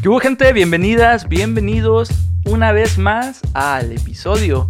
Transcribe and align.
¿Qué 0.00 0.08
hubo 0.08 0.20
gente? 0.20 0.52
Bienvenidas, 0.52 1.28
bienvenidos 1.28 2.10
una 2.44 2.70
vez 2.70 2.98
más 2.98 3.40
al 3.52 3.90
episodio 3.90 4.68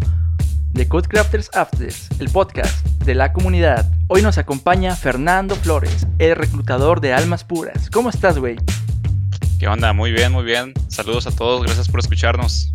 de 0.73 0.89
Codecrafters 0.89 1.51
Afters, 1.53 2.09
el 2.19 2.31
podcast 2.31 2.87
de 3.05 3.15
la 3.15 3.35
comunidad. 3.35 3.93
Hoy 4.07 4.23
nos 4.23 4.39
acompaña 4.39 4.97
Fernando 4.97 5.55
Flores, 5.55 6.07
el 6.19 6.35
reclutador 6.35 7.03
de 7.03 7.13
almas 7.13 7.45
puras. 7.45 7.91
¿Cómo 7.91 8.09
estás, 8.09 8.39
güey? 8.39 8.57
¿Qué 9.61 9.69
onda? 9.69 9.93
Muy 9.93 10.13
bien, 10.13 10.33
muy 10.33 10.45
bien. 10.45 10.73
Saludos 10.89 11.27
a 11.27 11.31
todos, 11.31 11.63
gracias 11.63 11.91
por 11.91 12.01
escucharnos. 12.01 12.73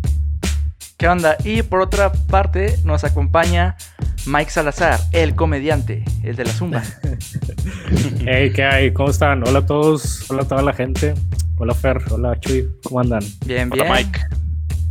¿Qué 0.96 1.08
onda? 1.08 1.36
Y 1.42 1.62
por 1.62 1.80
otra 1.80 2.12
parte 2.12 2.78
nos 2.84 3.02
acompaña 3.02 3.76
Mike 4.26 4.52
Salazar, 4.52 5.00
el 5.10 5.34
comediante, 5.34 6.04
el 6.22 6.36
de 6.36 6.44
la 6.44 6.52
Zumba. 6.52 6.84
hey, 8.26 8.52
¿qué 8.54 8.62
hay? 8.62 8.92
¿Cómo 8.92 9.10
están? 9.10 9.42
Hola 9.44 9.58
a 9.58 9.66
todos, 9.66 10.30
hola 10.30 10.42
a 10.42 10.46
toda 10.46 10.62
la 10.62 10.72
gente. 10.72 11.14
Hola 11.64 11.74
Fer, 11.74 11.98
hola 12.10 12.38
Chuy, 12.40 12.68
¿cómo 12.84 13.00
andan? 13.00 13.22
Bien, 13.46 13.70
bien. 13.70 13.86
Hola 13.86 13.94
Mike. 13.96 14.20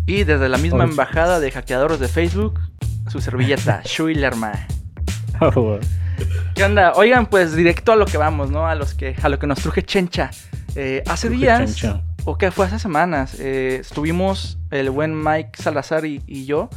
Y 0.07 0.23
desde 0.23 0.49
la 0.49 0.57
misma 0.57 0.85
embajada 0.85 1.39
de 1.39 1.51
hackeadores 1.51 1.99
de 1.99 2.07
Facebook, 2.07 2.59
su 3.09 3.21
servilleta, 3.21 3.81
Shui 3.85 4.15
Lerma. 4.15 4.53
Oh, 5.39 5.77
¿Qué 6.55 6.63
onda? 6.63 6.93
Oigan, 6.95 7.27
pues 7.27 7.55
directo 7.55 7.91
a 7.91 7.95
lo 7.95 8.07
que 8.07 8.17
vamos, 8.17 8.49
¿no? 8.49 8.65
A 8.65 8.73
los 8.73 8.95
que, 8.95 9.15
a 9.21 9.29
lo 9.29 9.37
que 9.37 9.45
nos 9.45 9.59
truje 9.59 9.83
Chencha. 9.83 10.31
Eh, 10.73 11.03
hace 11.05 11.27
Truje 11.27 11.43
días, 11.43 11.75
Chencha. 11.75 12.01
o 12.25 12.39
que 12.39 12.49
fue 12.49 12.65
hace 12.65 12.79
semanas, 12.79 13.39
eh, 13.39 13.77
estuvimos 13.81 14.57
el 14.71 14.89
buen 14.89 15.15
Mike 15.23 15.51
Salazar 15.61 16.05
y, 16.05 16.23
y 16.25 16.47
yo 16.47 16.71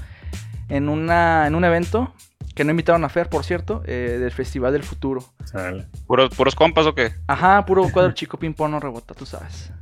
en, 0.68 0.90
una, 0.90 1.46
en 1.46 1.54
un 1.54 1.64
evento 1.64 2.12
que 2.54 2.64
no 2.64 2.70
invitaron 2.70 3.02
a 3.04 3.08
Fer, 3.08 3.30
por 3.30 3.44
cierto, 3.44 3.82
eh, 3.86 4.18
del 4.20 4.30
Festival 4.30 4.74
del 4.74 4.82
Futuro. 4.82 5.24
sale. 5.44 5.86
¿Puros, 6.06 6.34
puros 6.34 6.54
compas 6.54 6.84
o 6.84 6.94
qué? 6.94 7.14
Ajá, 7.26 7.64
puro 7.64 7.88
cuadro 7.90 8.12
chico 8.14 8.38
ping-pong 8.38 8.70
no 8.72 8.78
rebota, 8.80 9.14
tú 9.14 9.24
sabes. 9.24 9.72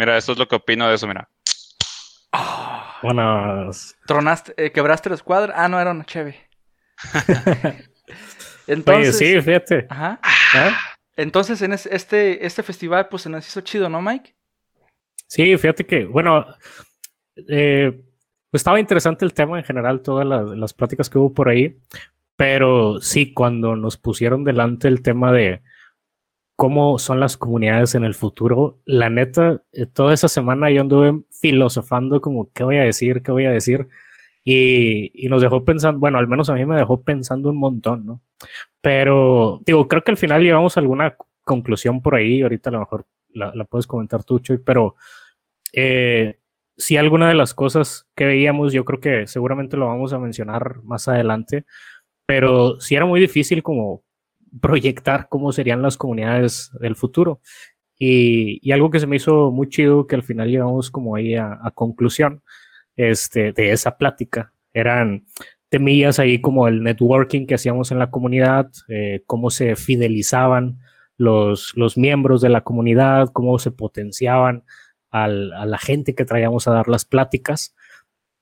Mira, 0.00 0.16
esto 0.16 0.32
es 0.32 0.38
lo 0.38 0.48
que 0.48 0.56
opino 0.56 0.88
de 0.88 0.94
eso, 0.94 1.06
mira. 1.06 1.28
Buenas. 3.02 3.94
Tronaste, 4.06 4.54
eh, 4.56 4.72
quebraste 4.72 5.10
los 5.10 5.22
cuadros. 5.22 5.54
Ah, 5.54 5.68
no, 5.68 5.78
era 5.78 5.90
una 5.90 6.06
cheve. 6.06 6.48
Oye, 7.14 7.84
Entonces, 8.66 9.18
sí, 9.18 9.38
fíjate. 9.42 9.86
Ajá. 9.90 10.18
¿eh? 10.54 10.70
Entonces, 11.16 11.60
en 11.60 11.74
es- 11.74 11.84
este, 11.84 12.46
este 12.46 12.62
festival, 12.62 13.08
pues 13.10 13.24
se 13.24 13.28
nos 13.28 13.46
hizo 13.46 13.60
chido, 13.60 13.90
¿no, 13.90 14.00
Mike? 14.00 14.34
Sí, 15.26 15.54
fíjate 15.58 15.84
que, 15.84 16.06
bueno, 16.06 16.46
eh, 17.46 17.92
pues 18.50 18.60
estaba 18.60 18.80
interesante 18.80 19.26
el 19.26 19.34
tema 19.34 19.58
en 19.58 19.64
general, 19.66 20.00
todas 20.00 20.26
las, 20.26 20.48
las 20.56 20.72
pláticas 20.72 21.10
que 21.10 21.18
hubo 21.18 21.34
por 21.34 21.50
ahí, 21.50 21.78
pero 22.36 23.02
sí, 23.02 23.34
cuando 23.34 23.76
nos 23.76 23.98
pusieron 23.98 24.44
delante 24.44 24.88
el 24.88 25.02
tema 25.02 25.30
de 25.30 25.60
cómo 26.60 26.98
son 26.98 27.20
las 27.20 27.38
comunidades 27.38 27.94
en 27.94 28.04
el 28.04 28.12
futuro, 28.12 28.80
la 28.84 29.08
neta, 29.08 29.62
eh, 29.72 29.86
toda 29.86 30.12
esa 30.12 30.28
semana 30.28 30.70
yo 30.70 30.82
anduve 30.82 31.22
filosofando 31.30 32.20
como, 32.20 32.52
¿qué 32.52 32.64
voy 32.64 32.76
a 32.76 32.82
decir? 32.82 33.22
¿Qué 33.22 33.32
voy 33.32 33.46
a 33.46 33.50
decir? 33.50 33.88
Y, 34.44 35.10
y 35.14 35.30
nos 35.30 35.40
dejó 35.40 35.64
pensando, 35.64 35.98
bueno, 35.98 36.18
al 36.18 36.28
menos 36.28 36.50
a 36.50 36.54
mí 36.54 36.66
me 36.66 36.76
dejó 36.76 37.00
pensando 37.00 37.48
un 37.48 37.56
montón, 37.56 38.04
¿no? 38.04 38.20
Pero, 38.82 39.62
digo, 39.64 39.88
creo 39.88 40.04
que 40.04 40.10
al 40.10 40.18
final 40.18 40.42
llegamos 40.42 40.76
a 40.76 40.80
alguna 40.80 41.16
conclusión 41.44 42.02
por 42.02 42.14
ahí, 42.14 42.42
ahorita 42.42 42.68
a 42.68 42.74
lo 42.74 42.80
mejor 42.80 43.06
la, 43.30 43.54
la 43.54 43.64
puedes 43.64 43.86
comentar 43.86 44.22
tú, 44.22 44.38
Chuy, 44.40 44.58
pero 44.58 44.96
eh, 45.72 46.40
sí 46.76 46.98
alguna 46.98 47.28
de 47.28 47.36
las 47.36 47.54
cosas 47.54 48.06
que 48.14 48.26
veíamos, 48.26 48.74
yo 48.74 48.84
creo 48.84 49.00
que 49.00 49.26
seguramente 49.26 49.78
lo 49.78 49.86
vamos 49.86 50.12
a 50.12 50.18
mencionar 50.18 50.82
más 50.82 51.08
adelante, 51.08 51.64
pero 52.26 52.78
sí 52.82 52.96
era 52.96 53.06
muy 53.06 53.18
difícil 53.18 53.62
como 53.62 54.02
proyectar 54.60 55.28
cómo 55.28 55.52
serían 55.52 55.82
las 55.82 55.96
comunidades 55.96 56.70
del 56.80 56.96
futuro. 56.96 57.40
Y, 57.98 58.70
algo 58.72 58.90
que 58.90 59.00
se 59.00 59.06
me 59.06 59.16
hizo 59.16 59.50
muy 59.50 59.68
chido, 59.68 60.06
que 60.06 60.16
al 60.16 60.22
final 60.22 60.48
llegamos 60.48 60.90
como 60.90 61.16
ahí 61.16 61.34
a, 61.34 61.58
conclusión 61.74 62.42
este, 62.96 63.52
de 63.52 63.72
esa 63.72 63.98
plática, 63.98 64.52
eran 64.72 65.26
temillas 65.68 66.18
ahí 66.18 66.40
como 66.40 66.66
el 66.66 66.82
networking 66.82 67.46
que 67.46 67.54
hacíamos 67.54 67.92
en 67.92 67.98
la 67.98 68.10
comunidad, 68.10 68.70
eh, 68.88 69.22
cómo 69.26 69.50
se 69.50 69.76
fidelizaban 69.76 70.78
los, 71.16 71.72
los 71.76 71.98
miembros 71.98 72.40
de 72.40 72.48
la 72.48 72.62
comunidad, 72.62 73.28
cómo 73.32 73.58
se 73.58 73.70
potenciaban 73.70 74.64
a 75.10 75.26
la 75.28 75.78
gente 75.78 76.14
que 76.14 76.24
traíamos 76.24 76.68
a 76.68 76.72
dar 76.72 76.88
las 76.88 77.04
pláticas. 77.04 77.74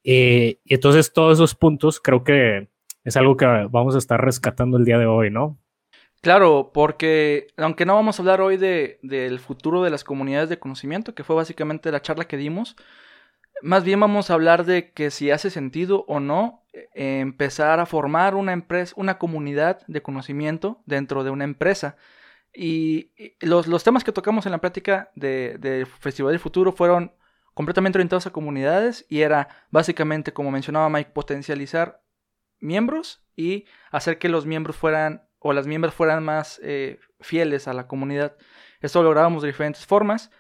Eh, 0.04 0.60
y 0.64 0.74
entonces 0.74 1.12
todos 1.12 1.38
esos 1.38 1.54
puntos 1.54 2.00
creo 2.00 2.24
que 2.24 2.68
es 3.04 3.16
algo 3.16 3.36
que 3.36 3.46
vamos 3.70 3.94
a 3.94 3.98
estar 3.98 4.22
rescatando 4.22 4.76
el 4.76 4.84
día 4.84 4.98
de 4.98 5.06
hoy, 5.06 5.30
¿no? 5.30 5.58
Claro, 6.20 6.72
porque 6.74 7.46
aunque 7.56 7.86
no 7.86 7.94
vamos 7.94 8.18
a 8.18 8.22
hablar 8.22 8.40
hoy 8.40 8.56
de, 8.56 8.98
del 9.02 9.38
futuro 9.38 9.82
de 9.84 9.90
las 9.90 10.02
comunidades 10.04 10.48
de 10.48 10.58
conocimiento, 10.58 11.14
que 11.14 11.22
fue 11.24 11.36
básicamente 11.36 11.92
la 11.92 12.02
charla 12.02 12.26
que 12.26 12.36
dimos, 12.36 12.76
más 13.62 13.84
bien 13.84 14.00
vamos 14.00 14.30
a 14.30 14.34
hablar 14.34 14.64
de 14.66 14.92
que 14.92 15.10
si 15.10 15.30
hace 15.30 15.50
sentido 15.50 16.04
o 16.08 16.20
no 16.20 16.64
eh, 16.72 17.20
empezar 17.20 17.80
a 17.80 17.86
formar 17.86 18.34
una 18.36 18.52
empresa, 18.52 18.94
una 18.96 19.18
comunidad 19.18 19.80
de 19.88 20.02
conocimiento 20.02 20.82
dentro 20.86 21.24
de 21.24 21.30
una 21.30 21.44
empresa. 21.44 21.96
Y 22.54 23.12
los, 23.40 23.68
los 23.68 23.84
temas 23.84 24.04
que 24.04 24.12
tocamos 24.12 24.46
en 24.46 24.52
la 24.52 24.58
práctica 24.60 25.10
de- 25.16 25.58
del 25.60 25.86
Festival 25.86 26.32
del 26.32 26.40
Futuro 26.40 26.72
fueron 26.72 27.12
completamente 27.54 27.98
orientados 27.98 28.26
a 28.26 28.32
comunidades 28.32 29.06
y 29.08 29.22
era 29.22 29.48
básicamente, 29.70 30.32
como 30.32 30.50
mencionaba 30.50 30.88
Mike, 30.90 31.12
potencializar 31.12 32.02
miembros 32.60 33.24
y 33.36 33.66
hacer 33.90 34.18
que 34.18 34.28
los 34.28 34.46
miembros 34.46 34.76
fueran 34.76 35.27
o 35.38 35.52
las 35.52 35.66
miembros 35.66 35.94
fueran 35.94 36.24
más 36.24 36.60
eh, 36.62 36.98
fieles 37.20 37.68
a 37.68 37.72
la 37.72 37.86
comunidad. 37.86 38.36
Esto 38.80 39.00
lo 39.00 39.08
lográbamos 39.08 39.42
de 39.42 39.48
diferentes 39.48 39.86
formas 39.86 40.30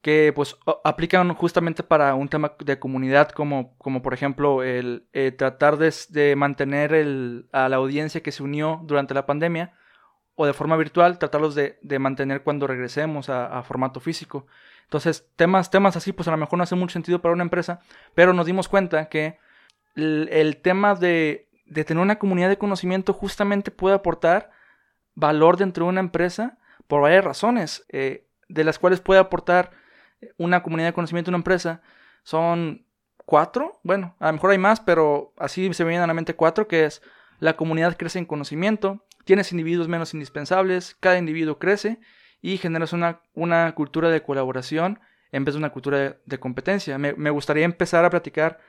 que 0.00 0.32
pues 0.34 0.56
aplican 0.84 1.32
justamente 1.32 1.82
para 1.82 2.14
un 2.14 2.28
tema 2.28 2.52
de 2.62 2.78
comunidad 2.78 3.30
como, 3.30 3.74
como 3.78 4.02
por 4.02 4.12
ejemplo 4.12 4.62
el 4.62 5.06
eh, 5.14 5.32
tratar 5.32 5.78
de, 5.78 5.92
de 6.10 6.36
mantener 6.36 6.92
el- 6.92 7.48
a 7.52 7.70
la 7.70 7.76
audiencia 7.76 8.22
que 8.22 8.30
se 8.30 8.42
unió 8.42 8.80
durante 8.84 9.14
la 9.14 9.24
pandemia 9.24 9.72
o 10.34 10.44
de 10.44 10.52
forma 10.52 10.76
virtual 10.76 11.18
tratarlos 11.18 11.54
de, 11.54 11.78
de 11.80 11.98
mantener 11.98 12.42
cuando 12.42 12.66
regresemos 12.66 13.30
a, 13.30 13.62
formato 13.62 13.98
físico. 13.98 14.46
Entonces 14.82 15.26
temas, 15.36 15.70
temas 15.70 15.96
así 15.96 16.12
pues 16.12 16.28
a 16.28 16.32
lo 16.32 16.36
mejor 16.36 16.58
no 16.58 16.64
hace 16.64 16.74
mucho 16.74 16.92
sentido 16.92 17.22
para 17.22 17.32
una 17.32 17.44
empresa, 17.44 17.80
pero 18.14 18.34
nos 18.34 18.44
dimos 18.44 18.68
cuenta 18.68 19.08
que 19.08 19.38
el 19.96 20.58
tema 20.60 20.96
de, 20.96 21.48
de 21.66 21.84
tener 21.84 22.02
una 22.02 22.18
comunidad 22.18 22.48
de 22.48 22.58
conocimiento 22.58 23.12
justamente 23.12 23.70
puede 23.70 23.94
aportar 23.94 24.50
valor 25.14 25.56
dentro 25.56 25.84
de 25.84 25.90
una 25.90 26.00
empresa 26.00 26.58
por 26.86 27.02
varias 27.02 27.24
razones, 27.24 27.84
eh, 27.88 28.26
de 28.48 28.64
las 28.64 28.78
cuales 28.78 29.00
puede 29.00 29.20
aportar 29.20 29.70
una 30.36 30.62
comunidad 30.62 30.88
de 30.88 30.94
conocimiento 30.94 31.30
en 31.30 31.34
una 31.34 31.40
empresa. 31.40 31.82
Son 32.22 32.86
cuatro, 33.24 33.80
bueno, 33.82 34.16
a 34.18 34.26
lo 34.26 34.34
mejor 34.34 34.50
hay 34.50 34.58
más, 34.58 34.80
pero 34.80 35.32
así 35.38 35.72
se 35.72 35.84
me 35.84 35.90
vienen 35.90 36.04
a 36.04 36.08
la 36.08 36.14
mente 36.14 36.34
cuatro, 36.34 36.68
que 36.68 36.84
es 36.84 37.02
la 37.38 37.56
comunidad 37.56 37.96
crece 37.96 38.18
en 38.18 38.26
conocimiento, 38.26 39.04
tienes 39.24 39.52
individuos 39.52 39.88
menos 39.88 40.14
indispensables, 40.14 40.96
cada 41.00 41.18
individuo 41.18 41.58
crece 41.58 41.98
y 42.40 42.58
generas 42.58 42.92
una, 42.92 43.20
una 43.34 43.74
cultura 43.74 44.10
de 44.10 44.22
colaboración 44.22 45.00
en 45.32 45.44
vez 45.44 45.54
de 45.54 45.58
una 45.58 45.70
cultura 45.70 45.98
de, 45.98 46.18
de 46.26 46.38
competencia. 46.38 46.98
Me, 46.98 47.14
me 47.14 47.30
gustaría 47.30 47.64
empezar 47.64 48.04
a 48.04 48.10
platicar 48.10 48.60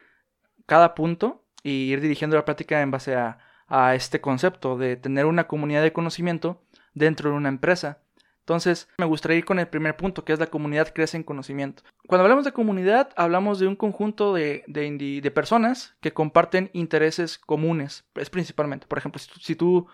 cada 0.65 0.95
punto 0.95 1.44
y 1.65 1.91
ir 1.91 1.99
dirigiendo 1.99 2.35
la 2.35 2.45
plática 2.45 2.83
en 2.83 2.91
base 2.91 3.15
a, 3.15 3.39
a 3.67 3.95
este 3.95 4.21
concepto 4.21 4.77
de 4.77 4.97
tener 4.97 5.25
una 5.25 5.47
comunidad 5.47 5.81
de 5.81 5.93
conocimiento 5.93 6.61
dentro 6.93 7.31
de 7.31 7.35
una 7.35 7.49
empresa. 7.49 7.97
Entonces, 8.41 8.87
me 8.99 9.05
gustaría 9.07 9.39
ir 9.39 9.45
con 9.45 9.57
el 9.57 9.67
primer 9.67 9.97
punto, 9.97 10.23
que 10.23 10.31
es 10.31 10.37
la 10.37 10.45
comunidad 10.45 10.93
crece 10.93 11.17
en 11.17 11.23
conocimiento. 11.23 11.81
Cuando 12.05 12.21
hablamos 12.21 12.45
de 12.45 12.51
comunidad, 12.51 13.09
hablamos 13.15 13.57
de 13.57 13.65
un 13.65 13.75
conjunto 13.75 14.35
de, 14.35 14.63
de, 14.67 15.31
personas 15.31 15.95
que 16.01 16.13
comparten 16.13 16.69
intereses 16.73 17.39
comunes, 17.39 18.05
es 18.13 18.29
principalmente. 18.29 18.85
Por 18.85 18.99
ejemplo, 18.99 19.17
si 19.17 19.31
si 19.41 19.55
tú 19.55 19.87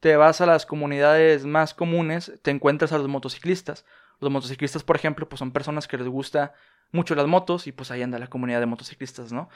te 0.00 0.16
vas 0.16 0.40
a 0.40 0.46
las 0.46 0.66
comunidades 0.66 1.46
más 1.46 1.74
comunes, 1.74 2.32
te 2.42 2.50
encuentras 2.50 2.90
a 2.92 2.98
los 2.98 3.06
motociclistas. 3.06 3.86
Los 4.18 4.32
motociclistas, 4.32 4.82
por 4.82 4.96
ejemplo, 4.96 5.28
pues 5.28 5.38
son 5.38 5.52
personas 5.52 5.86
que 5.86 5.96
les 5.96 6.08
gusta 6.08 6.54
mucho 6.90 7.14
las 7.14 7.26
motos 7.26 7.68
y 7.68 7.72
pues 7.72 7.90
ahí 7.90 8.02
anda 8.02 8.18
la 8.18 8.26
comunidad 8.26 8.60
de 8.60 8.66
motociclistas, 8.66 9.32
¿no? 9.32 9.48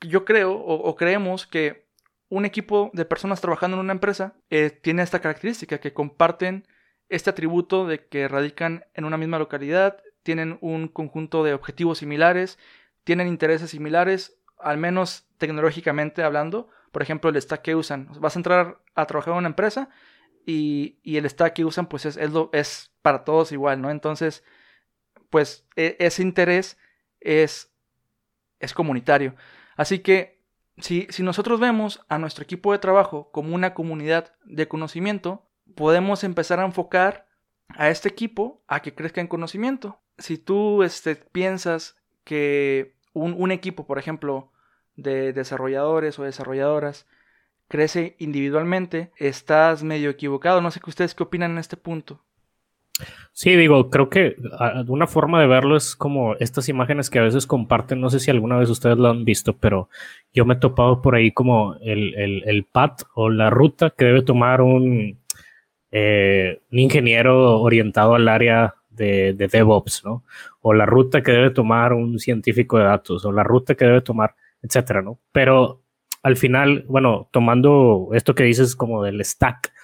Yo 0.00 0.24
creo 0.24 0.52
o, 0.52 0.96
creemos 0.96 1.46
que 1.46 1.86
un 2.28 2.44
equipo 2.44 2.90
de 2.92 3.04
personas 3.04 3.40
trabajando 3.40 3.76
en 3.76 3.82
una 3.84 3.92
empresa 3.92 4.34
eh, 4.50 4.70
tiene 4.70 5.02
esta 5.02 5.20
característica, 5.20 5.78
que 5.78 5.92
comparten 5.92 6.66
este 7.08 7.30
atributo 7.30 7.86
de 7.86 8.06
que 8.06 8.26
radican 8.28 8.84
en 8.94 9.04
una 9.04 9.16
misma 9.16 9.38
localidad, 9.38 10.02
tienen 10.22 10.58
un 10.60 10.88
conjunto 10.88 11.44
de 11.44 11.54
objetivos 11.54 11.98
similares, 11.98 12.58
tienen 13.04 13.28
intereses 13.28 13.70
similares, 13.70 14.40
al 14.58 14.78
menos 14.78 15.28
tecnológicamente 15.38 16.22
hablando. 16.22 16.68
Por 16.90 17.02
ejemplo, 17.02 17.30
el 17.30 17.40
stack 17.40 17.62
que 17.62 17.76
usan. 17.76 18.08
Vas 18.18 18.34
a 18.34 18.38
entrar 18.38 18.80
a 18.94 19.06
trabajar 19.06 19.34
en 19.34 19.38
una 19.38 19.48
empresa 19.48 19.88
y, 20.44 20.98
y 21.02 21.16
el 21.18 21.28
stack 21.28 21.52
que 21.52 21.64
usan 21.64 21.86
pues 21.86 22.06
es, 22.06 22.16
es, 22.16 22.32
lo, 22.32 22.50
es 22.52 22.90
para 23.02 23.22
todos 23.22 23.52
igual, 23.52 23.80
¿no? 23.80 23.90
Entonces, 23.90 24.42
pues 25.30 25.66
e- 25.76 25.96
ese 26.00 26.22
interés 26.22 26.78
es, 27.20 27.72
es 28.60 28.74
comunitario. 28.74 29.34
Así 29.76 30.00
que 30.00 30.40
si, 30.78 31.06
si 31.10 31.22
nosotros 31.22 31.60
vemos 31.60 32.04
a 32.08 32.18
nuestro 32.18 32.44
equipo 32.44 32.72
de 32.72 32.78
trabajo 32.78 33.30
como 33.32 33.54
una 33.54 33.74
comunidad 33.74 34.34
de 34.44 34.68
conocimiento, 34.68 35.46
podemos 35.74 36.24
empezar 36.24 36.60
a 36.60 36.64
enfocar 36.64 37.26
a 37.68 37.90
este 37.90 38.08
equipo 38.08 38.62
a 38.68 38.80
que 38.80 38.94
crezca 38.94 39.20
en 39.20 39.28
conocimiento. 39.28 39.98
si 40.18 40.38
tú 40.38 40.82
este, 40.82 41.16
piensas 41.16 41.96
que 42.24 42.94
un, 43.12 43.34
un 43.38 43.50
equipo, 43.52 43.86
por 43.86 43.98
ejemplo, 43.98 44.52
de 44.96 45.32
desarrolladores 45.32 46.18
o 46.18 46.24
desarrolladoras 46.24 47.06
crece 47.68 48.16
individualmente, 48.18 49.12
estás 49.16 49.82
medio 49.82 50.10
equivocado. 50.10 50.60
No 50.60 50.70
sé 50.70 50.80
qué 50.80 50.90
ustedes 50.90 51.14
qué 51.14 51.22
opinan 51.22 51.52
en 51.52 51.58
este 51.58 51.76
punto. 51.76 52.22
Sí, 53.38 53.54
digo, 53.54 53.90
creo 53.90 54.08
que 54.08 54.34
una 54.88 55.06
forma 55.06 55.42
de 55.42 55.46
verlo 55.46 55.76
es 55.76 55.94
como 55.94 56.36
estas 56.36 56.70
imágenes 56.70 57.10
que 57.10 57.18
a 57.18 57.22
veces 57.22 57.46
comparten, 57.46 58.00
no 58.00 58.08
sé 58.08 58.18
si 58.18 58.30
alguna 58.30 58.56
vez 58.56 58.70
ustedes 58.70 58.96
lo 58.96 59.08
han 59.10 59.26
visto, 59.26 59.58
pero 59.58 59.90
yo 60.32 60.46
me 60.46 60.54
he 60.54 60.56
topado 60.56 61.02
por 61.02 61.14
ahí 61.14 61.32
como 61.32 61.74
el, 61.82 62.14
el, 62.14 62.44
el 62.46 62.64
path 62.64 63.02
o 63.14 63.28
la 63.28 63.50
ruta 63.50 63.90
que 63.90 64.06
debe 64.06 64.22
tomar 64.22 64.62
un, 64.62 65.20
eh, 65.90 66.62
un 66.72 66.78
ingeniero 66.78 67.60
orientado 67.60 68.14
al 68.14 68.26
área 68.28 68.76
de, 68.88 69.34
de, 69.34 69.48
DevOps, 69.48 70.02
¿no? 70.06 70.24
O 70.62 70.72
la 70.72 70.86
ruta 70.86 71.22
que 71.22 71.32
debe 71.32 71.50
tomar 71.50 71.92
un 71.92 72.18
científico 72.18 72.78
de 72.78 72.84
datos, 72.84 73.22
o 73.26 73.32
la 73.32 73.42
ruta 73.42 73.74
que 73.74 73.84
debe 73.84 74.00
tomar, 74.00 74.34
etcétera, 74.62 75.02
¿no? 75.02 75.20
Pero 75.32 75.82
al 76.22 76.38
final, 76.38 76.86
bueno, 76.88 77.28
tomando 77.32 78.08
esto 78.14 78.34
que 78.34 78.44
dices 78.44 78.74
como 78.74 79.02
del 79.02 79.22
stack, 79.22 79.74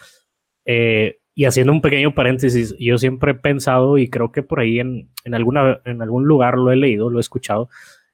eh, 0.64 1.18
y 1.34 1.46
haciendo 1.46 1.72
un 1.72 1.80
pequeño 1.80 2.14
paréntesis, 2.14 2.74
yo 2.78 2.98
siempre 2.98 3.32
he 3.32 3.34
pensado 3.34 3.98
y 3.98 4.10
creo 4.10 4.32
que 4.32 4.42
por 4.42 4.60
ahí 4.60 4.80
en, 4.80 5.08
en, 5.24 5.34
alguna, 5.34 5.80
en 5.84 6.02
algún 6.02 6.24
lugar 6.26 6.58
lo 6.58 6.70
he 6.70 6.76
leído, 6.76 7.10
lo 7.10 7.18
he 7.18 7.20
escuchado, 7.20 7.70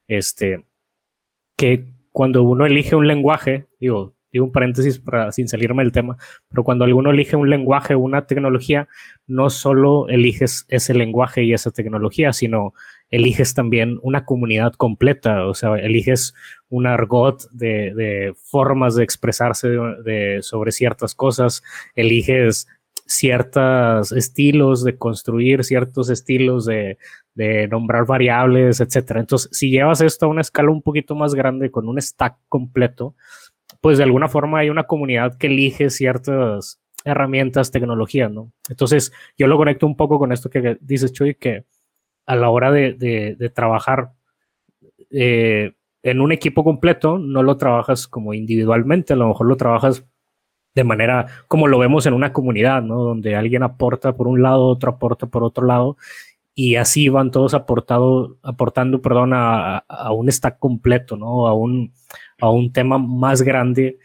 este, 0.07 0.65
que 1.57 1.87
cuando 2.13 2.43
uno 2.43 2.67
elige 2.67 2.95
un 2.95 3.09
lenguaje, 3.09 3.67
digo, 3.81 4.15
digo 4.33 4.45
un 4.45 4.53
paréntesis 4.53 4.99
para, 4.99 5.33
sin 5.33 5.49
salirme 5.49 5.83
del 5.83 5.93
tema, 5.93 6.17
pero 6.49 6.63
cuando 6.63 6.85
alguno 6.85 7.11
elige 7.11 7.37
un 7.37 7.51
lenguaje 7.51 7.95
o 7.95 8.01
una 8.01 8.27
tecnología, 8.27 8.89
no 9.27 9.51
solo 9.51 10.09
eliges 10.09 10.65
ese 10.69 10.95
lenguaje 10.95 11.45
y 11.45 11.53
esa 11.53 11.71
tecnología, 11.71 12.33
sino 12.33 12.75
eliges 13.11 13.55
también 13.55 13.99
una 14.03 14.25
comunidad 14.25 14.75
completa, 14.75 15.47
o 15.47 15.55
sea, 15.55 15.77
eliges 15.77 16.35
un 16.69 16.87
argot 16.87 17.51
de, 17.51 18.35
formas 18.37 18.95
de 18.95 19.05
expresarse 19.05 19.69
de, 19.69 20.39
sobre 20.43 20.73
ciertas 20.73 21.15
cosas, 21.15 21.63
eliges 21.95 22.69
ciertos 23.09 24.13
estilos 24.13 24.85
de 24.85 24.99
construir, 24.99 25.65
ciertos 25.65 26.11
estilos 26.11 26.67
de, 26.67 26.99
nombrar 27.71 28.05
variables, 28.05 28.81
etcétera. 28.81 29.21
Entonces, 29.21 29.49
si 29.53 29.71
llevas 29.71 30.01
esto 30.01 30.27
a 30.27 30.29
una 30.29 30.43
escala 30.43 30.71
un 30.71 30.83
poquito 30.83 31.15
más 31.15 31.35
grande 31.35 31.71
con 31.71 31.89
un 31.89 32.01
stack 32.01 32.37
completo, 32.49 33.15
pues 33.81 33.97
de 33.97 34.05
alguna 34.05 34.29
forma 34.29 34.59
hay 34.59 34.71
una 34.71 34.85
comunidad 34.85 35.39
que 35.39 35.47
elige 35.47 35.89
ciertas 35.89 36.81
herramientas, 37.05 37.71
tecnologías, 37.71 38.31
¿no? 38.31 38.53
Entonces, 38.69 39.13
yo 39.39 39.47
lo 39.47 39.57
conecto 39.57 39.87
un 39.87 39.97
poco 39.97 40.19
con 40.19 40.33
esto 40.33 40.51
que 40.51 40.77
dices, 40.81 41.13
Chuy, 41.13 41.37
que 41.37 41.65
a 42.27 42.37
la 42.37 42.51
hora 42.51 42.71
de, 42.71 42.93
de, 42.93 43.51
trabajar 43.51 44.11
eh, 45.11 45.73
en 46.03 46.21
un 46.21 46.33
equipo 46.33 46.63
completo, 46.63 47.19
no 47.19 47.43
lo 47.43 47.57
trabajas 47.57 48.07
como 48.07 48.35
individualmente, 48.35 49.15
a 49.15 49.17
lo 49.17 49.29
mejor 49.29 49.47
lo 49.47 49.57
trabajas 49.57 50.05
de 50.79 50.85
manera 50.85 51.27
como 51.49 51.67
lo 51.67 51.79
vemos 51.79 52.07
en 52.07 52.15
una 52.15 52.33
comunidad, 52.33 52.83
¿no? 52.83 53.03
Donde 53.03 53.35
alguien 53.35 53.65
aporta 53.65 54.17
por 54.17 54.29
un 54.29 54.43
lado, 54.43 54.67
otro 54.67 54.93
aporta 54.93 55.27
por 55.27 55.43
otro 55.43 55.67
lado, 55.67 55.97
y 56.55 56.77
así 56.77 57.09
van 57.09 57.33
todos 57.33 57.53
aportado, 57.55 58.39
aportando, 58.43 59.03
perdón, 59.03 59.33
a, 59.35 59.79
a, 59.79 60.13
un 60.13 60.31
stack 60.31 60.59
completo, 60.61 61.17
¿no? 61.17 61.49
A 61.49 61.55
un, 61.55 61.93
a 62.41 62.51
un 62.51 62.73
tema 62.73 62.99
más 62.99 63.43
grande 63.43 63.99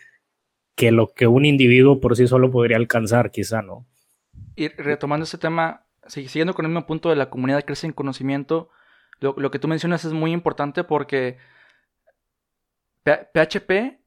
que 0.76 0.92
lo 0.92 1.14
que 1.14 1.28
un 1.28 1.46
individuo 1.46 2.00
por 2.00 2.16
sí 2.16 2.28
solo 2.28 2.50
podría 2.50 2.78
alcanzar, 2.78 3.30
quizá, 3.30 3.62
¿no? 3.62 3.86
Y 4.56 4.70
retomando 4.70 5.26
ese 5.26 5.38
tema, 5.38 5.86
siguiendo 6.08 6.56
con 6.56 6.66
el 6.66 6.72
mismo 6.72 6.88
punto 6.88 7.10
de 7.10 7.16
la 7.16 7.30
comunidad 7.30 7.64
crece 7.66 7.86
en 7.86 7.94
conocimiento, 7.94 8.70
lo, 9.20 9.36
lo 9.38 9.52
que 9.52 9.60
tú 9.60 9.68
mencionas 9.68 10.06
es 10.06 10.14
muy 10.14 10.32
importante 10.32 10.84
porque 10.84 11.38
PHP 13.04 14.00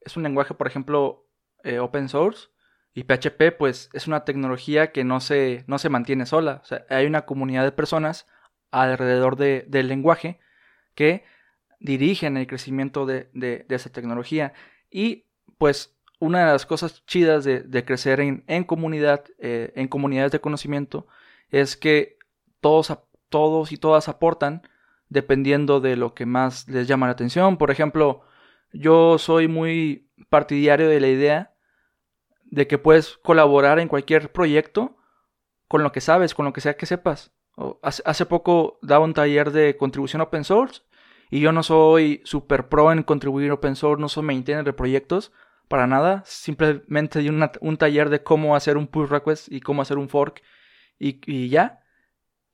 es 0.00 0.16
un 0.16 0.24
lenguaje, 0.24 0.54
por 0.54 0.66
ejemplo, 0.66 1.23
eh, 1.64 1.78
open 1.80 2.08
source, 2.08 2.48
y 2.94 3.02
PHP, 3.02 3.56
pues, 3.58 3.90
es 3.92 4.06
una 4.06 4.24
tecnología 4.24 4.92
que 4.92 5.02
no 5.02 5.20
se, 5.20 5.64
no 5.66 5.78
se 5.78 5.88
mantiene 5.88 6.26
sola. 6.26 6.60
O 6.62 6.64
sea, 6.64 6.86
hay 6.88 7.06
una 7.06 7.26
comunidad 7.26 7.64
de 7.64 7.72
personas 7.72 8.26
alrededor 8.70 9.36
de, 9.36 9.64
del 9.68 9.88
lenguaje 9.88 10.38
que 10.94 11.24
dirigen 11.80 12.36
el 12.36 12.46
crecimiento 12.46 13.04
de, 13.04 13.30
de, 13.34 13.66
esa 13.68 13.90
tecnología. 13.90 14.52
Y, 14.90 15.24
pues, 15.58 15.98
una 16.20 16.46
de 16.46 16.52
las 16.52 16.66
cosas 16.66 17.04
chidas 17.06 17.44
de, 17.44 17.84
crecer 17.84 18.20
en, 18.20 18.44
en 18.46 18.62
comunidad, 18.62 19.24
eh, 19.38 19.72
en 19.74 19.88
comunidades 19.88 20.30
de 20.30 20.40
conocimiento, 20.40 21.08
es 21.50 21.76
que 21.76 22.18
todos, 22.60 22.96
todos 23.28 23.72
y 23.72 23.76
todas 23.76 24.08
aportan 24.08 24.62
dependiendo 25.08 25.80
de 25.80 25.96
lo 25.96 26.14
que 26.14 26.26
más 26.26 26.68
les 26.68 26.86
llama 26.86 27.06
la 27.06 27.12
atención. 27.12 27.56
Por 27.58 27.72
ejemplo, 27.72 28.22
yo 28.72 29.18
soy 29.18 29.48
muy 29.48 30.08
partidario 30.30 30.88
de 30.88 31.00
la 31.00 31.08
idea 31.08 31.53
de 32.54 32.66
que 32.66 32.78
puedes 32.78 33.18
colaborar 33.18 33.78
en 33.78 33.88
cualquier 33.88 34.30
proyecto 34.30 34.96
con 35.66 35.82
lo 35.82 35.92
que 35.92 36.00
sabes, 36.00 36.34
con 36.34 36.44
lo 36.44 36.52
que 36.52 36.60
sea 36.60 36.76
que 36.76 36.86
sepas. 36.86 37.32
Hace 37.82 38.26
poco 38.26 38.78
daba 38.82 39.04
un 39.04 39.14
taller 39.14 39.50
de 39.50 39.76
contribución 39.76 40.22
open 40.22 40.44
source 40.44 40.82
y 41.30 41.40
yo 41.40 41.52
no 41.52 41.62
soy 41.62 42.20
super 42.24 42.68
pro 42.68 42.92
en 42.92 43.02
contribuir 43.02 43.50
open 43.50 43.76
source, 43.76 44.00
no 44.00 44.08
soy 44.08 44.22
maintainer 44.22 44.64
de 44.64 44.72
proyectos, 44.72 45.32
para 45.68 45.86
nada. 45.86 46.22
Simplemente 46.26 47.20
di 47.20 47.28
un 47.28 47.76
taller 47.76 48.08
de 48.10 48.22
cómo 48.22 48.54
hacer 48.54 48.76
un 48.76 48.86
pull 48.86 49.08
request 49.08 49.50
y 49.50 49.60
cómo 49.60 49.82
hacer 49.82 49.98
un 49.98 50.08
fork 50.08 50.42
y, 50.98 51.48
ya. 51.48 51.80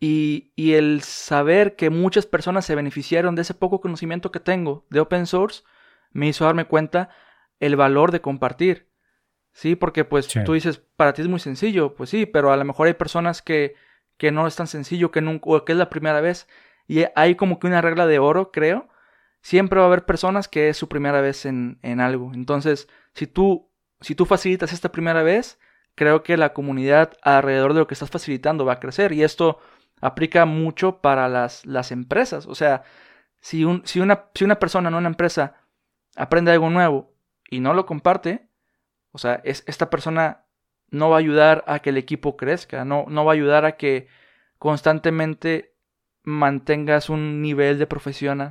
Y, 0.01 0.53
y, 0.57 0.73
el 0.75 1.03
saber 1.03 1.77
que 1.77 1.91
muchas 1.91 2.25
personas 2.25 2.65
se 2.65 2.75
beneficiaron 2.75 3.35
de 3.35 3.43
ese 3.43 3.53
poco 3.53 3.83
conocimiento 3.83 4.33
que 4.33 4.41
tengo 4.41 4.87
de 4.89 5.01
open 5.01 5.27
source 5.27 5.63
me 6.11 6.29
hizo 6.29 6.47
darme 6.47 6.65
cuenta 6.65 7.11
el 7.59 7.77
valor 7.77 8.11
de 8.11 8.23
compartir. 8.23 8.90
Sí, 9.53 9.77
porque 9.77 10.05
pues 10.05 10.29
tú 10.29 10.53
dices, 10.53 10.79
para 10.97 11.13
ti 11.13 11.23
es 11.23 11.29
muy 11.29 11.41
sencillo, 11.41 11.95
pues 11.95 12.11
sí, 12.11 12.27
pero 12.27 12.53
a 12.53 12.57
lo 12.57 12.65
mejor 12.65 12.87
hay 12.87 12.95
personas 12.95 13.43
que, 13.43 13.75
que 14.17 14.31
no 14.31 14.47
es 14.47 14.57
tan 14.57 14.67
sencillo, 14.67 15.11
que 15.11 15.21
nunca, 15.21 15.51
o 15.51 15.65
que 15.65 15.73
es 15.73 15.79
la 15.79 15.91
primera 15.91 16.21
vez. 16.21 16.49
Y 16.87 17.05
hay 17.17 17.35
como 17.35 17.59
que 17.59 17.67
una 17.67 17.81
regla 17.81 18.07
de 18.07 18.19
oro, 18.19 18.53
creo. 18.53 18.89
Siempre 19.43 19.79
va 19.79 19.85
a 19.85 19.89
haber 19.89 20.05
personas 20.05 20.49
que 20.49 20.69
es 20.69 20.77
su 20.77 20.89
primera 20.89 21.21
vez 21.21 21.47
en, 21.47 21.79
en 21.83 22.01
algo. 22.01 22.33
Entonces, 22.35 22.89
si 23.15 23.27
tú, 23.27 23.71
si 24.01 24.15
tú 24.15 24.27
facilitas 24.27 24.73
esta 24.73 24.93
primera 24.93 25.23
vez, 25.23 25.59
creo 25.95 26.23
que 26.23 26.37
la 26.37 26.53
comunidad 26.53 27.13
alrededor 27.23 27.75
de 27.75 27.81
lo 27.81 27.87
que 27.87 27.95
estás 27.95 28.11
facilitando 28.11 28.65
va 28.65 28.75
a 28.75 28.81
crecer. 28.81 29.13
Y 29.13 29.23
esto 29.23 29.59
aplica 30.01 30.45
mucho 30.45 31.01
para 31.01 31.29
las, 31.29 31.65
las 31.67 31.93
empresas. 31.93 32.47
O 32.47 32.55
sea, 32.55 32.83
si, 33.41 33.65
un, 33.65 33.83
si, 33.85 34.01
una, 34.01 34.27
si 34.35 34.45
una 34.45 34.59
persona 34.59 34.89
en 34.89 34.95
una 34.95 35.09
empresa 35.09 35.57
aprende 36.17 36.53
algo 36.53 36.71
nuevo 36.71 37.13
y 37.49 37.61
no 37.61 37.75
lo 37.75 37.87
comparte, 37.87 38.50
o 39.13 39.19
sea, 39.19 39.41
es, 39.45 39.65
esta 39.67 39.91
persona 39.91 40.45
no 40.91 41.11
va 41.11 41.17
a 41.17 41.21
ayudar 41.21 41.65
a 41.67 41.81
que 41.81 41.91
el 41.91 41.97
equipo 41.97 42.37
crezca, 42.37 42.85
no, 42.85 43.05
no 43.09 43.25
va 43.25 43.33
a 43.33 43.35
ayudar 43.35 43.65
a 43.65 43.77
que 43.77 44.09
constantemente 44.59 45.75
mantengas 46.23 47.09
un 47.09 47.41
nivel 47.43 47.79
de, 47.79 47.87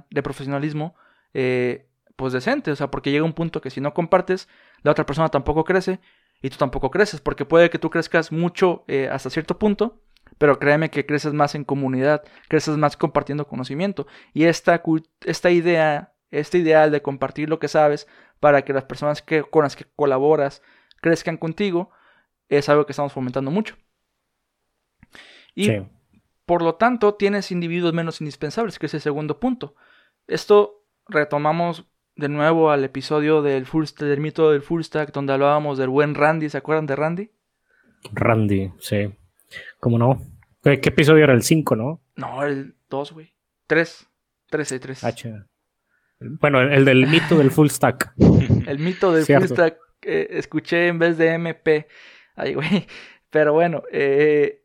de 0.10 0.22
profesionalismo 0.24 0.96
eh, 1.34 1.88
pues 2.16 2.34
decente, 2.34 2.72
o 2.72 2.76
sea, 2.76 2.92
porque 2.92 3.12
llega 3.12 3.24
un 3.24 3.34
punto 3.34 3.62
que 3.62 3.70
si 3.70 3.80
no 3.80 3.94
compartes, 3.94 4.50
la 4.82 4.92
otra 4.92 5.06
persona 5.06 5.30
tampoco 5.30 5.64
crece 5.64 6.00
y 6.42 6.50
tú 6.50 6.58
tampoco 6.58 6.92
creces, 6.92 7.22
porque 7.22 7.46
puede 7.46 7.70
que 7.70 7.80
tú 7.80 7.90
crezcas 7.90 8.32
mucho 8.32 8.84
eh, 8.88 9.10
hasta 9.12 9.30
cierto 9.30 9.58
punto, 9.58 10.02
pero 10.38 10.60
créeme 10.60 10.90
que 10.90 11.06
creces 11.06 11.34
más 11.34 11.56
en 11.56 11.64
comunidad, 11.64 12.24
creces 12.48 12.78
más 12.78 12.98
compartiendo 12.98 13.48
conocimiento. 13.48 14.08
Y 14.34 14.46
esta, 14.46 14.82
esta 15.26 15.52
idea, 15.52 16.14
este 16.32 16.60
ideal 16.60 16.92
de 16.92 17.02
compartir 17.02 17.50
lo 17.50 17.60
que 17.60 17.68
sabes 17.68 18.08
para 18.40 18.64
que 18.64 18.74
las 18.74 18.84
personas 18.84 19.22
que, 19.22 19.44
con 19.44 19.64
las 19.64 19.76
que 19.76 19.86
colaboras 19.96 20.62
crezcan 21.02 21.38
contigo, 21.38 21.92
es 22.48 22.70
algo 22.70 22.86
que 22.86 22.94
estamos 22.94 23.14
fomentando 23.14 23.52
mucho. 23.52 23.76
Y 25.56 25.72
por 26.46 26.62
lo 26.64 26.76
tanto, 26.76 27.16
tienes 27.16 27.52
individuos 27.52 27.94
menos 27.94 28.22
indispensables, 28.22 28.80
que 28.80 28.88
es 28.88 28.94
el 28.94 29.02
segundo 29.02 29.40
punto. 29.40 29.76
Esto 30.28 30.84
retomamos 31.08 31.86
de 32.16 32.30
nuevo 32.30 32.72
al 32.72 32.84
episodio 32.84 33.42
del, 33.42 33.66
full, 33.66 33.86
del 34.00 34.20
mito 34.20 34.52
del 34.52 34.62
full 34.62 34.82
stack, 34.82 35.12
donde 35.12 35.34
hablábamos 35.34 35.78
del 35.78 35.90
buen 35.90 36.16
Randy. 36.16 36.50
¿Se 36.50 36.58
acuerdan 36.58 36.86
de 36.86 36.96
Randy? 36.96 37.32
Randy, 38.14 38.72
sí. 38.80 39.14
¿Cómo 39.80 39.98
no? 39.98 40.22
¿Qué, 40.64 40.80
episodio 40.84 41.24
era? 41.24 41.34
El 41.34 41.44
5, 41.44 41.76
¿no? 41.76 42.02
No, 42.16 42.44
el 42.44 42.76
2, 42.90 43.14
güey. 43.14 43.34
3. 43.68 44.08
13, 44.50 44.80
3. 44.80 45.04
H. 45.04 45.46
Bueno, 46.20 46.62
el, 46.62 46.86
del 46.86 47.08
mito 47.08 47.38
del 47.38 47.52
full 47.52 47.70
stack. 47.70 48.14
el 48.68 48.80
mito 48.80 49.12
del 49.12 49.26
full 49.26 49.46
stack. 49.46 49.78
Eh, 50.02 50.28
escuché 50.32 50.88
en 50.88 51.00
vez 51.00 51.18
de 51.18 51.34
MP. 51.34 51.88
Ay, 52.36 52.54
güey. 52.54 52.88
Pero 53.30 53.54
bueno, 53.54 53.84
eh, 53.92 54.64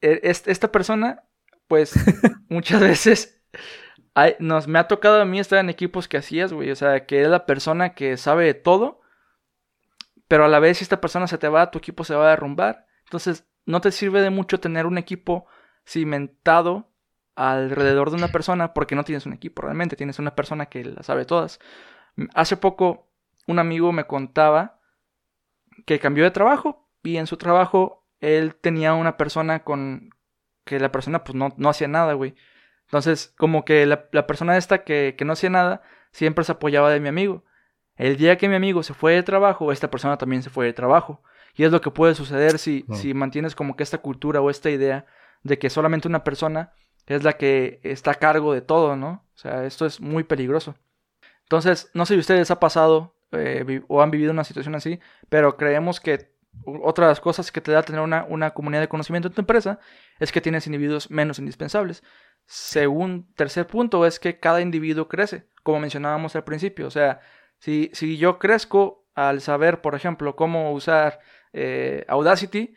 e, 0.00 0.20
esta 0.22 0.70
persona, 0.70 1.24
pues 1.66 1.94
muchas 2.48 2.80
veces 2.80 3.42
nos, 4.38 4.68
me 4.68 4.78
ha 4.78 4.88
tocado 4.88 5.20
a 5.20 5.26
mí 5.26 5.38
estar 5.38 5.58
en 5.58 5.68
equipos 5.68 6.08
que 6.08 6.16
hacías, 6.16 6.52
güey. 6.52 6.70
O 6.70 6.76
sea, 6.76 7.04
que 7.06 7.22
es 7.22 7.28
la 7.28 7.46
persona 7.46 7.94
que 7.94 8.16
sabe 8.16 8.44
de 8.46 8.54
todo. 8.54 9.00
Pero 10.28 10.44
a 10.44 10.48
la 10.48 10.58
vez, 10.58 10.78
si 10.78 10.84
esta 10.84 11.00
persona 11.00 11.26
se 11.26 11.38
te 11.38 11.48
va, 11.48 11.70
tu 11.70 11.78
equipo 11.78 12.04
se 12.04 12.14
va 12.14 12.26
a 12.26 12.30
derrumbar. 12.30 12.86
Entonces, 13.04 13.46
no 13.64 13.80
te 13.80 13.92
sirve 13.92 14.22
de 14.22 14.30
mucho 14.30 14.58
tener 14.58 14.86
un 14.86 14.98
equipo 14.98 15.46
cimentado 15.84 16.90
alrededor 17.36 18.10
de 18.10 18.16
una 18.16 18.28
persona 18.28 18.74
porque 18.74 18.96
no 18.96 19.04
tienes 19.04 19.26
un 19.26 19.34
equipo 19.34 19.62
realmente, 19.62 19.94
tienes 19.94 20.18
una 20.18 20.34
persona 20.34 20.66
que 20.66 20.84
la 20.84 21.02
sabe 21.02 21.24
todas. 21.24 21.60
Hace 22.34 22.56
poco 22.56 23.06
un 23.46 23.58
amigo 23.58 23.92
me 23.92 24.04
contaba 24.04 24.80
que 25.84 26.00
cambió 26.00 26.24
de 26.24 26.30
trabajo 26.30 26.88
y 27.02 27.18
en 27.18 27.26
su 27.26 27.36
trabajo 27.36 28.04
él 28.20 28.54
tenía 28.54 28.94
una 28.94 29.16
persona 29.16 29.62
con 29.62 30.10
que 30.64 30.80
la 30.80 30.90
persona 30.90 31.22
pues 31.22 31.36
no, 31.36 31.54
no 31.56 31.68
hacía 31.68 31.88
nada, 31.88 32.14
güey. 32.14 32.34
Entonces, 32.86 33.34
como 33.36 33.64
que 33.64 33.84
la, 33.86 34.26
persona 34.26 34.56
esta 34.56 34.84
que, 34.84 35.14
que, 35.16 35.24
no 35.24 35.34
hacía 35.34 35.50
nada 35.50 35.82
siempre 36.12 36.44
se 36.44 36.52
apoyaba 36.52 36.90
de 36.90 37.00
mi 37.00 37.08
amigo. 37.08 37.44
El 37.96 38.16
día 38.16 38.38
que 38.38 38.48
mi 38.48 38.54
amigo 38.54 38.82
se 38.82 38.94
fue 38.94 39.14
de 39.14 39.22
trabajo, 39.22 39.72
esta 39.72 39.90
persona 39.90 40.18
también 40.18 40.42
se 40.42 40.50
fue 40.50 40.66
de 40.66 40.72
trabajo. 40.72 41.22
Y 41.54 41.64
es 41.64 41.72
lo 41.72 41.80
que 41.80 41.90
puede 41.90 42.14
suceder 42.14 42.58
si, 42.58 42.84
si 42.92 43.14
mantienes 43.14 43.54
como 43.54 43.76
que 43.76 43.82
esta 43.82 43.98
cultura 43.98 44.40
o 44.40 44.50
esta 44.50 44.70
idea 44.70 45.06
de 45.42 45.58
que 45.58 45.70
solamente 45.70 46.08
una 46.08 46.22
persona 46.22 46.72
es 47.06 47.22
la 47.22 47.34
que 47.34 47.80
está 47.82 48.12
a 48.12 48.14
cargo 48.14 48.52
de 48.52 48.62
todo, 48.62 48.96
¿no? 48.96 49.24
O 49.34 49.38
sea, 49.38 49.64
esto 49.64 49.86
es 49.86 50.00
muy 50.00 50.24
peligroso. 50.24 50.74
Entonces, 51.42 51.90
no 51.94 52.06
sé 52.06 52.14
si 52.14 52.20
ustedes 52.20 52.50
ha 52.50 52.58
pasado 52.58 53.16
eh, 53.32 53.82
o 53.88 54.02
han 54.02 54.10
vivido 54.10 54.32
una 54.32 54.44
situación 54.44 54.74
así, 54.74 54.98
pero 55.28 55.56
creemos 55.56 56.00
que 56.00 56.34
otra 56.64 57.06
de 57.06 57.10
las 57.12 57.20
cosas 57.20 57.52
que 57.52 57.60
te 57.60 57.72
da 57.72 57.82
tener 57.82 58.00
una, 58.00 58.24
una 58.24 58.52
comunidad 58.52 58.80
de 58.80 58.88
conocimiento 58.88 59.28
en 59.28 59.34
tu 59.34 59.40
empresa 59.42 59.78
es 60.18 60.32
que 60.32 60.40
tienes 60.40 60.66
individuos 60.66 61.10
menos 61.10 61.38
indispensables. 61.38 62.02
Según 62.46 63.32
tercer 63.34 63.66
punto 63.66 64.06
es 64.06 64.18
que 64.18 64.40
cada 64.40 64.60
individuo 64.60 65.08
crece, 65.08 65.46
como 65.62 65.80
mencionábamos 65.80 66.34
al 66.34 66.44
principio. 66.44 66.86
O 66.86 66.90
sea, 66.90 67.20
si, 67.58 67.90
si 67.92 68.16
yo 68.16 68.38
crezco 68.38 69.06
al 69.14 69.40
saber, 69.40 69.80
por 69.80 69.94
ejemplo, 69.94 70.36
cómo 70.36 70.72
usar 70.72 71.20
eh, 71.52 72.04
Audacity, 72.08 72.74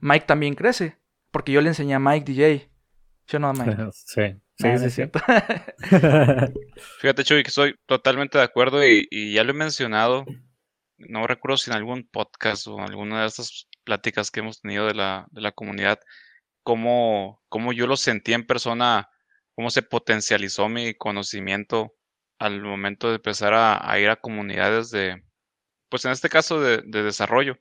Mike 0.00 0.26
también 0.26 0.54
crece, 0.54 0.98
porque 1.30 1.52
yo 1.52 1.60
le 1.60 1.68
enseñé 1.68 1.94
a 1.94 1.98
Mike 1.98 2.32
DJ. 2.32 2.69
¿Sí 3.30 3.36
o 3.36 3.38
no? 3.38 3.52
Sí. 3.92 4.22
Sí, 4.58 4.78
sí, 4.78 4.90
sí. 4.90 5.02
Fíjate, 7.00 7.24
Chuy, 7.24 7.42
que 7.44 7.48
estoy 7.48 7.76
totalmente 7.86 8.36
de 8.36 8.44
acuerdo 8.44 8.84
y, 8.84 9.32
ya 9.32 9.44
lo 9.44 9.52
he 9.52 9.54
mencionado. 9.54 10.24
No 10.98 11.26
recuerdo 11.28 11.56
si 11.56 11.70
en 11.70 11.76
algún 11.76 12.08
podcast 12.10 12.66
o 12.66 12.76
en 12.78 12.84
alguna 12.84 13.20
de 13.20 13.28
estas 13.28 13.68
pláticas 13.84 14.30
que 14.30 14.40
hemos 14.40 14.60
tenido 14.60 14.86
de 14.86 14.94
la, 14.94 15.28
de 15.30 15.40
la 15.42 15.52
comunidad, 15.52 16.00
cómo, 16.64 17.40
cómo 17.48 17.72
yo 17.72 17.86
lo 17.86 17.96
sentí 17.96 18.32
en 18.32 18.46
persona, 18.46 19.08
cómo 19.54 19.70
se 19.70 19.82
potencializó 19.82 20.68
mi 20.68 20.94
conocimiento 20.94 21.94
al 22.38 22.60
momento 22.60 23.08
de 23.10 23.16
empezar 23.16 23.54
a, 23.54 23.98
ir 24.00 24.10
a 24.10 24.16
comunidades 24.16 24.90
de, 24.90 25.22
pues 25.88 26.04
en 26.04 26.10
este 26.10 26.28
caso 26.28 26.60
de, 26.60 26.82
de 26.84 27.02
desarrollo. 27.04 27.58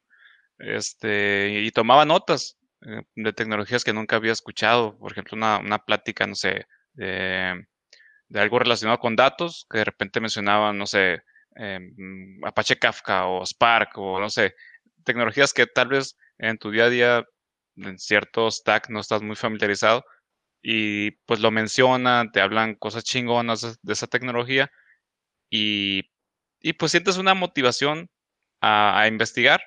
Este, 0.57 1.61
y 1.61 1.71
tomaba 1.71 2.05
notas 2.05 2.58
de 2.81 3.33
tecnologías 3.33 3.83
que 3.83 3.93
nunca 3.93 4.15
había 4.15 4.31
escuchado. 4.31 4.97
Por 4.97 5.11
ejemplo, 5.11 5.35
una, 5.37 5.59
una 5.59 5.79
plática, 5.79 6.25
no 6.27 6.35
sé, 6.35 6.65
de, 6.93 7.65
algo 8.33 8.59
relacionado 8.59 8.99
con 8.99 9.15
datos, 9.15 9.65
que 9.69 9.79
de 9.79 9.85
repente 9.85 10.21
mencionaban, 10.21 10.77
no 10.77 10.85
sé, 10.85 11.23
em, 11.55 12.39
Apache 12.45 12.77
Kafka 12.77 13.25
o 13.27 13.45
Spark 13.45 13.97
o 13.97 14.19
no 14.19 14.29
sé, 14.29 14.55
tecnologías 15.03 15.53
que 15.53 15.65
tal 15.67 15.89
vez 15.89 16.15
en 16.37 16.57
tu 16.57 16.71
día 16.71 16.85
a 16.85 16.89
día, 16.89 17.25
en 17.77 17.97
cierto 17.99 18.49
stack, 18.51 18.89
no 18.89 18.99
estás 18.99 19.21
muy 19.21 19.35
familiarizado 19.35 20.05
y 20.61 21.11
pues 21.25 21.39
lo 21.39 21.51
mencionan, 21.51 22.31
te 22.31 22.41
hablan 22.41 22.75
cosas 22.75 23.03
chingonas 23.03 23.79
de, 23.81 23.93
esa 23.93 24.07
tecnología 24.07 24.71
y, 25.49 26.03
pues 26.77 26.91
sientes 26.91 27.17
una 27.17 27.33
motivación 27.33 28.09
a, 28.61 29.07
investigar 29.07 29.61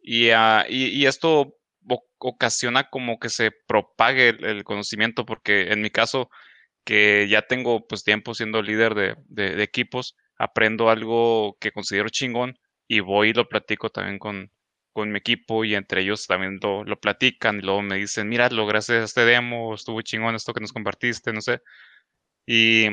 y, 0.00 0.28
y, 0.68 1.06
esto 1.06 1.56
ocasiona 2.18 2.90
como 2.90 3.18
que 3.18 3.28
se 3.28 3.50
propague 3.66 4.30
el, 4.30 4.64
conocimiento 4.64 5.26
porque 5.26 5.72
en 5.72 5.82
mi 5.82 5.90
caso 5.90 6.30
que 6.84 7.28
ya 7.28 7.42
tengo 7.42 7.86
pues 7.86 8.04
tiempo 8.04 8.34
siendo 8.34 8.62
líder 8.62 8.94
de, 8.94 9.62
equipos, 9.62 10.16
aprendo 10.38 10.90
algo 10.90 11.56
que 11.60 11.72
considero 11.72 12.08
chingón 12.08 12.58
y 12.88 13.00
voy 13.00 13.30
y 13.30 13.32
lo 13.32 13.48
platico 13.48 13.90
también 13.90 14.18
con, 14.18 14.52
con 14.92 15.10
mi 15.10 15.18
equipo 15.18 15.64
y 15.64 15.74
entre 15.74 16.02
ellos 16.02 16.26
también 16.26 16.58
lo, 16.62 16.84
lo 16.84 16.98
platican 17.00 17.58
y 17.58 17.62
luego 17.62 17.82
me 17.82 17.96
dicen, 17.96 18.28
mira, 18.28 18.48
lograste 18.50 19.02
este 19.02 19.24
demo, 19.24 19.74
estuvo 19.74 20.00
chingón 20.02 20.36
esto 20.36 20.54
que 20.54 20.60
nos 20.60 20.72
compartiste, 20.72 21.32
no 21.32 21.40
sé. 21.40 21.60
Y 22.46 22.86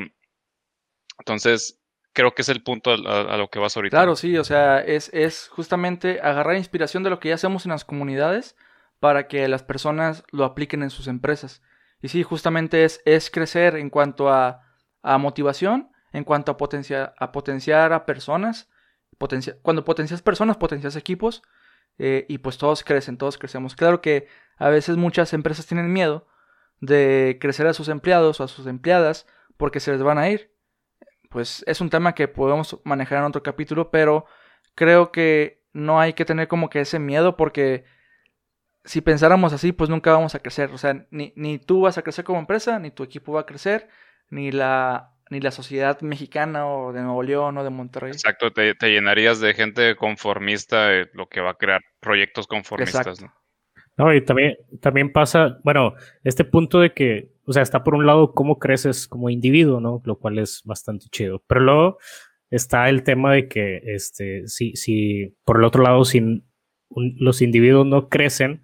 entonces 1.20 1.80
creo 2.12 2.34
que 2.34 2.42
es 2.42 2.48
el 2.48 2.62
punto 2.62 2.92
a, 2.92 3.36
lo 3.36 3.48
que 3.48 3.58
vas 3.58 3.76
ahorita. 3.76 3.96
Claro, 3.96 4.16
sí, 4.16 4.36
o 4.38 4.44
sea, 4.44 4.80
es, 4.80 5.10
es 5.12 5.48
justamente 5.48 6.20
agarrar 6.20 6.56
inspiración 6.56 7.02
de 7.02 7.10
lo 7.10 7.20
que 7.20 7.28
ya 7.28 7.34
hacemos 7.34 7.66
en 7.66 7.72
las 7.72 7.84
comunidades 7.84 8.56
para 9.00 9.28
que 9.28 9.46
las 9.48 9.62
personas 9.62 10.24
lo 10.30 10.44
apliquen 10.44 10.82
en 10.82 10.90
sus 10.90 11.08
empresas. 11.08 11.62
Y 12.00 12.08
sí, 12.08 12.22
justamente 12.22 12.84
es, 12.84 13.00
es 13.04 13.30
crecer 13.30 13.76
en 13.76 13.90
cuanto 13.90 14.30
a, 14.30 14.60
motivación, 15.18 15.90
en 16.12 16.24
cuanto 16.24 16.52
a, 16.52 16.56
potencia, 16.56 17.14
a 17.18 17.32
potenciar 17.32 17.92
a 17.92 18.06
personas. 18.06 18.68
cuando 19.62 19.84
potencias 19.84 20.22
personas, 20.22 20.56
potencias 20.56 20.96
equipos. 20.96 21.42
Eh, 21.98 22.26
y 22.28 22.38
pues 22.38 22.58
todos 22.58 22.82
crecen, 22.82 23.16
todos 23.16 23.38
crecemos. 23.38 23.76
Claro 23.76 24.00
que 24.00 24.26
a 24.58 24.68
veces 24.68 24.96
muchas 24.96 25.32
empresas 25.32 25.66
tienen 25.66 25.92
miedo 25.92 26.26
de 26.80 27.38
crecer 27.40 27.66
a 27.66 27.74
sus 27.74 27.88
empleados 27.88 28.40
o 28.40 28.44
a 28.44 28.48
sus 28.48 28.66
empleadas 28.66 29.26
porque 29.56 29.80
se 29.80 29.92
les 29.92 30.02
van 30.02 30.18
a 30.18 30.28
ir. 30.28 30.52
Pues 31.30 31.64
es 31.66 31.80
un 31.80 31.90
tema 31.90 32.14
que 32.14 32.28
podemos 32.28 32.80
manejar 32.84 33.18
en 33.18 33.24
otro 33.24 33.42
capítulo, 33.42 33.90
pero 33.90 34.26
creo 34.74 35.10
que 35.12 35.64
no 35.72 36.00
hay 36.00 36.12
que 36.12 36.24
tener 36.24 36.48
como 36.48 36.70
que 36.70 36.80
ese 36.80 36.98
miedo 36.98 37.36
porque 37.36 37.84
si 38.84 39.00
pensáramos 39.00 39.52
así, 39.52 39.72
pues 39.72 39.90
nunca 39.90 40.12
vamos 40.12 40.34
a 40.34 40.40
crecer. 40.40 40.70
O 40.70 40.78
sea, 40.78 41.06
ni, 41.10 41.32
ni 41.36 41.58
tú 41.58 41.82
vas 41.82 41.98
a 41.98 42.02
crecer 42.02 42.24
como 42.24 42.38
empresa, 42.38 42.78
ni 42.78 42.90
tu 42.90 43.02
equipo 43.02 43.32
va 43.32 43.40
a 43.40 43.46
crecer, 43.46 43.88
ni 44.30 44.52
la, 44.52 45.14
ni 45.30 45.40
la 45.40 45.50
sociedad 45.50 46.00
mexicana 46.02 46.66
o 46.66 46.92
de 46.92 47.02
Nuevo 47.02 47.22
León 47.22 47.56
o 47.56 47.64
de 47.64 47.70
Monterrey. 47.70 48.12
Exacto, 48.12 48.52
te, 48.52 48.74
llenarías 48.82 49.40
de 49.40 49.54
gente 49.54 49.96
conformista, 49.96 50.90
lo 51.14 51.28
que 51.28 51.40
va 51.40 51.52
a 51.52 51.58
crear 51.58 51.80
proyectos 52.00 52.46
conformistas. 52.46 53.22
¿no? 53.22 53.32
No, 53.96 54.12
y 54.12 54.22
también, 54.22 54.56
también 54.80 55.12
pasa, 55.12 55.58
bueno, 55.62 55.94
este 56.24 56.44
punto 56.44 56.80
de 56.80 56.92
que, 56.92 57.32
o 57.46 57.52
sea, 57.52 57.62
está 57.62 57.84
por 57.84 57.94
un 57.94 58.06
lado 58.06 58.32
cómo 58.32 58.58
creces 58.58 59.06
como 59.06 59.30
individuo, 59.30 59.80
¿no? 59.80 60.02
Lo 60.04 60.18
cual 60.18 60.38
es 60.38 60.62
bastante 60.64 61.06
chido. 61.10 61.42
Pero 61.46 61.60
luego 61.60 61.98
está 62.50 62.88
el 62.88 63.02
tema 63.04 63.32
de 63.32 63.48
que, 63.48 63.80
este, 63.84 64.46
si, 64.48 64.74
si 64.74 65.36
por 65.44 65.58
el 65.58 65.64
otro 65.64 65.82
lado, 65.82 66.04
sin 66.04 66.44
los 66.96 67.42
individuos 67.42 67.86
no 67.86 68.08
crecen, 68.08 68.62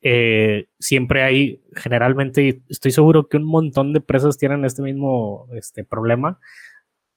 eh, 0.00 0.66
siempre 0.78 1.22
hay, 1.22 1.62
generalmente, 1.74 2.62
estoy 2.68 2.92
seguro 2.92 3.28
que 3.28 3.36
un 3.36 3.44
montón 3.44 3.92
de 3.92 3.98
empresas 3.98 4.38
tienen 4.38 4.64
este 4.64 4.82
mismo 4.82 5.48
este, 5.54 5.84
problema. 5.84 6.38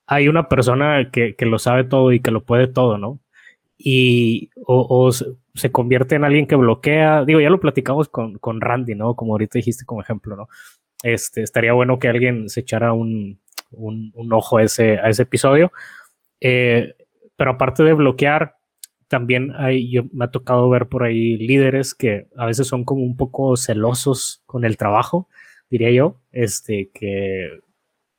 Hay 0.08 0.28
una 0.28 0.50
persona 0.50 1.10
que, 1.12 1.36
lo 1.40 1.60
sabe 1.60 1.84
todo 1.84 2.12
y 2.12 2.22
que 2.22 2.32
lo 2.32 2.44
puede 2.44 2.68
todo, 2.68 2.98
¿no? 2.98 3.20
Y 3.78 4.50
o, 4.66 5.12
se 5.12 5.72
convierte 5.72 6.16
en 6.16 6.24
alguien 6.24 6.48
que 6.48 6.56
bloquea, 6.56 7.26
digo, 7.26 7.40
ya 7.42 7.50
lo 7.50 7.60
platicamos 7.60 8.10
con, 8.10 8.38
con, 8.40 8.62
Randy, 8.62 8.96
¿no? 8.96 9.16
Como 9.16 9.34
ahorita 9.34 9.60
dijiste 9.60 9.86
como 9.86 10.02
ejemplo, 10.02 10.36
¿no? 10.36 10.48
Este, 11.04 11.42
estaría 11.44 11.74
bueno 11.74 12.00
que 12.00 12.08
alguien 12.08 12.50
se 12.50 12.62
echara 12.62 12.94
un, 12.94 13.40
un, 13.72 14.34
ojo 14.34 14.58
a 14.58 14.64
ese, 14.64 15.00
a 15.00 15.10
ese 15.10 15.24
episodio. 15.24 15.72
Eh, 16.40 16.96
pero 17.36 17.52
aparte 17.52 17.84
de 17.84 17.94
bloquear, 17.94 18.56
también 19.12 19.52
hay, 19.58 19.92
yo 19.92 20.04
me 20.14 20.24
ha 20.24 20.32
tocado 20.32 20.70
ver 20.70 20.88
por 20.88 21.04
ahí 21.04 21.36
líderes 21.36 21.94
que 21.94 22.28
a 22.38 22.46
veces 22.46 22.66
son 22.66 22.86
como 22.86 23.04
un 23.04 23.18
poco 23.18 23.58
celosos 23.58 24.42
con 24.46 24.64
el 24.64 24.78
trabajo, 24.78 25.28
diría 25.70 25.92
yo, 25.92 26.22
este, 26.32 26.90
que 26.94 27.60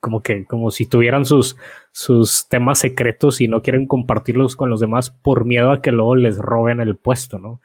como 0.00 0.22
que, 0.22 0.44
como 0.44 0.70
si 0.70 0.84
tuvieran 0.84 1.24
sus, 1.24 1.56
sus 1.92 2.46
temas 2.46 2.80
secretos 2.80 3.40
y 3.40 3.48
no 3.48 3.62
quieren 3.62 3.86
compartirlos 3.86 4.54
con 4.54 4.68
los 4.68 4.80
demás 4.80 5.10
por 5.10 5.46
miedo 5.46 5.70
a 5.70 5.80
que 5.80 5.92
luego 5.92 6.14
les 6.14 6.36
roben 6.36 6.80
el 6.80 6.96
puesto, 6.96 7.38
¿no? 7.38 7.62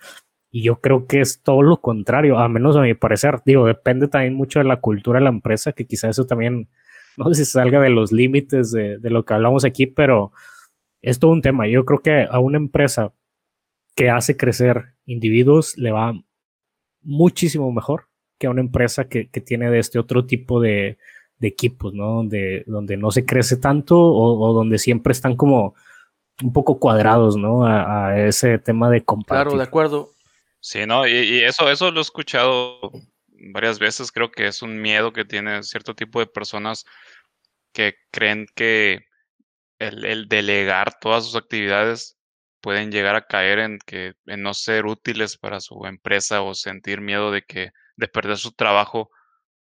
Y 0.49 0.61
yo 0.61 0.79
creo 0.79 1.05
que 1.05 1.19
es 1.19 1.43
todo 1.43 1.63
lo 1.63 1.81
contrario, 1.81 2.37
a 2.39 2.47
menos 2.47 2.77
a 2.77 2.81
mi 2.81 2.93
parecer. 2.93 3.41
Digo, 3.45 3.65
depende 3.65 4.07
también 4.07 4.35
mucho 4.35 4.59
de 4.59 4.65
la 4.65 4.79
cultura 4.79 5.19
de 5.19 5.25
la 5.25 5.31
empresa, 5.31 5.73
que 5.73 5.85
quizá 5.85 6.07
eso 6.07 6.25
también, 6.25 6.69
no 7.17 7.33
sé 7.33 7.43
si 7.43 7.51
salga 7.51 7.81
de 7.81 7.89
los 7.89 8.13
límites 8.13 8.71
de, 8.71 8.99
de 8.99 9.09
lo 9.09 9.25
que 9.25 9.33
hablamos 9.33 9.65
aquí, 9.65 9.85
pero 9.85 10.31
es 11.01 11.19
todo 11.19 11.31
un 11.31 11.41
tema. 11.41 11.67
Yo 11.67 11.85
creo 11.85 11.99
que 11.99 12.27
a 12.29 12.39
una 12.39 12.57
empresa 12.57 13.13
que 13.97 14.11
hace 14.11 14.37
crecer 14.37 14.93
individuos 15.07 15.75
le 15.75 15.91
va 15.91 16.13
muchísimo 17.01 17.71
mejor 17.71 18.07
que 18.37 18.45
a 18.45 18.51
una 18.51 18.61
empresa 18.61 19.09
que, 19.09 19.25
tiene 19.25 19.71
de 19.71 19.79
este 19.79 19.97
otro 19.97 20.27
tipo 20.27 20.61
de, 20.61 20.99
equipos, 21.41 21.93
¿no? 21.93 22.17
Donde, 22.17 22.63
donde 22.67 22.95
no 22.95 23.09
se 23.09 23.25
crece 23.25 23.57
tanto 23.57 23.99
o, 23.99 24.53
donde 24.53 24.77
siempre 24.77 25.11
están 25.11 25.35
como 25.35 25.73
un 26.43 26.53
poco 26.53 26.79
cuadrados, 26.79 27.37
¿no? 27.37 27.65
A, 27.65 28.19
ese 28.19 28.59
tema 28.59 28.91
de 28.91 29.03
compartir. 29.03 29.45
Claro, 29.45 29.57
de 29.57 29.63
acuerdo. 29.63 30.11
Sí, 30.59 30.85
¿no? 30.85 31.07
Y, 31.07 31.43
eso, 31.43 31.69
eso 31.69 31.89
lo 31.89 31.99
he 31.99 32.01
escuchado 32.01 32.91
varias 33.51 33.79
veces. 33.79 34.11
Creo 34.11 34.29
que 34.29 34.45
es 34.45 34.61
un 34.61 34.79
miedo 34.79 35.11
que 35.11 35.25
tiene 35.25 35.63
cierto 35.63 35.95
tipo 35.95 36.19
de 36.19 36.27
personas 36.27 36.85
que 37.73 37.95
creen 38.11 38.45
que 38.53 39.05
el 39.79 40.27
delegar 40.27 40.99
todas 40.99 41.25
sus 41.25 41.35
actividades 41.35 42.16
pueden 42.67 42.91
llegar 42.91 43.15
a 43.15 43.25
caer 43.25 43.59
en 43.59 43.79
que 43.79 44.15
en 44.25 44.41
no 44.41 44.53
ser 44.53 44.87
útiles 44.87 45.37
para 45.37 45.61
su 45.61 45.85
empresa 45.85 46.41
o 46.41 46.53
sentir 46.53 46.99
miedo 46.99 47.31
de 47.31 47.43
que 47.43 47.71
de 47.95 48.09
perder 48.09 48.35
su 48.35 48.51
trabajo 48.51 49.09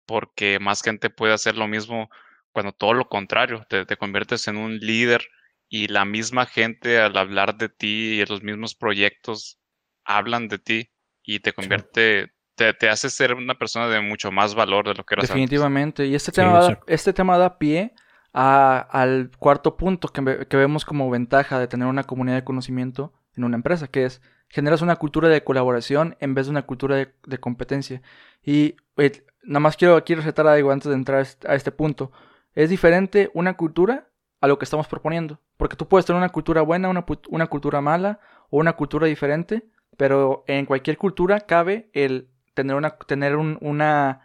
porque 0.07 0.61
más 0.61 0.83
gente 0.83 1.11
puede 1.11 1.33
hacer 1.33 1.57
lo 1.57 1.67
mismo 1.67 2.09
cuando 2.53 2.71
todo 2.71 2.95
lo 2.95 3.09
contrario, 3.09 3.67
te, 3.69 3.87
te 3.87 3.97
conviertes 3.97 4.47
en 4.47 4.57
un 4.57 4.79
líder 4.79 5.27
y 5.69 5.89
la 5.89 6.05
misma 6.05 6.47
gente 6.47 7.01
al 7.01 7.17
hablar 7.17 7.57
de 7.57 7.69
ti 7.69 8.21
y 8.21 8.25
los 8.25 8.45
mismos 8.45 8.77
proyectos 8.77 9.59
hablan 10.05 10.47
de 10.47 10.61
ti 10.61 10.91
y 11.25 11.41
te 11.41 11.53
convierte, 11.53 12.31
te, 12.55 12.73
te, 12.73 12.89
hace 12.89 13.11
ser 13.11 13.35
una 13.35 13.59
persona 13.59 13.89
de 13.89 14.01
mucho 14.01 14.31
más 14.31 14.55
valor 14.55 14.87
de 14.87 14.95
lo 14.95 15.03
que 15.03 15.15
eras 15.17 15.27
Definitivamente. 15.27 16.07
Y 16.07 16.15
este 16.15 16.31
tema, 16.31 16.61
da, 16.61 16.81
este 16.87 17.13
tema 17.13 17.37
da 17.37 17.59
pie 17.59 17.95
al 18.33 19.31
cuarto 19.39 19.77
punto 19.77 20.09
que, 20.09 20.23
vemos 20.57 20.85
como 20.85 21.11
ventaja 21.11 21.59
de 21.59 21.69
tener 21.69 21.87
una 21.87 22.05
comunidad 22.05 22.37
de 22.37 22.45
conocimiento 22.45 23.13
en 23.37 23.45
una 23.45 23.57
empresa, 23.57 23.89
que 23.89 24.05
es 24.05 24.23
generas 24.49 24.83
una 24.83 24.97
cultura 24.97 25.29
de 25.29 25.45
colaboración 25.45 26.17
en 26.21 26.35
vez 26.35 26.47
de 26.47 26.51
una 26.51 26.63
cultura 26.63 26.97
de, 26.97 27.15
de 27.27 27.39
competencia. 27.39 28.03
Y 28.43 28.77
eh, 28.97 29.25
nada 29.43 29.61
más 29.61 29.77
quiero 29.77 29.97
aquí 29.97 30.15
recetar 30.15 30.47
algo 30.47 30.71
antes 30.71 30.89
de 30.89 30.95
entrar 30.95 31.27
a 31.47 31.55
este 31.55 31.73
punto. 31.73 32.13
Es 32.55 32.69
diferente 32.71 33.31
una 33.35 33.57
cultura 33.57 34.09
a 34.43 34.49
lo 34.49 34.59
que 34.59 34.65
estamos 34.65 34.89
proponiendo. 34.89 35.41
Porque 35.57 35.77
tú 35.77 35.89
puedes 35.89 36.05
tener 36.05 36.19
una 36.19 36.29
cultura 36.29 36.61
buena, 36.63 36.89
una, 36.89 37.07
una 37.31 37.47
cultura 37.47 37.81
mala 37.81 38.21
o 38.51 38.59
una 38.59 38.75
cultura 38.75 39.07
diferente, 39.07 39.65
pero 39.97 40.45
en 40.47 40.67
cualquier 40.67 40.99
cultura 40.99 41.41
cabe 41.41 41.89
el 41.95 42.29
tener 42.53 42.77
una, 42.77 42.91
tener 42.91 43.37
una 43.37 44.21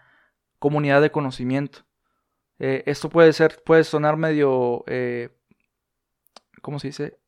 comunidad 0.59 1.01
de 1.01 1.11
conocimiento. 1.11 1.86
Eh, 2.59 2.83
esto 2.85 3.09
puede 3.09 3.33
ser, 3.33 3.61
puede 3.63 3.83
sonar 3.83 4.17
medio, 4.17 4.83
eh, 4.87 5.29
¿cómo 6.61 6.79
se 6.79 6.87
dice? 6.87 7.19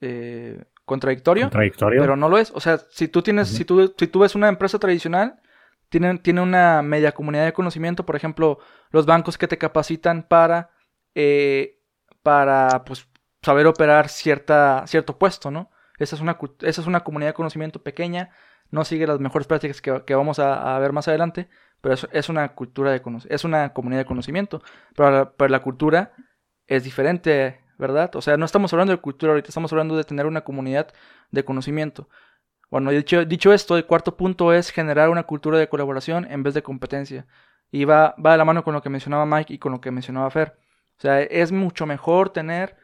Eh, 0.00 0.64
contradictorio, 0.84 1.44
contradictorio, 1.44 2.00
pero 2.00 2.16
no 2.16 2.28
lo 2.28 2.38
es. 2.38 2.50
O 2.52 2.60
sea, 2.60 2.78
si 2.90 3.08
tú 3.08 3.22
tienes, 3.22 3.48
si, 3.48 3.64
tú, 3.64 3.94
si 3.98 4.06
tú 4.06 4.20
ves 4.20 4.34
una 4.34 4.48
empresa 4.48 4.78
tradicional, 4.78 5.40
tiene, 5.88 6.18
tiene 6.18 6.40
una 6.40 6.82
media 6.82 7.12
comunidad 7.12 7.44
de 7.44 7.52
conocimiento, 7.52 8.06
por 8.06 8.16
ejemplo, 8.16 8.58
los 8.90 9.06
bancos 9.06 9.38
que 9.38 9.48
te 9.48 9.58
capacitan 9.58 10.22
para 10.22 10.70
para 12.26 12.82
pues, 12.84 13.06
saber 13.40 13.68
operar 13.68 14.08
cierta, 14.08 14.82
cierto 14.88 15.16
puesto, 15.16 15.52
¿no? 15.52 15.70
Esa 15.96 16.16
es, 16.16 16.20
una, 16.20 16.36
esa 16.62 16.80
es 16.80 16.86
una 16.88 17.04
comunidad 17.04 17.30
de 17.30 17.34
conocimiento 17.34 17.84
pequeña, 17.84 18.30
no 18.70 18.84
sigue 18.84 19.06
las 19.06 19.20
mejores 19.20 19.46
prácticas 19.46 19.80
que, 19.80 20.14
vamos 20.14 20.38
a, 20.38 20.78
ver 20.78 20.92
más 20.92 21.08
adelante, 21.08 21.48
pero 21.80 21.94
es, 22.12 22.28
una 22.28 22.54
cultura 22.54 22.90
de 22.90 23.02
es 23.28 23.44
una 23.44 23.72
comunidad 23.72 24.00
de 24.00 24.06
conocimiento. 24.06 24.62
Pero 24.94 25.10
la, 25.38 25.48
la 25.48 25.62
cultura 25.62 26.12
es 26.66 26.84
diferente, 26.84 27.60
¿verdad? 27.78 28.14
O 28.16 28.22
sea, 28.22 28.36
no 28.36 28.44
estamos 28.44 28.72
hablando 28.72 28.92
de 28.92 29.00
cultura 29.00 29.32
ahorita, 29.32 29.48
estamos 29.48 29.72
hablando 29.72 29.96
de 29.96 30.04
tener 30.04 30.26
una 30.26 30.42
comunidad 30.42 30.92
de 31.30 31.44
conocimiento. 31.44 32.08
Bueno, 32.70 32.90
dicho, 32.90 33.24
dicho 33.24 33.52
esto, 33.52 33.76
el 33.76 33.86
cuarto 33.86 34.16
punto 34.16 34.52
es 34.52 34.70
generar 34.70 35.08
una 35.10 35.22
cultura 35.22 35.58
de 35.58 35.68
colaboración 35.68 36.26
en 36.30 36.42
vez 36.42 36.54
de 36.54 36.62
competencia. 36.62 37.26
Y 37.70 37.84
va, 37.84 38.14
va 38.24 38.32
de 38.32 38.38
la 38.38 38.44
mano 38.44 38.64
con 38.64 38.74
lo 38.74 38.82
que 38.82 38.90
mencionaba 38.90 39.26
Mike 39.26 39.54
y 39.54 39.58
con 39.58 39.72
lo 39.72 39.80
que 39.80 39.90
mencionaba 39.90 40.30
Fer. 40.30 40.58
O 40.98 41.00
sea, 41.00 41.20
es 41.20 41.52
mucho 41.52 41.86
mejor 41.86 42.30
tener 42.30 42.76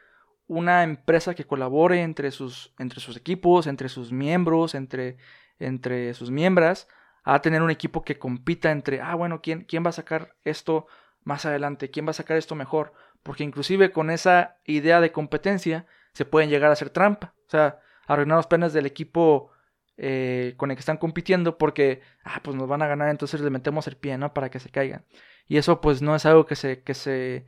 una 0.47 0.83
empresa 0.83 1.33
que 1.33 1.45
colabore 1.45 2.01
entre 2.01 2.31
sus, 2.31 2.73
entre 2.77 2.99
sus 2.99 3.17
equipos, 3.17 3.67
entre 3.67 3.89
sus 3.89 4.11
miembros, 4.11 4.75
entre, 4.75 5.17
entre 5.59 6.13
sus 6.13 6.31
miembros, 6.31 6.87
a 7.23 7.41
tener 7.41 7.61
un 7.61 7.71
equipo 7.71 8.03
que 8.03 8.19
compita 8.19 8.71
entre, 8.71 9.01
ah, 9.01 9.15
bueno, 9.15 9.41
¿quién, 9.41 9.63
¿quién 9.63 9.85
va 9.85 9.89
a 9.89 9.93
sacar 9.93 10.35
esto 10.43 10.87
más 11.23 11.45
adelante? 11.45 11.89
¿Quién 11.89 12.05
va 12.05 12.11
a 12.11 12.13
sacar 12.13 12.37
esto 12.37 12.55
mejor? 12.55 12.93
Porque 13.23 13.43
inclusive 13.43 13.91
con 13.91 14.09
esa 14.09 14.57
idea 14.65 14.99
de 14.99 15.11
competencia 15.11 15.85
se 16.13 16.25
pueden 16.25 16.49
llegar 16.49 16.69
a 16.69 16.73
hacer 16.73 16.89
trampa. 16.89 17.33
O 17.47 17.49
sea, 17.49 17.79
arruinar 18.07 18.37
los 18.37 18.47
planes 18.47 18.73
del 18.73 18.85
equipo 18.85 19.51
eh, 19.95 20.55
con 20.57 20.71
el 20.71 20.75
que 20.75 20.81
están 20.81 20.97
compitiendo 20.97 21.57
porque, 21.57 22.01
ah, 22.23 22.41
pues 22.43 22.57
nos 22.57 22.67
van 22.67 22.81
a 22.81 22.87
ganar, 22.87 23.09
entonces 23.09 23.41
le 23.41 23.49
metemos 23.49 23.87
el 23.87 23.95
pie, 23.95 24.17
¿no? 24.17 24.33
Para 24.33 24.49
que 24.49 24.59
se 24.59 24.69
caigan. 24.69 25.05
Y 25.47 25.57
eso 25.57 25.81
pues 25.81 26.01
no 26.01 26.15
es 26.15 26.25
algo 26.25 26.45
que 26.45 26.55
se, 26.55 26.81
que 26.83 26.93
se 26.93 27.45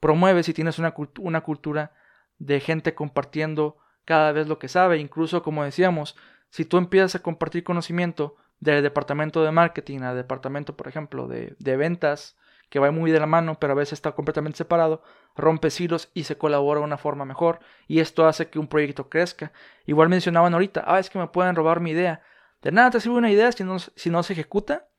promueves 0.00 0.46
si 0.46 0.54
tienes 0.54 0.78
una, 0.78 0.94
una 1.18 1.42
cultura 1.42 1.92
de 2.38 2.60
gente 2.60 2.94
compartiendo 2.94 3.78
cada 4.04 4.32
vez 4.32 4.48
lo 4.48 4.58
que 4.58 4.68
sabe. 4.68 4.98
Incluso, 4.98 5.42
como 5.42 5.64
decíamos, 5.64 6.16
si 6.52 6.66
tú 6.66 6.76
empiezas 6.76 7.14
a 7.14 7.22
compartir 7.22 7.64
conocimiento 7.64 8.36
del 8.60 8.82
departamento 8.82 9.42
de 9.42 9.50
marketing 9.50 10.00
al 10.00 10.16
departamento, 10.16 10.76
por 10.76 10.86
ejemplo, 10.86 11.26
de, 11.26 11.56
de, 11.58 11.76
ventas, 11.78 12.36
que 12.68 12.78
va 12.78 12.90
muy 12.90 13.10
de 13.10 13.18
la 13.18 13.26
mano, 13.26 13.58
pero 13.58 13.72
a 13.72 13.76
veces 13.76 13.94
está 13.94 14.12
completamente 14.12 14.58
separado, 14.58 15.02
rompe 15.34 15.68
hilos 15.78 16.10
y 16.12 16.24
se 16.24 16.36
colabora 16.36 16.80
de 16.80 16.84
una 16.84 16.98
forma 16.98 17.24
mejor. 17.24 17.60
Y 17.88 18.00
esto 18.00 18.26
hace 18.26 18.50
que 18.50 18.58
un 18.58 18.68
proyecto 18.68 19.08
crezca. 19.08 19.50
Igual 19.86 20.10
mencionaban 20.10 20.52
ahorita, 20.52 20.84
ah, 20.86 20.98
es 20.98 21.08
que 21.08 21.18
me 21.18 21.26
pueden 21.26 21.56
robar 21.56 21.80
mi 21.80 21.92
idea. 21.92 22.22
De 22.60 22.70
nada 22.70 22.90
te 22.90 23.00
sirve 23.00 23.16
una 23.16 23.30
idea 23.30 23.50
si 23.50 23.64
no, 23.64 23.78
si 23.78 24.10
no 24.10 24.22
se 24.22 24.34
ejecuta. 24.34 24.90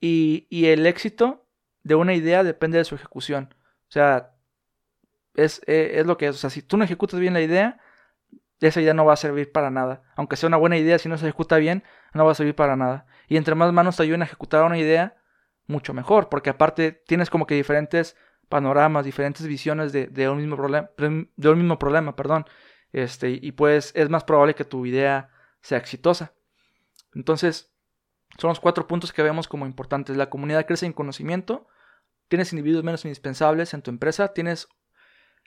Y, 0.00 0.48
y 0.50 0.66
el 0.66 0.86
éxito 0.86 1.46
de 1.84 1.94
una 1.94 2.14
idea 2.14 2.42
depende 2.42 2.78
de 2.78 2.84
su 2.84 2.96
ejecución. 2.96 3.54
O 3.88 3.92
sea, 3.92 4.34
es, 5.34 5.62
eh, 5.68 6.00
es, 6.00 6.06
lo 6.06 6.16
que 6.16 6.26
es. 6.26 6.34
O 6.34 6.38
sea, 6.38 6.50
si 6.50 6.62
tú 6.62 6.76
no 6.76 6.82
ejecutas 6.84 7.20
bien 7.20 7.32
la 7.32 7.42
idea, 7.42 7.78
esa 8.60 8.80
idea 8.80 8.94
no 8.94 9.04
va 9.04 9.14
a 9.14 9.16
servir 9.16 9.52
para 9.52 9.70
nada. 9.70 10.02
Aunque 10.16 10.36
sea 10.36 10.46
una 10.46 10.56
buena 10.56 10.76
idea, 10.76 10.98
si 10.98 11.08
no 11.08 11.18
se 11.18 11.26
ejecuta 11.26 11.56
bien, 11.58 11.84
no 12.12 12.24
va 12.24 12.32
a 12.32 12.34
servir 12.34 12.54
para 12.54 12.76
nada. 12.76 13.06
Y 13.28 13.36
entre 13.36 13.54
más 13.54 13.72
manos 13.72 13.96
te 13.96 14.02
ayuden 14.02 14.22
a 14.22 14.24
ejecutar 14.24 14.64
una 14.64 14.78
idea, 14.78 15.16
mucho 15.66 15.94
mejor. 15.94 16.28
Porque 16.28 16.50
aparte 16.50 16.92
tienes 16.92 17.30
como 17.30 17.46
que 17.46 17.54
diferentes 17.54 18.16
panoramas, 18.48 19.04
diferentes 19.04 19.46
visiones 19.46 19.92
de, 19.92 20.28
un 20.28 20.38
mismo 20.38 20.56
problema, 20.56 20.90
de 20.96 21.48
un 21.48 21.58
mismo 21.58 21.78
problema, 21.78 22.16
perdón. 22.16 22.46
Este, 22.92 23.38
y 23.42 23.52
pues 23.52 23.92
es 23.96 24.08
más 24.08 24.24
probable 24.24 24.54
que 24.54 24.64
tu 24.64 24.86
idea 24.86 25.30
sea 25.60 25.78
exitosa. 25.78 26.32
Entonces, 27.14 27.74
son 28.38 28.48
los 28.48 28.60
cuatro 28.60 28.86
puntos 28.86 29.12
que 29.12 29.22
vemos 29.22 29.48
como 29.48 29.66
importantes. 29.66 30.16
La 30.16 30.30
comunidad 30.30 30.66
crece 30.66 30.86
en 30.86 30.92
conocimiento, 30.92 31.66
tienes 32.28 32.52
individuos 32.52 32.84
menos 32.84 33.04
indispensables 33.04 33.74
en 33.74 33.82
tu 33.82 33.90
empresa, 33.90 34.28
tienes, 34.32 34.68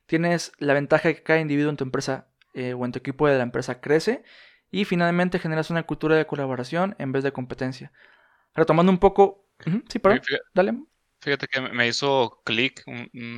tienes 0.06 0.52
la 0.58 0.74
ventaja 0.74 1.10
de 1.10 1.16
que 1.16 1.24
cada 1.24 1.40
individuo 1.40 1.70
en 1.70 1.78
tu 1.78 1.84
empresa 1.84 2.28
eh, 2.58 2.74
o 2.74 2.84
en 2.86 2.92
tu 2.92 2.98
equipo 2.98 3.28
de 3.28 3.38
la 3.38 3.44
empresa 3.44 3.80
crece 3.80 4.24
y 4.72 4.86
finalmente 4.86 5.38
generas 5.38 5.70
una 5.70 5.84
cultura 5.84 6.16
de 6.16 6.26
colaboración 6.26 6.96
en 6.98 7.12
vez 7.12 7.24
de 7.24 7.32
competencia. 7.32 7.92
Retomando 8.56 8.92
un 8.92 8.98
poco... 8.98 9.46
sí, 9.88 10.00
perdón, 10.00 10.22
dale. 10.56 10.74
Fíjate 11.22 11.48
que 11.48 11.62
me 11.62 11.88
hizo 11.88 12.42
clic, 12.44 12.84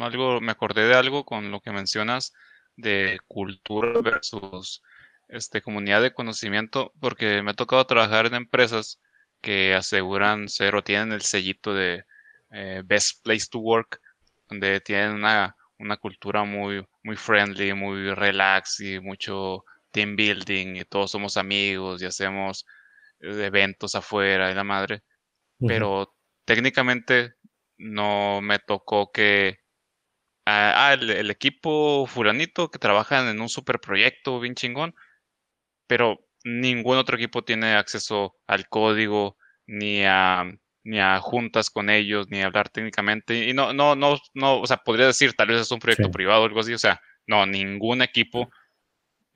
algo, 0.01 0.39
me 0.39 0.51
acordé 0.53 0.87
de 0.87 0.95
algo 0.95 1.25
con 1.25 1.51
lo 1.51 1.59
que 1.59 1.71
mencionas 1.71 2.33
de 2.77 3.19
cultura 3.27 3.99
versus 4.01 4.81
este, 5.27 5.61
comunidad 5.61 6.01
de 6.01 6.13
conocimiento, 6.13 6.93
porque 7.01 7.41
me 7.41 7.51
ha 7.51 7.55
tocado 7.55 7.85
trabajar 7.85 8.25
en 8.25 8.35
empresas 8.35 9.01
que 9.41 9.75
aseguran 9.75 10.47
ser 10.47 10.75
o 10.75 10.83
tienen 10.83 11.11
el 11.11 11.23
sellito 11.23 11.73
de 11.73 12.05
eh, 12.51 12.83
Best 12.85 13.21
Place 13.23 13.47
to 13.51 13.59
Work, 13.59 13.99
donde 14.49 14.79
tienen 14.79 15.11
una, 15.11 15.57
una 15.79 15.97
cultura 15.97 16.43
muy, 16.43 16.85
muy 17.03 17.15
friendly, 17.15 17.73
muy 17.73 18.13
relax 18.13 18.79
y 18.81 18.99
mucho 18.99 19.63
team 19.91 20.15
building 20.15 20.75
y 20.75 20.85
todos 20.85 21.11
somos 21.11 21.37
amigos 21.37 22.01
y 22.01 22.05
hacemos 22.05 22.65
eh, 23.21 23.45
eventos 23.45 23.95
afuera 23.95 24.51
y 24.51 24.55
la 24.55 24.63
madre. 24.63 25.03
Pero 25.59 26.15
técnicamente 26.45 27.33
no 27.77 28.41
me 28.41 28.59
tocó 28.59 29.11
que 29.11 29.59
ah, 30.45 30.89
ah 30.89 30.93
el, 30.93 31.31
equipo 31.31 32.05
fulanito 32.07 32.69
que 32.71 32.79
trabaja 32.79 33.29
en 33.29 33.41
un 33.41 33.49
super 33.49 33.79
proyecto 33.79 34.39
bien 34.39 34.55
chingón, 34.55 34.95
pero 35.87 36.19
ningún 36.43 36.97
otro 36.97 37.17
equipo 37.17 37.43
tiene 37.43 37.75
acceso 37.75 38.37
al 38.47 38.69
código 38.69 39.37
ni 39.65 40.03
a 40.05 40.45
ni 40.83 40.99
a 40.99 41.19
juntas 41.19 41.69
con 41.69 41.89
ellos, 41.89 42.29
ni 42.29 42.41
a 42.41 42.47
hablar 42.47 42.69
técnicamente. 42.69 43.47
Y 43.47 43.53
no, 43.53 43.73
no, 43.73 43.95
no, 43.95 44.17
no, 44.33 44.61
o 44.61 44.67
sea, 44.67 44.77
podría 44.77 45.07
decir, 45.07 45.33
tal 45.33 45.47
vez 45.47 45.61
es 45.61 45.71
un 45.71 45.79
proyecto 45.79 46.11
privado 46.11 46.43
o 46.43 46.45
algo 46.45 46.59
así. 46.59 46.73
O 46.73 46.77
sea, 46.77 47.01
no, 47.27 47.45
ningún 47.45 48.01
equipo 48.01 48.49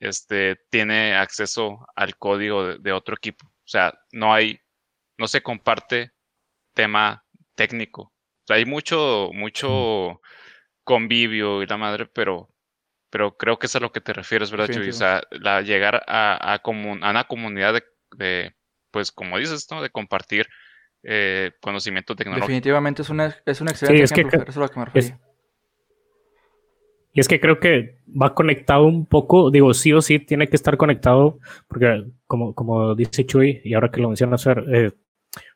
este, 0.00 0.56
tiene 0.70 1.14
acceso 1.14 1.86
al 1.94 2.16
código 2.16 2.78
de, 2.78 2.92
otro 2.92 3.14
equipo. 3.14 3.46
O 3.46 3.68
sea, 3.68 3.94
no 4.12 4.32
hay, 4.34 4.58
no 5.18 5.28
se 5.28 5.42
comparte 5.42 6.12
tema 6.74 7.24
técnico. 7.54 8.02
O 8.02 8.46
sea, 8.46 8.56
hay 8.56 8.64
mucho, 8.64 9.30
mucho 9.32 10.20
convivio 10.82 11.62
y 11.62 11.66
la 11.66 11.76
madre, 11.76 12.06
pero, 12.06 12.50
pero 13.10 13.36
creo 13.36 13.58
que 13.58 13.66
es 13.66 13.76
a 13.76 13.80
lo 13.80 13.92
que 13.92 14.00
te 14.00 14.12
refieres, 14.12 14.50
¿verdad, 14.50 14.74
Chuy? 14.74 14.88
O 14.88 14.92
sea, 14.92 15.22
la, 15.30 15.62
llegar 15.62 16.04
a, 16.06 16.52
a, 16.52 16.56
a 16.56 16.68
una 16.68 17.24
comunidad 17.24 17.74
de, 17.74 17.84
de, 18.16 18.54
pues, 18.90 19.12
como 19.12 19.38
dices, 19.38 19.66
¿no? 19.70 19.82
De 19.82 19.90
compartir 19.90 20.48
eh, 21.06 21.52
conocimiento 21.60 22.16
tecnológico. 22.16 22.46
Definitivamente 22.46 23.02
es, 23.02 23.10
una, 23.10 23.36
es 23.44 23.60
un 23.60 23.68
excelente 23.68 24.04
ejemplo, 24.04 24.40
eso 24.40 24.50
es 24.50 24.56
lo 24.56 24.68
que 24.70 24.78
me 24.78 24.84
refería. 24.86 25.20
y 27.12 27.20
es 27.20 27.28
que 27.28 27.40
creo 27.40 27.60
que 27.60 27.98
va 28.08 28.34
conectado 28.34 28.86
un 28.86 29.04
poco, 29.04 29.50
digo, 29.50 29.74
sí 29.74 29.92
o 29.92 30.00
sí 30.00 30.18
tiene 30.18 30.48
que 30.48 30.56
estar 30.56 30.78
conectado, 30.78 31.38
porque 31.68 32.06
como, 32.26 32.54
como 32.54 32.94
dice 32.94 33.26
Chuy, 33.26 33.60
y 33.64 33.74
ahora 33.74 33.90
que 33.90 34.00
lo 34.00 34.08
menciona 34.08 34.36
eh, 34.72 34.92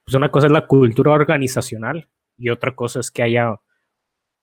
pues 0.04 0.14
una 0.14 0.30
cosa 0.30 0.48
es 0.48 0.52
la 0.52 0.66
cultura 0.66 1.12
organizacional 1.12 2.08
y 2.36 2.50
otra 2.50 2.74
cosa 2.74 3.00
es 3.00 3.10
que 3.10 3.22
haya 3.22 3.56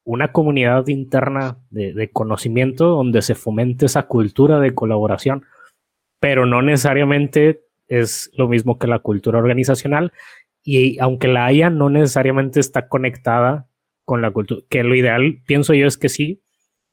una 0.03 0.31
comunidad 0.31 0.87
interna 0.87 1.57
de, 1.69 1.93
de, 1.93 2.09
conocimiento 2.11 2.87
donde 2.87 3.21
se 3.21 3.35
fomente 3.35 3.85
esa 3.85 4.03
cultura 4.03 4.59
de 4.59 4.73
colaboración, 4.73 5.45
pero 6.19 6.45
no 6.45 6.61
necesariamente 6.61 7.61
es 7.87 8.31
lo 8.35 8.47
mismo 8.47 8.77
que 8.77 8.87
la 8.87 8.99
cultura 8.99 9.39
organizacional 9.39 10.11
y 10.65 10.97
aunque 10.99 11.27
la 11.27 11.45
haya, 11.45 11.69
no 11.69 11.91
necesariamente 11.91 12.59
está 12.59 12.87
conectada 12.89 13.69
con 14.03 14.23
la 14.23 14.31
cultura, 14.31 14.61
que 14.67 14.83
lo 14.83 14.95
ideal, 14.95 15.41
pienso 15.45 15.75
yo, 15.75 15.85
es 15.85 15.97
que 15.97 16.09
sí, 16.09 16.41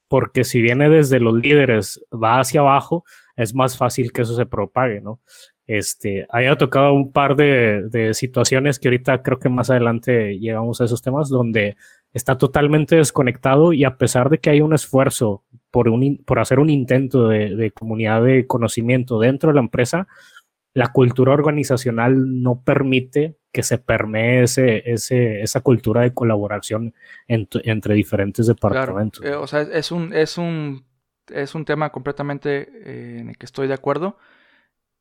porque 0.08 0.44
si 0.44 0.60
viene 0.60 0.90
desde 0.90 1.20
los 1.20 1.34
líderes, 1.34 2.04
va 2.12 2.38
hacia 2.38 2.60
abajo, 2.60 3.04
es 3.34 3.54
más 3.54 3.78
fácil 3.78 4.12
que 4.12 4.22
eso 4.22 4.36
se 4.36 4.44
propague, 4.44 5.00
¿no? 5.00 5.20
Este, 5.66 6.26
haya 6.28 6.56
tocado 6.56 6.92
un 6.92 7.12
par 7.12 7.34
de, 7.34 8.10
situaciones 8.12 8.78
que 8.78 8.88
ahorita 8.88 9.22
creo 9.22 9.38
que 9.38 9.48
más 9.48 9.70
adelante 9.70 10.38
llegamos 10.38 10.80
a 10.80 10.84
esos 10.84 11.00
temas 11.00 11.30
donde 11.30 11.76
está 12.12 12.36
totalmente 12.36 12.96
desconectado 12.96 13.72
y 13.72 13.84
a 13.84 13.96
pesar 13.96 14.28
de 14.28 14.36
que 14.36 14.50
hay 14.50 14.60
un 14.60 14.74
esfuerzo 14.74 15.44
por, 15.70 15.88
un, 15.88 16.22
por 16.26 16.40
hacer 16.40 16.58
un 16.58 16.68
intento 16.68 17.28
de 17.28 17.70
comunidad 17.70 18.22
de 18.22 18.46
conocimiento 18.46 19.18
dentro 19.18 19.48
de 19.48 19.54
la 19.54 19.62
empresa, 19.62 20.08
la 20.74 20.92
cultura 20.92 21.32
organizacional 21.32 22.42
no 22.42 22.62
permite 22.62 23.36
que 23.52 23.62
se 23.62 23.78
permee 23.78 24.44
ese, 24.44 24.90
ese, 24.90 25.42
esa 25.42 25.60
cultura 25.60 26.00
de 26.00 26.14
colaboración 26.14 26.94
entre 27.28 27.94
diferentes 27.94 28.46
departamentos. 28.46 29.24
Eh, 29.24 29.34
o 29.34 29.46
sea, 29.46 29.60
es 29.60 29.92
un, 29.92 30.14
es 30.14 30.38
un, 30.38 30.86
es 31.28 31.54
un 31.54 31.64
tema 31.64 31.90
completamente 31.90 32.70
eh, 32.84 33.18
en 33.20 33.28
el 33.28 33.36
que 33.36 33.46
estoy 33.46 33.68
de 33.68 33.74
acuerdo. 33.74 34.16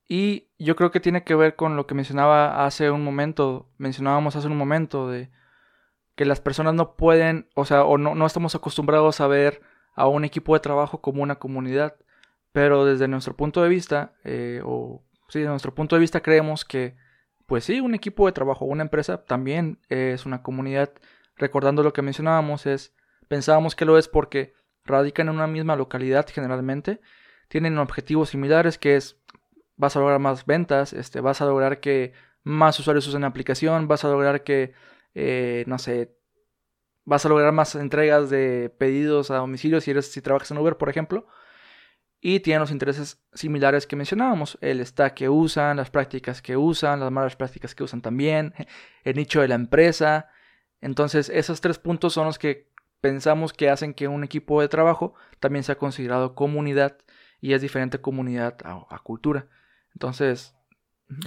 Y 0.10 0.50
yo 0.60 0.76
creo 0.76 0.92
que 0.92 1.00
tiene 1.00 1.24
que 1.24 1.36
ver 1.36 1.56
con 1.56 1.78
lo 1.78 1.88
que 1.88 1.96
mencionaba 1.96 2.66
hace 2.66 2.92
un 2.92 3.02
momento, 3.02 3.70
mencionábamos 3.78 4.36
hace 4.36 4.48
un 4.48 4.58
momento, 4.58 5.10
de 5.10 5.30
que 6.16 6.26
las 6.26 6.42
personas 6.42 6.74
no 6.74 6.98
pueden, 6.98 7.48
o 7.56 7.64
sea, 7.64 7.86
o 7.86 7.98
no, 7.98 8.14
no 8.16 8.26
estamos 8.26 8.54
acostumbrados 8.54 9.22
a 9.22 9.28
ver 9.28 9.62
a 9.96 10.08
un 10.08 10.26
equipo 10.26 10.54
de 10.54 10.60
trabajo 10.60 11.00
como 11.00 11.24
una 11.24 11.36
comunidad. 11.36 11.96
Pero 12.52 12.84
desde 12.84 13.08
nuestro 13.08 13.38
punto 13.38 13.64
de 13.64 13.70
vista, 13.70 14.14
eh, 14.26 14.60
o 14.66 15.02
sí, 15.32 15.40
desde 15.40 15.50
nuestro 15.50 15.74
punto 15.74 15.96
de 15.96 16.02
vista 16.02 16.22
creemos 16.22 16.66
que 16.66 16.96
pues 17.46 17.66
sí, 17.66 17.82
un 17.82 17.96
equipo 17.96 18.28
de 18.28 18.32
trabajo, 18.32 18.64
una 18.64 18.84
empresa 18.84 19.26
también 19.26 19.80
es 19.90 20.26
una 20.26 20.42
comunidad. 20.42 20.94
Recordando 21.36 21.84
lo 21.84 21.92
que 21.92 22.02
mencionábamos, 22.02 22.66
es 22.66 22.94
pensábamos 23.28 23.76
que 23.76 23.84
lo 23.84 23.98
es 23.98 24.08
porque 24.08 24.54
radican 24.86 25.28
en 25.28 25.36
una 25.36 25.48
misma 25.48 25.76
localidad 25.76 26.26
generalmente, 26.30 27.02
tienen 27.50 27.78
objetivos 27.78 28.30
similares 28.30 28.78
que 28.78 28.96
es 28.96 29.18
vas 29.76 29.98
a 29.98 30.00
lograr 30.00 30.20
más 30.20 30.46
ventas, 30.46 30.94
este, 30.94 31.20
vas 31.20 31.42
a 31.42 31.46
lograr 31.46 31.82
que 31.82 32.14
más 32.44 32.80
usuarios 32.80 33.06
usen 33.08 33.22
la 33.22 33.28
aplicación, 33.28 33.90
vas 33.90 34.06
a 34.06 34.10
lograr 34.10 34.46
que, 34.46 34.74
eh, 35.14 35.66
no 35.68 35.78
sé, 35.78 36.16
vas 37.04 37.26
a 37.26 37.30
lograr 37.30 37.52
más 37.52 37.76
entregas 37.76 38.30
de 38.30 38.74
pedidos 38.78 39.30
a 39.30 39.36
domicilio 39.36 39.82
si, 39.82 39.92
eres, 39.92 40.10
si 40.10 40.22
trabajas 40.22 40.52
en 40.52 40.58
Uber, 40.58 40.78
por 40.78 40.88
ejemplo 40.90 41.28
y 42.22 42.40
tienen 42.42 42.62
los 42.62 42.72
intereses 42.72 43.20
similares 43.34 43.88
que 43.88 43.96
mencionábamos, 43.96 44.60
el 44.62 44.86
stack 44.86 45.16
que 45.16 45.30
usan, 45.30 45.78
las 45.78 45.90
prácticas 45.90 46.44
que 46.44 46.56
usan, 46.56 47.00
las 47.00 47.12
malas 47.12 47.36
prácticas 47.36 47.74
que 47.74 47.84
usan 47.84 48.02
también, 48.02 48.54
el 49.04 49.16
nicho 49.16 49.42
de 49.42 49.48
la 49.48 49.56
empresa. 49.56 50.30
Entonces, 50.82 51.30
esos 51.30 51.62
tres 51.62 51.80
puntos 51.80 52.14
son 52.14 52.28
los 52.28 52.38
que 52.38 52.70
pensamos 53.02 53.54
que 53.54 53.72
hacen 53.72 53.96
que 53.96 54.08
un 54.08 54.24
equipo 54.24 54.62
de 54.62 54.68
trabajo 54.68 55.16
también 55.40 55.64
sea 55.64 55.80
considerado 55.80 56.36
comunidad 56.36 56.98
y 57.42 57.54
es 57.54 57.62
diferente 57.62 58.00
comunidad 58.00 58.56
a, 58.64 59.00
cultura. 59.00 59.48
Entonces... 59.94 60.56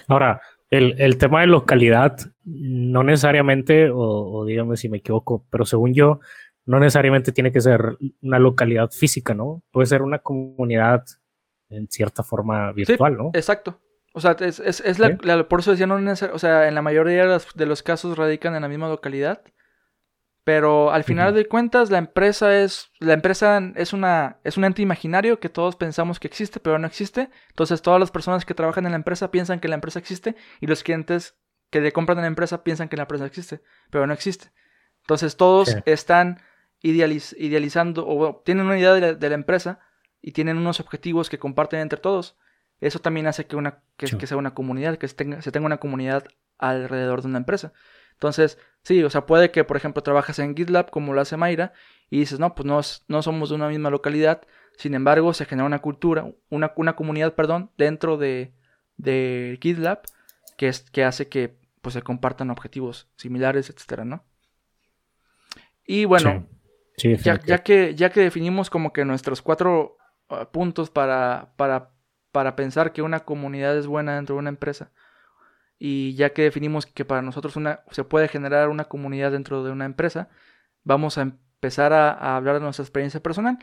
Ahora, 0.07 0.40
el, 0.70 1.18
tema 1.18 1.40
de 1.40 1.48
localidad, 1.48 2.16
no 2.44 3.02
necesariamente, 3.02 3.90
o, 3.90 3.98
o 3.98 4.44
dígame 4.46 4.76
si 4.76 4.88
me 4.88 4.98
equivoco, 4.98 5.44
pero 5.50 5.66
según 5.66 5.92
yo, 5.92 6.20
no 6.66 6.81
necesariamente 6.81 7.33
tiene 7.33 7.53
que 7.53 7.61
ser 7.61 7.96
una 8.22 8.38
localidad 8.38 8.90
física, 8.90 9.35
¿no? 9.35 9.62
Puede 9.70 9.87
ser 9.87 10.03
una 10.03 10.20
comunidad 10.20 11.05
en 11.68 11.88
cierta 11.88 12.22
forma 12.22 12.72
virtual, 12.72 13.16
¿no? 13.16 13.31
Exacto. 13.35 13.81
O 14.16 14.20
sea, 14.20 14.37
es, 14.38 14.61
es, 14.61 14.98
la, 14.98 15.48
por 15.48 15.61
eso 15.61 15.72
decía, 15.72 15.88
no 15.88 15.96
o 15.96 16.38
sea, 16.38 16.68
en 16.68 16.74
la 16.77 16.83
mayoría 16.83 17.27
de 17.27 17.66
los, 17.66 17.83
casos 17.83 18.16
radican 18.16 18.55
en 18.55 18.62
la 18.62 18.68
misma 18.68 18.88
localidad. 18.88 19.42
Pero 20.44 20.92
al 20.92 21.05
final 21.05 21.35
de 21.35 21.46
cuentas, 21.46 21.90
la 21.90 21.98
empresa 21.98 22.57
es. 22.57 22.90
La 23.00 23.14
empresa 23.14 23.61
es 23.74 23.92
una. 23.92 24.38
es 24.44 24.57
un 24.57 24.64
ente 24.64 24.83
imaginario 24.83 25.40
que 25.40 25.48
todos 25.48 25.74
pensamos 25.74 26.20
que 26.20 26.29
existe, 26.29 26.61
pero 26.61 26.79
no 26.79 26.87
existe. 26.87 27.31
Entonces 27.48 27.83
todas 27.83 27.98
las 27.98 28.11
personas 28.11 28.44
que 28.44 28.55
trabajan 28.55 28.85
en 28.85 28.92
la 28.92 28.96
empresa 28.96 29.31
piensan 29.31 29.59
que 29.59 29.68
la 29.68 29.74
empresa 29.74 29.98
existe. 29.98 30.37
Y 30.61 30.66
los 30.66 30.85
clientes 30.85 31.37
que 31.70 31.81
le 31.81 31.92
compran 31.92 32.18
en 32.18 32.22
la 32.22 32.29
empresa 32.29 32.62
piensan 32.62 32.88
que 32.88 32.96
la 32.96 33.05
empresa 33.05 33.24
existe. 33.24 33.62
Pero 33.90 34.07
no 34.07 34.12
existe. 34.12 34.53
Entonces 35.00 35.37
todos 35.37 35.77
están 35.87 36.40
idealizando 36.85 38.07
o 38.07 38.42
tienen 38.44 38.66
una 38.66 38.79
idea 38.79 38.92
de 38.92 39.29
la, 39.29 39.35
empresa 39.35 39.81
y 40.20 40.33
tienen 40.33 40.59
unos 40.59 40.81
objetivos 40.81 41.31
que 41.31 41.38
comparten 41.38 41.81
entre 41.81 41.99
todos. 41.99 42.37
Eso 42.81 42.99
también 42.99 43.27
hace 43.27 43.47
que, 43.47 43.57
una, 43.57 43.83
que, 43.97 44.27
sea 44.27 44.37
una 44.37 44.55
comunidad, 44.55 44.99
que 44.99 45.09
se 45.09 45.14
tenga, 45.14 45.40
se 45.40 45.51
tenga 45.51 45.66
una 45.66 45.79
comunidad 45.79 46.27
alrededor 46.59 47.23
de 47.23 47.29
una 47.29 47.38
empresa. 47.38 47.73
Entonces, 48.12 48.59
sí, 48.83 49.03
o 49.03 49.11
sea, 49.11 49.27
puede 49.27 49.51
que, 49.51 49.64
por 49.64 49.77
ejemplo, 49.77 50.03
trabajas 50.03 50.38
en 50.38 50.55
GitLab 50.55 50.90
como 50.90 51.14
lo 51.14 51.20
hace 51.20 51.37
Mayra 51.37 51.73
y 52.11 52.18
dices, 52.18 52.38
no, 52.38 52.55
pues 52.55 52.66
no, 52.66 52.81
no 53.09 53.23
somos 53.23 53.49
de 53.49 53.55
una 53.55 53.68
misma 53.68 53.90
localidad, 53.90 54.42
sin 54.77 54.94
embargo, 54.94 55.33
se 55.35 55.47
genera 55.47 55.66
una 55.66 55.81
cultura, 55.81 56.31
una, 56.51 56.73
una 56.77 56.97
comunidad, 56.97 57.35
perdón, 57.35 57.70
dentro 57.77 58.16
de, 58.16 58.53
de 58.97 59.59
GitLab 59.62 60.03
que, 60.57 60.68
es, 60.68 60.83
que 60.90 61.05
hace 61.05 61.29
que 61.29 61.57
pues, 61.81 61.94
se 61.94 62.03
compartan 62.03 62.51
objetivos 62.51 63.09
similares, 63.16 63.70
etcétera, 63.70 64.05
¿no? 64.05 64.25
Y 65.87 66.07
bueno, 66.07 66.47
ya, 66.96 67.59
que, 67.59 67.94
ya 67.94 68.11
que 68.11 68.20
definimos 68.20 68.70
como 68.70 68.92
que 68.92 69.04
nuestros 69.04 69.42
cuatro 69.42 69.96
ah, 70.28 70.50
puntos 70.50 70.90
para, 70.90 71.52
para, 71.57 71.90
para 72.33 72.57
pensar 72.57 72.92
que 72.92 73.02
una 73.02 73.20
comunidad 73.20 73.76
es 73.76 73.87
buena 73.87 74.16
dentro 74.16 74.37
de 74.37 74.40
una 74.40 74.50
empresa, 74.50 74.92
y 75.78 76.14
ya 76.14 76.30
que 76.30 76.42
definimos 76.42 76.87
que 76.87 77.04
para 77.04 77.22
nosotros 77.22 77.57
una, 77.57 77.80
se 77.90 78.04
puede 78.04 78.28
generar 78.28 78.68
una 78.68 78.85
comunidad 78.85 79.33
dentro 79.33 79.64
de 79.64 79.72
una 79.72 79.85
empresa, 79.85 80.28
vamos 80.85 81.18
a 81.18 81.22
empezar 81.22 81.92
a, 81.92 82.37
hablar 82.37 82.57
de 82.57 82.61
nuestra 82.61 82.85
experiencia 82.85 83.20
personal. 83.20 83.59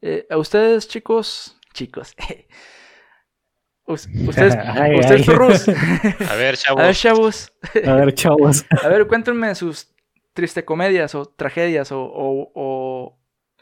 Eh, 0.00 0.26
a 0.28 0.36
ustedes, 0.36 0.88
chicos, 0.88 1.56
chicos, 1.72 2.14
ustedes, 3.86 4.56
ustedes 4.98 5.68
A 6.30 6.34
ver, 6.34 6.56
chavos. 6.56 6.78
A 6.78 6.82
ver, 6.82 6.94
chavos. 6.94 7.52
A 7.86 7.94
ver, 7.94 8.14
chavos. 8.14 8.66
A 8.82 8.88
ver, 8.88 9.06
cuéntenme 9.06 9.54
sus 9.54 9.91
triste 10.32 10.64
comedias 10.64 11.14
o 11.14 11.26
tragedias 11.26 11.92
o, 11.92 12.00
o, 12.02 13.18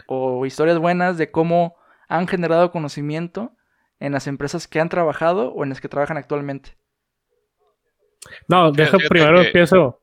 o, 0.07 0.47
historias 0.47 0.79
buenas 0.79 1.19
de 1.19 1.31
cómo 1.31 1.77
han 2.09 2.27
generado 2.27 2.71
conocimiento 2.71 3.53
en 3.99 4.13
las 4.13 4.27
empresas 4.27 4.67
que 4.67 4.81
han 4.81 4.89
trabajado 4.89 5.53
o 5.53 5.63
en 5.63 5.71
las 5.71 5.81
que 5.81 5.89
trabajan 5.89 6.17
actualmente. 6.17 6.77
No, 8.49 8.73
deja 8.73 8.99
primero 9.09 9.43
empiezo. 9.43 10.01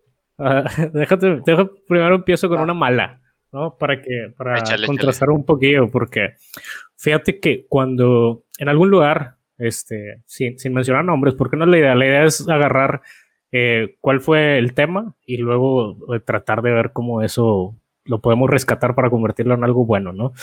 déjate, 0.94 1.42
primero 1.88 2.16
empiezo 2.16 2.48
con 2.48 2.62
una 2.62 2.74
mala, 2.74 3.22
¿no? 3.52 3.76
Para 3.78 4.02
que, 4.02 4.34
para 4.38 4.62
contrastar 4.86 5.32
un 5.32 5.46
poquillo, 5.46 5.90
porque 5.90 6.36
fíjate 6.98 7.40
que 7.40 7.66
cuando 7.68 8.44
en 8.60 8.70
algún 8.70 8.90
lugar, 8.90 9.38
este, 9.58 10.22
sin, 10.26 10.60
sin 10.60 10.74
mencionar 10.74 11.04
nombres, 11.04 11.34
porque 11.34 11.58
no 11.58 11.66
es 11.66 11.72
la 11.72 11.78
idea, 11.80 11.96
la 11.96 12.06
idea 12.06 12.24
es 12.24 12.48
agarrar 12.48 13.02
eh, 13.52 13.98
cuál 14.02 14.20
fue 14.20 14.58
el 14.58 14.74
tema 14.74 15.16
y 15.26 15.38
luego 15.38 16.14
eh, 16.14 16.20
tratar 16.20 16.62
de 16.62 16.72
ver 16.72 16.92
cómo 16.92 17.22
eso 17.22 17.76
lo 18.04 18.22
podemos 18.22 18.50
rescatar 18.50 18.96
para 18.96 19.10
convertirlo 19.10 19.54
en 19.54 19.64
algo 19.64 19.86
bueno, 19.86 20.14
¿no? 20.14 20.34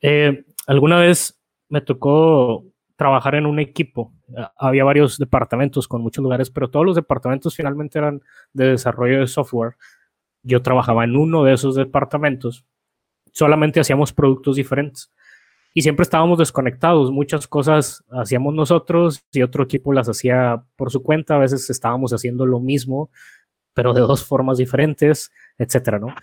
Eh, 0.00 0.44
alguna 0.66 0.98
vez 0.98 1.40
me 1.68 1.80
tocó 1.80 2.64
trabajar 2.96 3.36
en 3.36 3.46
un 3.46 3.60
equipo. 3.60 4.12
Había 4.56 4.84
varios 4.84 5.18
departamentos 5.18 5.86
con 5.86 6.02
muchos 6.02 6.22
lugares, 6.22 6.50
pero 6.50 6.68
todos 6.70 6.84
los 6.84 6.96
departamentos 6.96 7.54
finalmente 7.54 7.98
eran 7.98 8.22
de 8.52 8.70
desarrollo 8.70 9.20
de 9.20 9.26
software. 9.26 9.76
Yo 10.42 10.62
trabajaba 10.62 11.04
en 11.04 11.16
uno 11.16 11.44
de 11.44 11.54
esos 11.54 11.76
departamentos. 11.76 12.64
Solamente 13.32 13.80
hacíamos 13.80 14.12
productos 14.12 14.56
diferentes 14.56 15.12
y 15.74 15.82
siempre 15.82 16.02
estábamos 16.02 16.38
desconectados. 16.38 17.10
Muchas 17.10 17.46
cosas 17.46 18.04
hacíamos 18.10 18.54
nosotros 18.54 19.24
y 19.32 19.42
otro 19.42 19.64
equipo 19.64 19.92
las 19.92 20.08
hacía 20.08 20.62
por 20.76 20.90
su 20.90 21.02
cuenta. 21.02 21.36
A 21.36 21.38
veces 21.38 21.68
estábamos 21.70 22.12
haciendo 22.12 22.46
lo 22.46 22.60
mismo, 22.60 23.10
pero 23.74 23.92
de 23.92 24.00
dos 24.00 24.24
formas 24.24 24.58
diferentes, 24.58 25.30
etcétera, 25.56 25.98
¿no? 25.98 26.14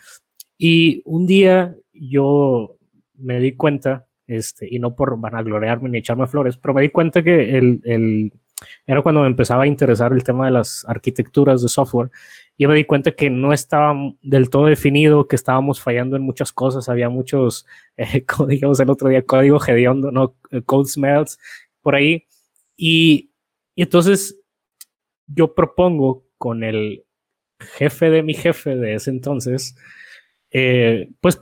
Y 0.58 1.02
un 1.06 1.26
día 1.28 1.76
yo 1.94 2.78
me 3.18 3.40
di 3.40 3.54
cuenta, 3.54 4.08
este, 4.28 4.68
y 4.70 4.80
no 4.80 4.96
por 4.96 5.20
vanagloriarme 5.20 5.90
ni 5.90 6.00
echarme 6.00 6.28
flores, 6.28 6.58
pero 6.58 6.74
me 6.74 6.82
di 6.82 6.90
cuenta 6.90 7.24
que 7.24 7.58
el, 7.58 7.82
el, 7.84 8.34
era 8.86 9.02
cuando 9.02 9.22
me 9.22 9.28
empezaba 9.28 9.64
a 9.64 9.68
interesar 9.68 10.12
el 10.14 10.24
tema 10.24 10.46
de 10.46 10.52
las 10.52 10.86
arquitecturas 10.88 11.62
de 11.62 11.70
software 11.70 12.10
yo 12.58 12.70
me 12.70 12.76
di 12.76 12.86
cuenta 12.86 13.12
que 13.12 13.30
no 13.30 13.54
estaba 13.54 13.94
del 14.22 14.50
todo 14.50 14.66
definido, 14.68 15.28
que 15.28 15.36
estábamos 15.36 15.82
fallando 15.82 16.16
en 16.16 16.22
muchas 16.22 16.54
cosas, 16.54 16.88
había 16.88 17.10
muchos, 17.10 17.66
eh, 17.98 18.26
como 18.26 18.48
dijimos 18.48 18.80
el 18.80 18.90
otro 18.90 19.10
día, 19.10 19.26
código 19.26 19.60
hediondo, 19.66 20.12
¿no? 20.12 20.36
Code 20.66 20.90
smells 20.90 21.40
por 21.82 21.96
ahí. 21.96 22.26
Y, 22.78 23.32
y 23.76 23.84
entonces 23.84 24.40
yo 25.28 25.54
propongo 25.54 26.26
con 26.38 26.64
el 26.64 27.06
jefe 27.60 28.10
de 28.10 28.24
mi 28.24 28.34
jefe 28.34 28.76
de 28.76 28.96
ese 28.96 29.10
entonces, 29.10 29.76
eh, 30.52 31.10
pues 31.22 31.38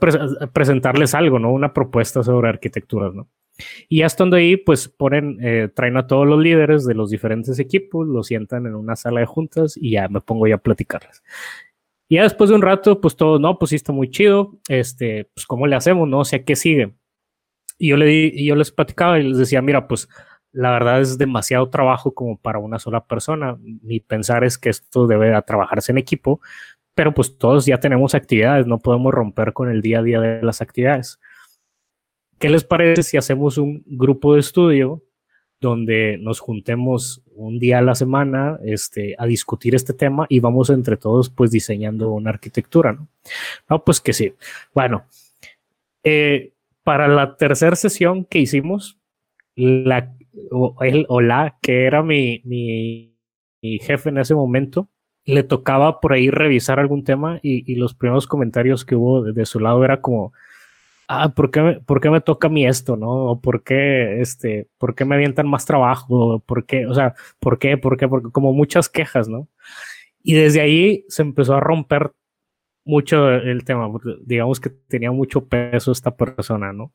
presentarles 0.52 1.14
algo, 1.14 1.38
¿no? 1.38 1.52
Una 1.52 1.72
propuesta 1.72 2.22
sobre 2.22 2.48
arquitecturas, 2.48 3.14
¿no? 3.14 3.28
Y 3.88 3.98
ya 3.98 4.06
estando 4.06 4.36
ahí, 4.36 4.56
pues 4.56 4.88
ponen, 4.88 5.38
eh, 5.42 5.68
traen 5.74 5.96
a 5.96 6.06
todos 6.06 6.26
los 6.26 6.40
líderes 6.40 6.84
de 6.84 6.94
los 6.94 7.10
diferentes 7.10 7.58
equipos, 7.58 8.06
los 8.06 8.26
sientan 8.26 8.66
en 8.66 8.74
una 8.74 8.96
sala 8.96 9.20
de 9.20 9.26
juntas 9.26 9.76
y 9.76 9.92
ya 9.92 10.08
me 10.08 10.20
pongo 10.20 10.46
ya 10.46 10.56
a 10.56 10.58
platicarles. 10.58 11.22
Y 12.08 12.16
ya 12.16 12.24
después 12.24 12.50
de 12.50 12.56
un 12.56 12.62
rato, 12.62 13.00
pues 13.00 13.16
todo, 13.16 13.38
no, 13.38 13.58
pues 13.58 13.70
sí 13.70 13.76
está 13.76 13.92
muy 13.92 14.10
chido, 14.10 14.58
este, 14.68 15.30
pues 15.34 15.46
cómo 15.46 15.66
le 15.66 15.76
hacemos, 15.76 16.08
no, 16.08 16.20
o 16.20 16.24
sea, 16.24 16.44
¿qué 16.44 16.56
sigue? 16.56 16.94
Y 17.78 17.88
yo, 17.88 17.96
le 17.96 18.06
di, 18.06 18.32
y 18.34 18.46
yo 18.46 18.56
les 18.56 18.70
platicaba 18.70 19.18
y 19.18 19.28
les 19.28 19.38
decía, 19.38 19.62
mira, 19.62 19.88
pues 19.88 20.08
la 20.52 20.70
verdad 20.70 21.00
es 21.00 21.18
demasiado 21.18 21.68
trabajo 21.68 22.14
como 22.14 22.38
para 22.38 22.58
una 22.60 22.78
sola 22.78 23.04
persona. 23.06 23.56
Mi 23.60 24.00
pensar 24.00 24.44
es 24.44 24.56
que 24.58 24.70
esto 24.70 25.06
debe 25.06 25.40
trabajarse 25.42 25.92
en 25.92 25.98
equipo, 25.98 26.40
pero 26.94 27.12
pues 27.12 27.38
todos 27.38 27.66
ya 27.66 27.80
tenemos 27.80 28.14
actividades, 28.14 28.66
no 28.66 28.78
podemos 28.78 29.12
romper 29.12 29.52
con 29.52 29.68
el 29.70 29.82
día 29.82 29.98
a 29.98 30.02
día 30.02 30.20
de 30.20 30.42
las 30.42 30.60
actividades. 30.60 31.18
¿Qué 32.38 32.48
les 32.48 32.64
parece 32.64 33.02
si 33.02 33.16
hacemos 33.16 33.58
un 33.58 33.82
grupo 33.86 34.34
de 34.34 34.40
estudio 34.40 35.02
donde 35.60 36.18
nos 36.18 36.40
juntemos 36.40 37.22
un 37.34 37.58
día 37.58 37.78
a 37.78 37.82
la 37.82 37.94
semana 37.94 38.58
este, 38.64 39.14
a 39.18 39.26
discutir 39.26 39.74
este 39.74 39.94
tema 39.94 40.26
y 40.28 40.40
vamos 40.40 40.68
entre 40.68 40.96
todos 40.98 41.30
pues 41.30 41.50
diseñando 41.50 42.10
una 42.10 42.30
arquitectura, 42.30 42.92
¿no? 42.92 43.08
No, 43.68 43.82
pues 43.82 44.00
que 44.00 44.12
sí. 44.12 44.34
Bueno, 44.74 45.04
eh, 46.02 46.52
para 46.82 47.08
la 47.08 47.36
tercera 47.36 47.76
sesión 47.76 48.26
que 48.26 48.40
hicimos, 48.40 48.98
la, 49.56 50.14
o, 50.50 50.76
él, 50.82 51.06
o 51.08 51.22
la 51.22 51.56
que 51.62 51.84
era 51.84 52.02
mi, 52.02 52.42
mi, 52.44 53.10
jefe 53.80 54.10
en 54.10 54.18
ese 54.18 54.34
momento, 54.34 54.88
le 55.24 55.42
tocaba 55.42 56.00
por 56.00 56.12
ahí 56.12 56.28
revisar 56.28 56.78
algún 56.78 57.04
tema 57.04 57.40
y, 57.42 57.70
y 57.72 57.76
los 57.76 57.94
primeros 57.94 58.26
comentarios 58.26 58.84
que 58.84 58.96
hubo 58.96 59.22
de, 59.22 59.32
de 59.32 59.46
su 59.46 59.58
lado 59.60 59.82
era 59.82 60.02
como, 60.02 60.34
ah, 61.08 61.30
¿por 61.34 61.50
qué, 61.50 61.80
¿por 61.86 62.00
qué 62.00 62.10
me 62.10 62.20
toca 62.20 62.48
a 62.48 62.50
mí 62.50 62.66
esto, 62.66 62.96
no? 62.96 63.40
¿por 63.42 63.62
qué, 63.62 64.20
este, 64.20 64.68
por 64.78 64.94
qué 64.94 65.04
me 65.04 65.14
avientan 65.14 65.48
más 65.48 65.66
trabajo? 65.66 66.40
¿Por 66.40 66.66
qué, 66.66 66.86
o 66.86 66.94
sea, 66.94 67.14
por 67.40 67.58
qué, 67.58 67.76
por 67.78 67.96
qué? 67.96 68.08
Porque 68.08 68.30
como 68.30 68.52
muchas 68.52 68.88
quejas, 68.88 69.28
¿no? 69.28 69.48
Y 70.22 70.34
desde 70.34 70.60
ahí 70.60 71.04
se 71.08 71.22
empezó 71.22 71.54
a 71.54 71.60
romper 71.60 72.12
mucho 72.84 73.30
el 73.30 73.64
tema, 73.64 73.90
digamos 74.24 74.60
que 74.60 74.70
tenía 74.70 75.12
mucho 75.12 75.46
peso 75.46 75.92
esta 75.92 76.16
persona, 76.16 76.72
¿no? 76.72 76.92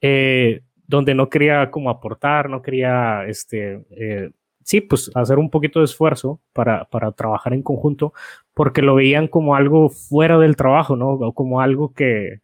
Eh, 0.00 0.62
donde 0.86 1.14
no 1.14 1.28
quería 1.28 1.70
como 1.70 1.90
aportar, 1.90 2.50
no 2.50 2.62
quería, 2.62 3.24
este, 3.26 3.84
eh, 3.90 4.30
sí, 4.64 4.80
pues 4.80 5.10
hacer 5.14 5.38
un 5.38 5.50
poquito 5.50 5.78
de 5.78 5.86
esfuerzo 5.86 6.40
para, 6.52 6.84
para 6.86 7.12
trabajar 7.12 7.54
en 7.54 7.62
conjunto, 7.62 8.12
porque 8.54 8.82
lo 8.82 8.96
veían 8.96 9.28
como 9.28 9.54
algo 9.54 9.90
fuera 9.90 10.38
del 10.38 10.56
trabajo, 10.56 10.96
¿no? 10.96 11.10
O 11.10 11.34
como 11.34 11.60
algo 11.60 11.92
que, 11.94 12.40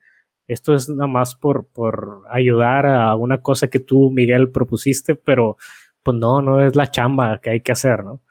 esto 0.48 0.74
es 0.74 0.88
nada 0.88 1.06
más 1.06 1.34
por, 1.36 1.66
por 1.66 2.22
ayudar 2.30 2.86
a 2.86 3.14
una 3.14 3.42
cosa 3.42 3.68
que 3.68 3.78
tú, 3.78 4.10
Miguel, 4.10 4.50
propusiste, 4.50 5.14
pero 5.14 5.56
pues 6.02 6.16
no, 6.16 6.42
no 6.42 6.64
es 6.64 6.74
la 6.74 6.90
chamba 6.90 7.38
que 7.40 7.50
hay 7.50 7.60
que 7.60 7.72
hacer, 7.72 8.02
¿no? 8.02 8.22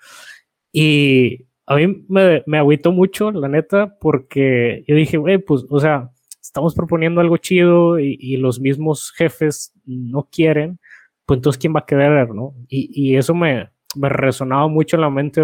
Y 0.71 1.45
a 1.67 1.75
mí 1.75 2.05
me, 2.09 2.43
me 2.45 2.57
agüitó 2.57 2.91
mucho, 2.91 3.31
la 3.31 3.47
neta, 3.47 3.97
porque 3.99 4.83
yo 4.87 4.95
dije, 4.95 5.17
güey, 5.17 5.37
pues, 5.37 5.65
o 5.69 5.79
sea, 5.79 6.09
estamos 6.41 6.73
proponiendo 6.73 7.21
algo 7.21 7.37
chido 7.37 7.99
y, 7.99 8.17
y, 8.19 8.37
los 8.37 8.59
mismos 8.59 9.11
jefes 9.11 9.73
no 9.85 10.27
quieren, 10.31 10.79
pues 11.25 11.37
entonces, 11.37 11.59
¿quién 11.59 11.75
va 11.75 11.81
a 11.81 11.85
querer, 11.85 12.33
no? 12.33 12.55
Y, 12.67 12.89
y 12.93 13.17
eso 13.17 13.35
me, 13.35 13.69
me 13.95 14.09
resonaba 14.09 14.67
mucho 14.67 14.95
en 14.95 15.01
la 15.01 15.09
mente 15.09 15.41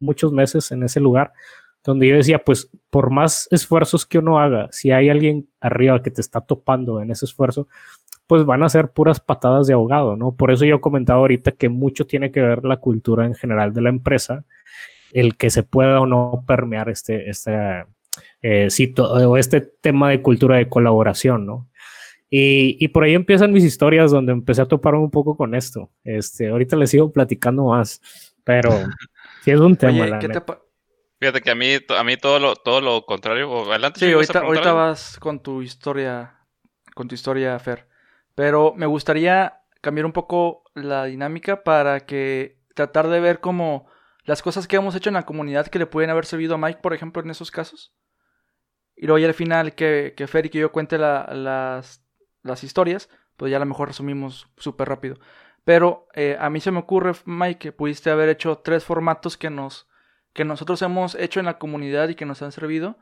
muchos 0.00 0.32
meses 0.32 0.70
en 0.72 0.82
ese 0.82 1.00
lugar, 1.00 1.32
donde 1.84 2.08
yo 2.08 2.16
decía, 2.16 2.44
pues 2.44 2.70
por 2.90 3.10
más 3.10 3.48
esfuerzos 3.50 4.06
que 4.06 4.18
uno 4.18 4.38
haga, 4.38 4.68
si 4.70 4.90
hay 4.90 5.08
alguien 5.08 5.48
arriba 5.60 6.02
que 6.02 6.10
te 6.10 6.20
está 6.20 6.40
topando 6.40 7.00
en 7.00 7.10
ese 7.10 7.24
esfuerzo, 7.24 7.68
pues 8.26 8.44
van 8.44 8.62
a 8.62 8.68
ser 8.68 8.92
puras 8.92 9.18
patadas 9.18 9.66
de 9.66 9.74
ahogado, 9.74 10.16
¿no? 10.16 10.36
Por 10.36 10.52
eso 10.52 10.64
yo 10.64 10.80
comentaba 10.80 11.20
ahorita 11.20 11.52
que 11.52 11.68
mucho 11.68 12.06
tiene 12.06 12.30
que 12.30 12.40
ver 12.40 12.64
la 12.64 12.76
cultura 12.76 13.26
en 13.26 13.34
general 13.34 13.72
de 13.72 13.80
la 13.80 13.88
empresa, 13.88 14.44
el 15.12 15.36
que 15.36 15.50
se 15.50 15.62
pueda 15.62 16.00
o 16.00 16.06
no 16.06 16.44
permear 16.46 16.88
este, 16.90 17.28
este, 17.28 17.52
eh, 18.42 18.68
o 18.98 19.36
este 19.36 19.60
tema 19.60 20.10
de 20.10 20.22
cultura 20.22 20.58
de 20.58 20.68
colaboración, 20.68 21.44
¿no? 21.44 21.68
Y, 22.32 22.76
y, 22.78 22.86
por 22.88 23.02
ahí 23.02 23.14
empiezan 23.14 23.52
mis 23.52 23.64
historias 23.64 24.12
donde 24.12 24.30
empecé 24.30 24.62
a 24.62 24.66
toparme 24.66 25.00
un 25.00 25.10
poco 25.10 25.36
con 25.36 25.56
esto. 25.56 25.90
Este, 26.04 26.48
ahorita 26.48 26.76
les 26.76 26.90
sigo 26.90 27.12
platicando 27.12 27.64
más, 27.64 28.00
pero 28.44 28.70
sí 29.42 29.50
es 29.50 29.58
un 29.58 29.74
tema. 29.74 30.04
Oye, 30.04 30.18
¿qué 30.20 30.28
te, 30.28 30.40
Fíjate 31.20 31.42
que 31.42 31.50
a 31.50 31.54
mí, 31.54 31.76
a 31.96 32.02
mí 32.02 32.16
todo 32.16 32.38
lo, 32.38 32.56
todo 32.56 32.80
lo 32.80 33.04
contrario. 33.04 33.70
Adelante. 33.70 34.00
Sí, 34.00 34.10
ahorita, 34.10 34.38
ahorita 34.38 34.72
vas 34.72 35.18
con 35.18 35.42
tu 35.42 35.60
historia, 35.60 36.46
con 36.94 37.08
tu 37.08 37.14
historia, 37.14 37.58
Fer. 37.58 37.86
Pero 38.34 38.72
me 38.74 38.86
gustaría 38.86 39.60
cambiar 39.82 40.06
un 40.06 40.12
poco 40.12 40.64
la 40.74 41.04
dinámica 41.04 41.62
para 41.62 42.00
que 42.00 42.58
tratar 42.74 43.08
de 43.08 43.20
ver 43.20 43.40
como 43.40 43.86
las 44.24 44.40
cosas 44.40 44.66
que 44.66 44.76
hemos 44.76 44.94
hecho 44.94 45.10
en 45.10 45.14
la 45.14 45.26
comunidad 45.26 45.66
que 45.66 45.78
le 45.78 45.84
pueden 45.84 46.08
haber 46.08 46.24
servido 46.24 46.54
a 46.54 46.58
Mike, 46.58 46.80
por 46.82 46.94
ejemplo, 46.94 47.22
en 47.22 47.30
esos 47.30 47.50
casos. 47.50 47.92
Y 48.96 49.04
luego 49.06 49.18
ya 49.18 49.28
al 49.28 49.34
final 49.34 49.74
que, 49.74 50.14
que 50.16 50.26
Fer 50.26 50.46
y 50.46 50.48
que 50.48 50.58
yo 50.58 50.72
cuente 50.72 50.96
la, 50.96 51.28
las, 51.34 52.02
las 52.42 52.64
historias, 52.64 53.10
pues 53.36 53.50
ya 53.50 53.58
a 53.58 53.60
lo 53.60 53.66
mejor 53.66 53.88
resumimos 53.88 54.48
súper 54.56 54.88
rápido. 54.88 55.18
Pero 55.64 56.06
eh, 56.14 56.38
a 56.40 56.48
mí 56.48 56.60
se 56.60 56.70
me 56.70 56.78
ocurre, 56.78 57.12
Mike, 57.26 57.58
que 57.58 57.72
pudiste 57.72 58.08
haber 58.08 58.30
hecho 58.30 58.56
tres 58.64 58.84
formatos 58.84 59.36
que 59.36 59.50
nos 59.50 59.89
que 60.32 60.44
nosotros 60.44 60.80
hemos 60.82 61.14
hecho 61.14 61.40
en 61.40 61.46
la 61.46 61.58
comunidad 61.58 62.08
y 62.08 62.14
que 62.14 62.26
nos 62.26 62.42
han 62.42 62.52
servido. 62.52 62.98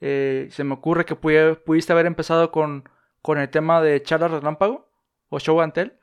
Eh, 0.00 0.48
se 0.50 0.64
me 0.64 0.74
ocurre 0.74 1.04
que 1.04 1.14
pudiste 1.14 1.92
haber 1.92 2.06
empezado 2.06 2.50
con, 2.50 2.88
con 3.20 3.38
el 3.38 3.48
tema 3.50 3.80
de 3.80 4.02
charla 4.02 4.28
relámpago 4.28 4.90
o 5.28 5.38
show 5.38 5.60
and 5.60 5.72
tell. 5.72 5.98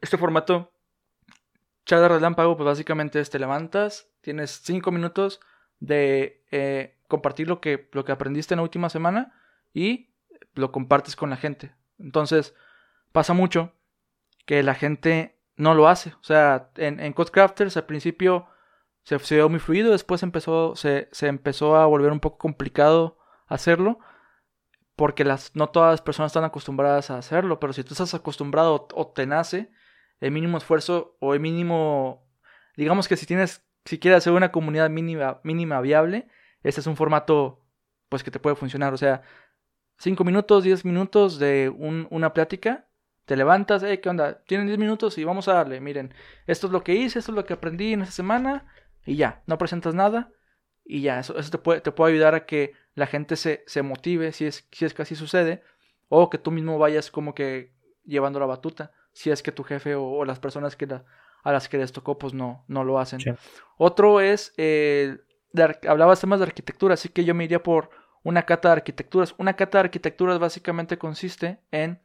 Este 0.00 0.18
formato, 0.18 0.72
charla 1.86 2.08
relámpago, 2.08 2.56
pues 2.56 2.66
básicamente 2.66 3.20
es 3.20 3.30
te 3.30 3.38
levantas, 3.38 4.10
tienes 4.20 4.62
cinco 4.64 4.90
minutos 4.90 5.40
de 5.78 6.44
eh, 6.50 6.98
compartir 7.08 7.48
lo 7.48 7.60
que, 7.60 7.88
lo 7.92 8.04
que 8.04 8.12
aprendiste 8.12 8.54
en 8.54 8.58
la 8.58 8.64
última 8.64 8.90
semana 8.90 9.32
y 9.72 10.10
lo 10.54 10.72
compartes 10.72 11.14
con 11.14 11.30
la 11.30 11.36
gente. 11.36 11.74
Entonces, 11.98 12.54
pasa 13.12 13.32
mucho 13.32 13.72
que 14.44 14.62
la 14.62 14.74
gente 14.74 15.38
no 15.56 15.74
lo 15.74 15.88
hace. 15.88 16.14
O 16.20 16.24
sea, 16.24 16.70
en, 16.76 17.00
en 17.00 17.12
Codecrafters 17.12 17.76
al 17.76 17.86
principio 17.86 18.48
se, 19.04 19.18
se 19.20 19.36
dio 19.36 19.48
muy 19.48 19.60
fluido, 19.60 19.92
después 19.92 20.22
empezó, 20.22 20.74
se, 20.76 21.08
se, 21.12 21.28
empezó 21.28 21.76
a 21.76 21.86
volver 21.86 22.12
un 22.12 22.20
poco 22.20 22.38
complicado 22.38 23.18
hacerlo, 23.46 23.98
porque 24.96 25.24
las, 25.24 25.54
no 25.54 25.68
todas 25.68 25.92
las 25.92 26.02
personas 26.02 26.30
están 26.30 26.44
acostumbradas 26.44 27.10
a 27.10 27.18
hacerlo, 27.18 27.60
pero 27.60 27.72
si 27.72 27.84
tú 27.84 27.94
estás 27.94 28.14
acostumbrado 28.14 28.88
o 28.94 29.06
te 29.08 29.26
nace, 29.26 29.70
el 30.20 30.30
mínimo 30.30 30.58
esfuerzo 30.58 31.16
o 31.20 31.34
el 31.34 31.40
mínimo, 31.40 32.26
digamos 32.76 33.08
que 33.08 33.16
si 33.16 33.26
tienes, 33.26 33.64
si 33.84 33.98
quieres 33.98 34.18
hacer 34.18 34.32
una 34.32 34.52
comunidad 34.52 34.88
mínima, 34.90 35.40
mínima 35.44 35.80
viable, 35.80 36.28
este 36.62 36.80
es 36.80 36.86
un 36.86 36.96
formato 36.96 37.60
pues 38.08 38.22
que 38.24 38.30
te 38.30 38.40
puede 38.40 38.56
funcionar, 38.56 38.94
o 38.94 38.96
sea, 38.96 39.22
5 39.98 40.24
minutos, 40.24 40.64
10 40.64 40.84
minutos 40.84 41.38
de 41.38 41.68
un, 41.68 42.06
una 42.10 42.32
plática, 42.32 42.88
te 43.26 43.36
levantas, 43.36 43.82
hey, 43.84 43.98
¿qué 44.02 44.08
onda? 44.08 44.42
Tienen 44.44 44.66
10 44.66 44.78
minutos 44.78 45.18
y 45.18 45.24
vamos 45.24 45.48
a 45.48 45.54
darle, 45.54 45.80
miren, 45.80 46.14
esto 46.46 46.66
es 46.68 46.72
lo 46.72 46.82
que 46.82 46.94
hice, 46.94 47.18
esto 47.18 47.32
es 47.32 47.36
lo 47.36 47.44
que 47.44 47.54
aprendí 47.54 47.92
en 47.92 48.02
esta 48.02 48.14
semana, 48.14 48.66
y 49.06 49.16
ya, 49.16 49.42
no 49.46 49.58
presentas 49.58 49.94
nada 49.94 50.30
y 50.84 51.02
ya, 51.02 51.20
eso, 51.20 51.38
eso 51.38 51.50
te, 51.50 51.58
puede, 51.58 51.80
te 51.80 51.92
puede 51.92 52.12
ayudar 52.12 52.34
a 52.34 52.46
que 52.46 52.72
la 52.94 53.06
gente 53.06 53.36
se, 53.36 53.64
se 53.66 53.82
motive 53.82 54.32
si 54.32 54.46
es, 54.46 54.66
si 54.70 54.84
es 54.84 54.94
que 54.94 55.02
así 55.02 55.14
sucede 55.14 55.62
o 56.08 56.30
que 56.30 56.38
tú 56.38 56.50
mismo 56.50 56.78
vayas 56.78 57.10
como 57.10 57.34
que 57.34 57.72
llevando 58.04 58.38
la 58.38 58.46
batuta 58.46 58.92
si 59.14 59.30
es 59.30 59.42
que 59.42 59.52
tu 59.52 59.64
jefe 59.64 59.94
o, 59.94 60.24
las 60.24 60.38
personas 60.38 60.76
que 60.76 60.86
a 61.42 61.52
las 61.52 61.68
que 61.68 61.78
les 61.78 61.92
tocó 61.92 62.18
pues 62.18 62.34
no, 62.34 62.64
no 62.68 62.84
lo 62.84 62.98
hacen. 62.98 63.20
Otro 63.78 64.20
es, 64.20 64.52
eh, 64.56 65.18
de, 65.52 65.78
hablabas 65.88 66.20
temas 66.20 66.40
de 66.40 66.46
arquitectura, 66.46 66.94
así 66.94 67.08
que 67.08 67.24
yo 67.24 67.34
me 67.34 67.44
iría 67.44 67.62
por 67.62 67.90
una 68.22 68.42
cata 68.42 68.68
de 68.68 68.72
arquitecturas. 68.74 69.34
Una 69.38 69.54
cata 69.54 69.78
de 69.78 69.84
arquitecturas 69.84 70.38
básicamente 70.38 70.98
consiste 70.98 71.60
en 71.70 72.00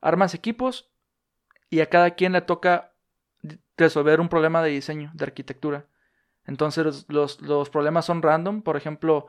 armas 0.00 0.34
equipos 0.34 0.90
y 1.70 1.80
a 1.80 1.86
cada 1.86 2.10
quien 2.12 2.32
le 2.32 2.40
toca 2.40 2.92
resolver 3.76 4.20
un 4.20 4.28
problema 4.28 4.62
de 4.62 4.70
diseño, 4.70 5.10
de 5.14 5.24
arquitectura. 5.24 5.86
Entonces 6.48 7.04
los, 7.08 7.42
los, 7.42 7.68
problemas 7.68 8.06
son 8.06 8.22
random. 8.22 8.62
Por 8.62 8.78
ejemplo, 8.78 9.26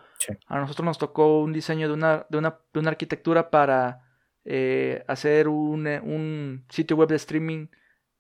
a 0.48 0.58
nosotros 0.58 0.86
nos 0.86 0.98
tocó 0.98 1.42
un 1.42 1.52
diseño 1.52 1.90
de 1.90 1.94
una, 1.94 2.26
de 2.30 2.38
una, 2.38 2.60
de 2.74 2.80
una 2.80 2.92
arquitectura 2.92 3.50
para 3.50 4.06
eh, 4.46 5.04
hacer 5.06 5.50
un, 5.50 5.86
eh, 5.86 6.00
un, 6.00 6.66
sitio 6.70 6.96
web 6.96 7.10
de 7.10 7.18
streaming 7.18 7.68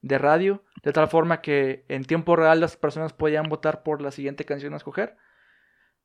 de 0.02 0.18
radio, 0.18 0.66
de 0.84 0.92
tal 0.92 1.08
forma 1.08 1.40
que 1.40 1.86
en 1.88 2.04
tiempo 2.04 2.36
real 2.36 2.60
las 2.60 2.76
personas 2.76 3.14
podían 3.14 3.48
votar 3.48 3.84
por 3.84 4.02
la 4.02 4.12
siguiente 4.12 4.44
canción 4.44 4.74
a 4.74 4.78
escoger. 4.78 5.16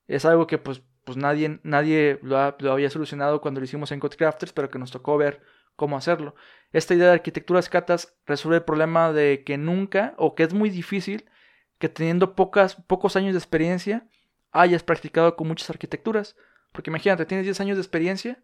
Es 0.07 0.23
algo 0.23 0.47
que 0.47 0.57
pues, 0.57 0.81
pues 1.03 1.17
nadie, 1.17 1.59
nadie 1.63 2.17
lo, 2.23 2.55
lo 2.59 2.71
había 2.71 2.89
solucionado 2.89 3.41
cuando 3.41 3.59
lo 3.59 3.65
hicimos 3.65 3.91
en 3.91 3.99
Codecrafters, 3.99 4.53
pero 4.53 4.69
que 4.69 4.79
nos 4.79 4.91
tocó 4.91 5.17
ver 5.17 5.41
cómo 5.75 5.97
hacerlo. 5.97 6.33
Esta 6.71 6.93
idea 6.93 7.07
de 7.07 7.13
arquitecturas 7.15 7.67
catas 7.67 8.15
resuelve 8.25 8.59
el 8.59 8.63
problema 8.63 9.11
de 9.11 9.43
que 9.43 9.57
nunca 9.57 10.13
o 10.17 10.33
que 10.33 10.43
es 10.43 10.53
muy 10.53 10.69
difícil 10.69 11.25
que 11.77 11.89
teniendo 11.89 12.35
pocas, 12.35 12.75
pocos 12.75 13.15
años 13.15 13.33
de 13.33 13.39
experiencia 13.39 14.07
hayas 14.51 14.83
practicado 14.83 15.35
con 15.35 15.47
muchas 15.47 15.69
arquitecturas. 15.69 16.35
Porque 16.71 16.89
imagínate, 16.89 17.25
tienes 17.25 17.45
10 17.45 17.59
años 17.61 17.77
de 17.77 17.81
experiencia, 17.81 18.43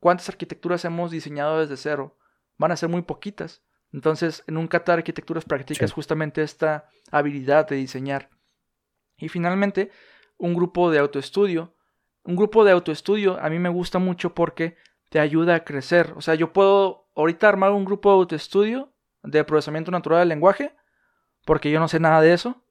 ¿cuántas 0.00 0.28
arquitecturas 0.28 0.84
hemos 0.84 1.10
diseñado 1.10 1.60
desde 1.60 1.76
cero? 1.76 2.16
van 2.58 2.72
a 2.72 2.76
ser 2.76 2.88
muy 2.88 3.02
poquitas. 3.02 3.62
Entonces, 3.92 4.42
en 4.46 4.56
un 4.56 4.66
kata 4.66 4.92
de 4.92 4.98
arquitecturas 4.98 5.44
practicas 5.44 5.92
justamente 5.92 6.42
esta 6.42 6.88
habilidad 7.10 7.68
de 7.68 7.76
diseñar. 7.76 8.30
Y 9.18 9.28
finalmente, 9.28 9.90
un 10.36 10.54
grupo 10.54 10.90
de 10.90 10.98
autoestudio. 10.98 11.74
Un 12.24 12.36
grupo 12.36 12.64
de 12.64 12.72
autoestudio 12.72 13.38
a 13.40 13.48
mí 13.50 13.58
me 13.58 13.68
gusta 13.68 13.98
mucho 13.98 14.34
porque 14.34 14.76
te 15.10 15.20
ayuda 15.20 15.54
a 15.54 15.64
crecer. 15.64 16.12
O 16.16 16.22
sea, 16.22 16.34
yo 16.34 16.52
puedo 16.52 17.08
ahorita 17.14 17.48
armar 17.48 17.70
un 17.70 17.84
grupo 17.84 18.10
de 18.10 18.16
autoestudio 18.16 18.92
de 19.22 19.44
procesamiento 19.44 19.90
natural 19.90 20.20
del 20.20 20.28
lenguaje 20.28 20.74
porque 21.44 21.70
yo 21.70 21.78
no 21.78 21.88
sé 21.88 22.00
nada 22.00 22.20
de 22.20 22.32
eso. 22.32 22.63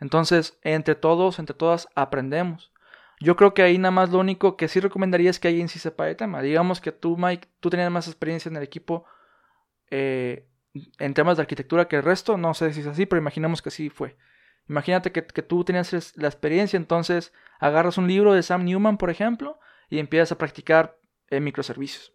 Entonces, 0.00 0.58
entre 0.62 0.94
todos, 0.94 1.38
entre 1.38 1.54
todas, 1.54 1.88
aprendemos. 1.94 2.72
Yo 3.20 3.36
creo 3.36 3.52
que 3.52 3.62
ahí 3.62 3.78
nada 3.78 3.90
más 3.90 4.10
lo 4.10 4.18
único 4.18 4.56
que 4.56 4.68
sí 4.68 4.80
recomendaría 4.80 5.30
es 5.30 5.40
que 5.40 5.48
alguien 5.48 5.68
sí 5.68 5.78
sepa 5.78 6.04
de 6.04 6.14
tema. 6.14 6.40
Digamos 6.40 6.80
que 6.80 6.92
tú, 6.92 7.16
Mike, 7.16 7.48
tú 7.60 7.70
tenías 7.70 7.90
más 7.90 8.06
experiencia 8.06 8.48
en 8.48 8.56
el 8.56 8.62
equipo 8.62 9.04
eh, 9.90 10.46
en 10.98 11.14
temas 11.14 11.36
de 11.36 11.42
arquitectura 11.42 11.88
que 11.88 11.96
el 11.96 12.02
resto. 12.02 12.36
No 12.36 12.54
sé 12.54 12.72
si 12.72 12.80
es 12.80 12.86
así, 12.86 13.06
pero 13.06 13.20
imaginemos 13.20 13.60
que 13.60 13.70
sí 13.70 13.90
fue. 13.90 14.16
Imagínate 14.68 15.12
que, 15.12 15.22
tú 15.22 15.64
tenías 15.64 16.16
la 16.16 16.28
experiencia, 16.28 16.76
entonces 16.76 17.32
agarras 17.58 17.96
un 17.96 18.06
libro 18.06 18.34
de 18.34 18.42
Sam 18.42 18.64
Newman, 18.64 18.98
por 18.98 19.08
ejemplo, 19.08 19.58
y 19.88 19.98
empiezas 19.98 20.32
a 20.32 20.38
practicar 20.38 20.98
en 21.30 21.42
microservicios. 21.44 22.12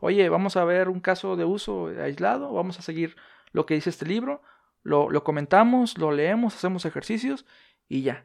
Oye, 0.00 0.28
vamos 0.28 0.56
a 0.56 0.64
ver 0.64 0.90
un 0.90 1.00
caso 1.00 1.34
de 1.36 1.46
uso 1.46 1.86
aislado, 1.86 2.52
vamos 2.52 2.78
a 2.78 2.82
seguir 2.82 3.16
lo 3.52 3.64
que 3.64 3.74
dice 3.74 3.88
este 3.88 4.04
libro, 4.04 4.42
lo, 4.84 5.24
comentamos, 5.24 5.98
lo 5.98 6.12
leemos, 6.12 6.54
hacemos 6.54 6.84
ejercicios 6.84 7.44
y 7.88 8.02
ya. 8.02 8.24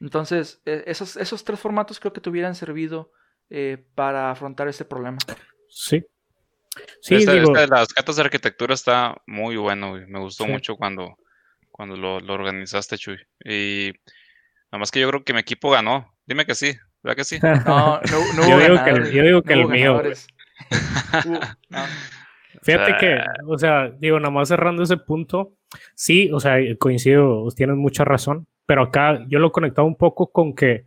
Entonces, 0.00 0.60
e, 0.66 0.84
esos, 0.86 1.16
esos 1.16 1.44
tres 1.44 1.58
formatos 1.58 1.98
creo 1.98 2.12
que 2.12 2.20
te 2.20 2.30
hubieran 2.30 2.54
servido 2.54 3.10
eh, 3.50 3.84
para 3.94 4.30
afrontar 4.30 4.68
este 4.68 4.84
problema. 4.84 5.18
Sí. 5.68 6.04
Sí, 7.00 7.16
digo... 7.16 7.54
las 7.54 7.92
cartas 7.92 8.16
de 8.16 8.22
arquitectura 8.22 8.74
está 8.74 9.16
muy 9.26 9.56
bueno, 9.56 9.94
me 10.08 10.18
gustó 10.18 10.44
mucho 10.44 10.76
cuando, 10.76 11.16
cuando 11.70 11.96
lo, 11.96 12.16
organizaste, 12.16 12.98
Chuy. 12.98 13.18
Y 13.44 13.92
nada 14.72 14.80
más 14.80 14.90
que 14.90 15.00
yo 15.00 15.08
creo 15.08 15.24
que 15.24 15.32
mi 15.32 15.40
equipo 15.40 15.70
ganó. 15.70 16.12
Dime 16.26 16.46
que 16.46 16.54
sí, 16.54 16.74
¿verdad 17.02 17.16
que 17.16 17.24
sí? 17.24 17.38
No, 17.66 18.00
no, 18.00 18.32
no 18.34 18.48
yo, 18.48 18.58
digo 18.58 18.84
que, 18.84 19.12
yo, 19.12 19.22
digo 19.22 19.42
que, 19.42 19.52
el 19.52 19.68
mío. 19.68 20.02
Fíjate 22.64 22.96
que, 22.98 23.20
o 23.46 23.58
sea, 23.58 23.90
digo, 23.90 24.18
nada 24.18 24.30
más 24.30 24.48
cerrando 24.48 24.82
ese 24.82 24.96
punto, 24.96 25.52
sí, 25.94 26.30
o 26.32 26.40
sea, 26.40 26.56
coincido, 26.78 27.46
tienes 27.54 27.76
mucha 27.76 28.04
razón, 28.04 28.46
pero 28.64 28.84
acá 28.84 29.22
yo 29.28 29.38
lo 29.38 29.52
conectaba 29.52 29.86
un 29.86 29.96
poco 29.96 30.32
con 30.32 30.54
que 30.54 30.84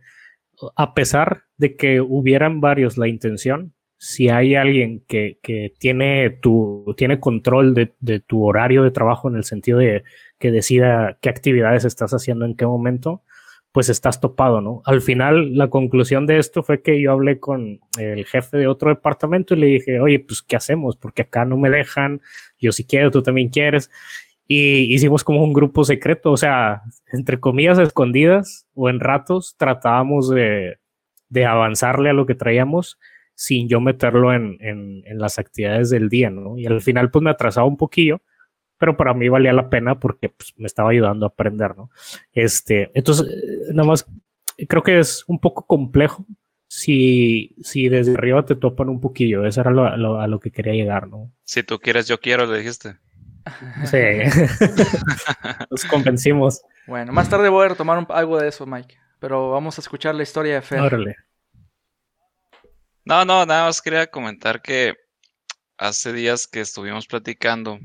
a 0.74 0.92
pesar 0.92 1.44
de 1.56 1.76
que 1.76 2.00
hubieran 2.00 2.60
varios 2.60 2.98
la 2.98 3.06
intención, 3.06 3.74
si 3.96 4.28
hay 4.28 4.56
alguien 4.56 5.04
que, 5.06 5.38
que 5.40 5.72
tiene, 5.78 6.30
tu, 6.30 6.94
tiene 6.96 7.20
control 7.20 7.74
de, 7.74 7.94
de, 8.00 8.18
tu 8.18 8.44
horario 8.44 8.82
de 8.82 8.90
trabajo 8.90 9.28
en 9.28 9.36
el 9.36 9.44
sentido 9.44 9.78
de 9.78 10.02
que 10.40 10.50
decida 10.50 11.18
qué 11.20 11.28
actividades 11.28 11.84
estás 11.84 12.12
haciendo 12.12 12.44
en 12.44 12.56
qué 12.56 12.66
momento, 12.66 13.22
pues 13.72 13.88
estás 13.88 14.20
topado, 14.20 14.60
¿no? 14.60 14.82
Al 14.84 15.02
final, 15.02 15.56
la 15.56 15.68
conclusión 15.68 16.26
de 16.26 16.38
esto 16.38 16.62
fue 16.62 16.82
que 16.82 17.00
yo 17.00 17.12
hablé 17.12 17.38
con 17.38 17.80
el 17.98 18.24
jefe 18.24 18.56
de 18.56 18.66
otro 18.66 18.90
departamento 18.90 19.54
y 19.54 19.58
le 19.58 19.66
dije, 19.66 20.00
oye, 20.00 20.20
pues, 20.20 20.42
¿qué 20.42 20.56
hacemos? 20.56 20.96
Porque 20.96 21.22
acá 21.22 21.44
no 21.44 21.56
me 21.56 21.70
dejan, 21.70 22.20
yo 22.58 22.72
sí 22.72 22.84
quiero, 22.84 23.10
tú 23.10 23.22
también 23.22 23.50
quieres. 23.50 23.90
Y 24.46 24.94
hicimos 24.94 25.24
como 25.24 25.44
un 25.44 25.52
grupo 25.52 25.84
secreto, 25.84 26.32
o 26.32 26.36
sea, 26.38 26.82
entre 27.12 27.38
comillas 27.38 27.78
escondidas 27.78 28.66
o 28.74 28.88
en 28.88 28.98
ratos 28.98 29.54
tratábamos 29.58 30.30
de, 30.30 30.78
de 31.28 31.44
avanzarle 31.44 32.10
a 32.10 32.14
lo 32.14 32.24
que 32.24 32.34
traíamos 32.34 32.98
sin 33.34 33.68
yo 33.68 33.80
meterlo 33.80 34.32
en, 34.32 34.56
en, 34.60 35.02
en, 35.04 35.18
las 35.18 35.38
actividades 35.38 35.90
del 35.90 36.08
día, 36.08 36.30
¿no? 36.30 36.58
Y 36.58 36.66
al 36.66 36.80
final 36.80 37.10
pues 37.10 37.22
me 37.22 37.30
atrasaba 37.30 37.66
un 37.66 37.76
poquillo, 37.76 38.22
pero 38.78 38.96
para 38.96 39.14
mí 39.14 39.28
valía 39.28 39.52
la 39.52 39.68
pena 39.68 39.98
porque 39.98 40.28
pues, 40.30 40.54
me 40.56 40.66
estaba 40.66 40.90
ayudando 40.90 41.26
a 41.26 41.30
aprender, 41.30 41.76
¿no? 41.76 41.90
Este, 42.32 42.90
entonces, 42.94 43.28
eh, 43.28 43.72
nada 43.72 43.88
más, 43.88 44.06
creo 44.68 44.82
que 44.82 44.98
es 44.98 45.24
un 45.26 45.38
poco 45.40 45.66
complejo 45.66 46.24
si, 46.68 47.56
si 47.62 47.88
desde 47.88 48.14
arriba 48.14 48.44
te 48.44 48.54
topan 48.54 48.88
un 48.88 49.00
poquillo, 49.00 49.46
eso 49.46 49.60
era 49.60 49.70
lo, 49.70 50.20
a 50.20 50.26
lo 50.26 50.40
que 50.40 50.50
quería 50.50 50.74
llegar, 50.74 51.08
¿no? 51.08 51.32
Si 51.44 51.62
tú 51.62 51.78
quieres, 51.78 52.06
yo 52.06 52.20
quiero, 52.20 52.46
le 52.46 52.58
dijiste. 52.58 52.96
Sí, 53.86 53.96
nos 55.70 55.84
convencimos. 55.86 56.62
Bueno, 56.86 57.12
más 57.12 57.30
tarde 57.30 57.48
voy 57.48 57.64
a 57.64 57.68
retomar 57.70 58.06
algo 58.10 58.38
de 58.38 58.48
eso, 58.48 58.66
Mike, 58.66 58.96
pero 59.18 59.50
vamos 59.50 59.78
a 59.78 59.80
escuchar 59.80 60.14
la 60.14 60.22
historia 60.22 60.54
de 60.54 60.62
Fer. 60.62 60.80
Órale. 60.80 61.16
No, 63.04 63.24
no, 63.24 63.46
nada 63.46 63.64
más 63.64 63.80
quería 63.80 64.06
comentar 64.06 64.60
que 64.60 64.94
hace 65.78 66.12
días 66.12 66.46
que 66.46 66.60
estuvimos 66.60 67.06
platicando, 67.06 67.78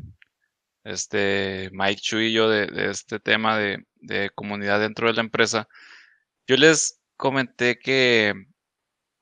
este, 0.83 1.69
Mike 1.71 2.01
Chu 2.01 2.19
y 2.19 2.33
yo, 2.33 2.49
de, 2.49 2.67
este 2.89 3.19
tema 3.19 3.57
de, 3.57 3.85
comunidad 4.35 4.79
dentro 4.79 5.07
de 5.07 5.13
la 5.13 5.21
empresa, 5.21 5.67
yo 6.47 6.57
les 6.57 6.99
comenté 7.17 7.79
que 7.79 8.33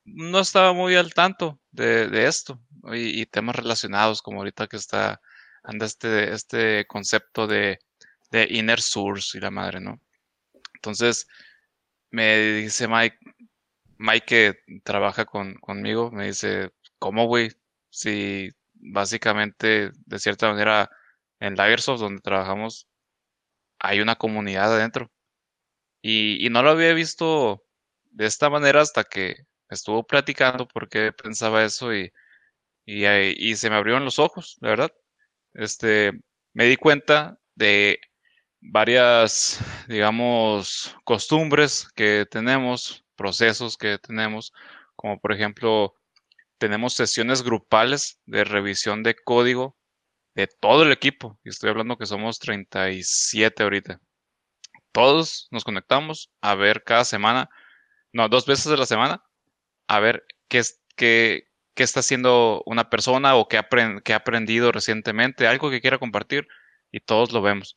no 0.06 0.40
estaba 0.40 0.74
muy 0.74 0.96
al 0.96 1.14
tanto 1.14 1.60
de, 1.72 2.28
esto 2.28 2.62
y, 2.94 3.26
temas 3.28 3.56
relacionados, 3.56 4.22
como 4.22 4.40
ahorita 4.40 4.68
que 4.68 4.78
está, 4.78 5.22
anda 5.64 5.86
este, 5.86 6.34
este 6.34 6.86
concepto 6.88 7.48
de, 7.48 7.80
de 8.32 8.48
inner 8.50 8.82
source 8.82 9.38
y 9.38 9.42
la 9.42 9.52
madre, 9.52 9.80
¿no? 9.80 10.02
Entonces, 10.76 11.28
me 12.10 12.38
dice 12.40 12.88
Mike, 12.88 13.18
Mike 13.98 14.26
que 14.26 14.82
trabaja 14.84 15.26
con, 15.26 15.56
conmigo, 15.56 16.12
me 16.12 16.28
dice, 16.28 16.72
¿cómo, 17.00 17.28
güey? 17.28 17.52
Si 17.90 18.50
básicamente, 18.74 19.92
de 20.06 20.20
cierta 20.20 20.50
manera, 20.50 20.90
en 21.42 21.56
Lagersoft, 21.56 22.00
donde 22.00 22.22
trabajamos, 22.22 22.88
hay 23.80 24.00
una 24.02 24.16
comunidad 24.16 24.74
adentro. 24.76 25.12
Y, 26.02 26.48
no 26.52 26.64
lo 26.64 26.72
había 26.72 26.94
visto 26.94 27.64
de 28.12 28.26
esta 28.28 28.50
manera 28.50 28.82
hasta 28.82 29.04
que 29.04 29.36
estuvo 29.70 30.06
platicando 30.06 30.68
porque 30.68 31.12
pensaba 31.14 31.64
eso 31.64 31.94
y, 31.94 32.12
y, 32.86 33.56
se 33.56 33.70
me 33.70 33.76
abrieron 33.76 34.06
los 34.06 34.20
ojos, 34.20 34.58
la 34.62 34.70
verdad. 34.70 34.92
Este, 35.54 36.14
me 36.54 36.66
di 36.66 36.78
cuenta 36.78 37.40
de 37.56 38.00
varias, 38.62 39.60
digamos, 39.88 40.96
costumbres 41.04 41.90
que 41.96 42.28
tenemos, 42.30 43.06
procesos 43.16 43.78
que 43.78 43.98
tenemos, 44.00 44.54
como 44.96 45.20
por 45.20 45.34
ejemplo, 45.34 45.96
tenemos 46.60 46.94
sesiones 46.94 47.44
grupales 47.44 48.20
de 48.26 48.44
revisión 48.44 49.04
de 49.04 49.16
código 49.16 49.78
de 50.36 50.48
todo 50.48 50.84
el 50.84 50.92
equipo. 50.92 51.40
Y 51.44 51.50
estoy 51.50 51.70
hablando 51.70 51.98
que 51.98 52.06
somos 52.06 52.40
37 52.40 53.64
ahorita. 53.64 54.00
Todos 54.92 55.48
nos 55.52 55.64
conectamos 55.64 56.32
a 56.42 56.56
ver 56.56 56.84
cada 56.84 57.06
semana, 57.06 57.50
no, 58.14 58.28
dos 58.30 58.46
veces 58.46 58.68
a 58.68 58.78
la 58.78 58.86
semana, 58.86 59.24
a 59.88 60.00
ver 60.00 60.26
qué, 60.50 60.62
qué, 60.96 61.52
qué 61.74 61.84
está 61.84 62.02
haciendo 62.02 62.64
una 62.66 62.90
persona 62.90 63.36
o 63.36 63.48
qué, 63.48 63.58
ha 63.58 64.16
aprendido 64.16 64.72
recientemente, 64.72 65.48
algo 65.48 65.70
que 65.70 65.82
quiera 65.82 65.98
compartir, 66.00 66.48
y 66.92 67.00
todos 67.02 67.32
lo 67.32 67.42
vemos. 67.42 67.76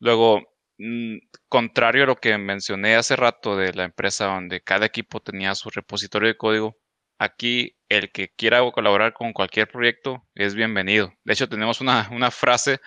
Luego, 0.00 0.42
mm, 0.78 1.18
contrario 1.48 2.04
a 2.04 2.06
lo 2.06 2.16
que 2.16 2.36
mencioné 2.38 2.96
hace 2.96 3.16
rato 3.16 3.56
de 3.56 3.72
la 3.74 3.84
empresa 3.84 4.26
donde 4.26 4.62
cada 4.62 4.86
equipo 4.86 5.20
tenía 5.20 5.54
su 5.54 5.70
repositorio 5.70 6.28
de 6.28 6.36
código, 6.36 6.76
aquí 7.18 7.76
el 7.98 8.10
que 8.12 8.28
quiera 8.30 8.60
colaborar 8.72 9.12
con 9.12 9.32
cualquier 9.32 9.68
proyecto 9.68 10.26
es 10.34 10.54
bienvenido. 10.54 11.12
De 11.24 11.32
hecho, 11.32 11.48
tenemos 11.48 11.80
una, 11.80 12.30
frase 12.30 12.80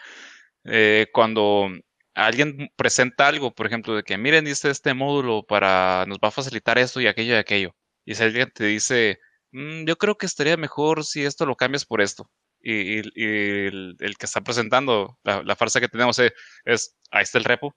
eh, 0.65 1.07
cuando 1.13 1.69
alguien 2.13 2.69
presenta 2.75 3.27
algo, 3.27 3.53
por 3.53 3.67
ejemplo, 3.67 3.95
de 3.95 4.03
que 4.03 4.17
miren, 4.17 4.45
dice 4.45 4.69
este 4.69 4.93
módulo 4.93 5.43
para, 5.43 6.05
nos 6.07 6.17
va 6.19 6.29
a 6.29 6.31
facilitar 6.31 6.77
esto 6.77 6.99
y 7.01 7.07
aquello 7.07 7.33
y 7.33 7.37
aquello. 7.37 7.75
Y 8.05 8.15
si 8.15 8.23
alguien 8.23 8.51
te 8.53 8.65
dice, 8.65 9.19
mm, 9.51 9.85
yo 9.85 9.97
creo 9.97 10.17
que 10.17 10.25
estaría 10.25 10.57
mejor 10.57 11.05
si 11.05 11.23
esto 11.25 11.45
lo 11.45 11.55
cambias 11.55 11.85
por 11.85 12.01
esto. 12.01 12.29
Y, 12.59 12.99
el, 12.99 13.95
que 14.19 14.25
está 14.25 14.41
presentando 14.41 15.17
la, 15.23 15.55
frase 15.55 15.79
que 15.79 15.87
tenemos 15.87 16.19
es, 16.19 16.97
ahí 17.11 17.23
está 17.23 17.37
el 17.37 17.45
repo. 17.45 17.75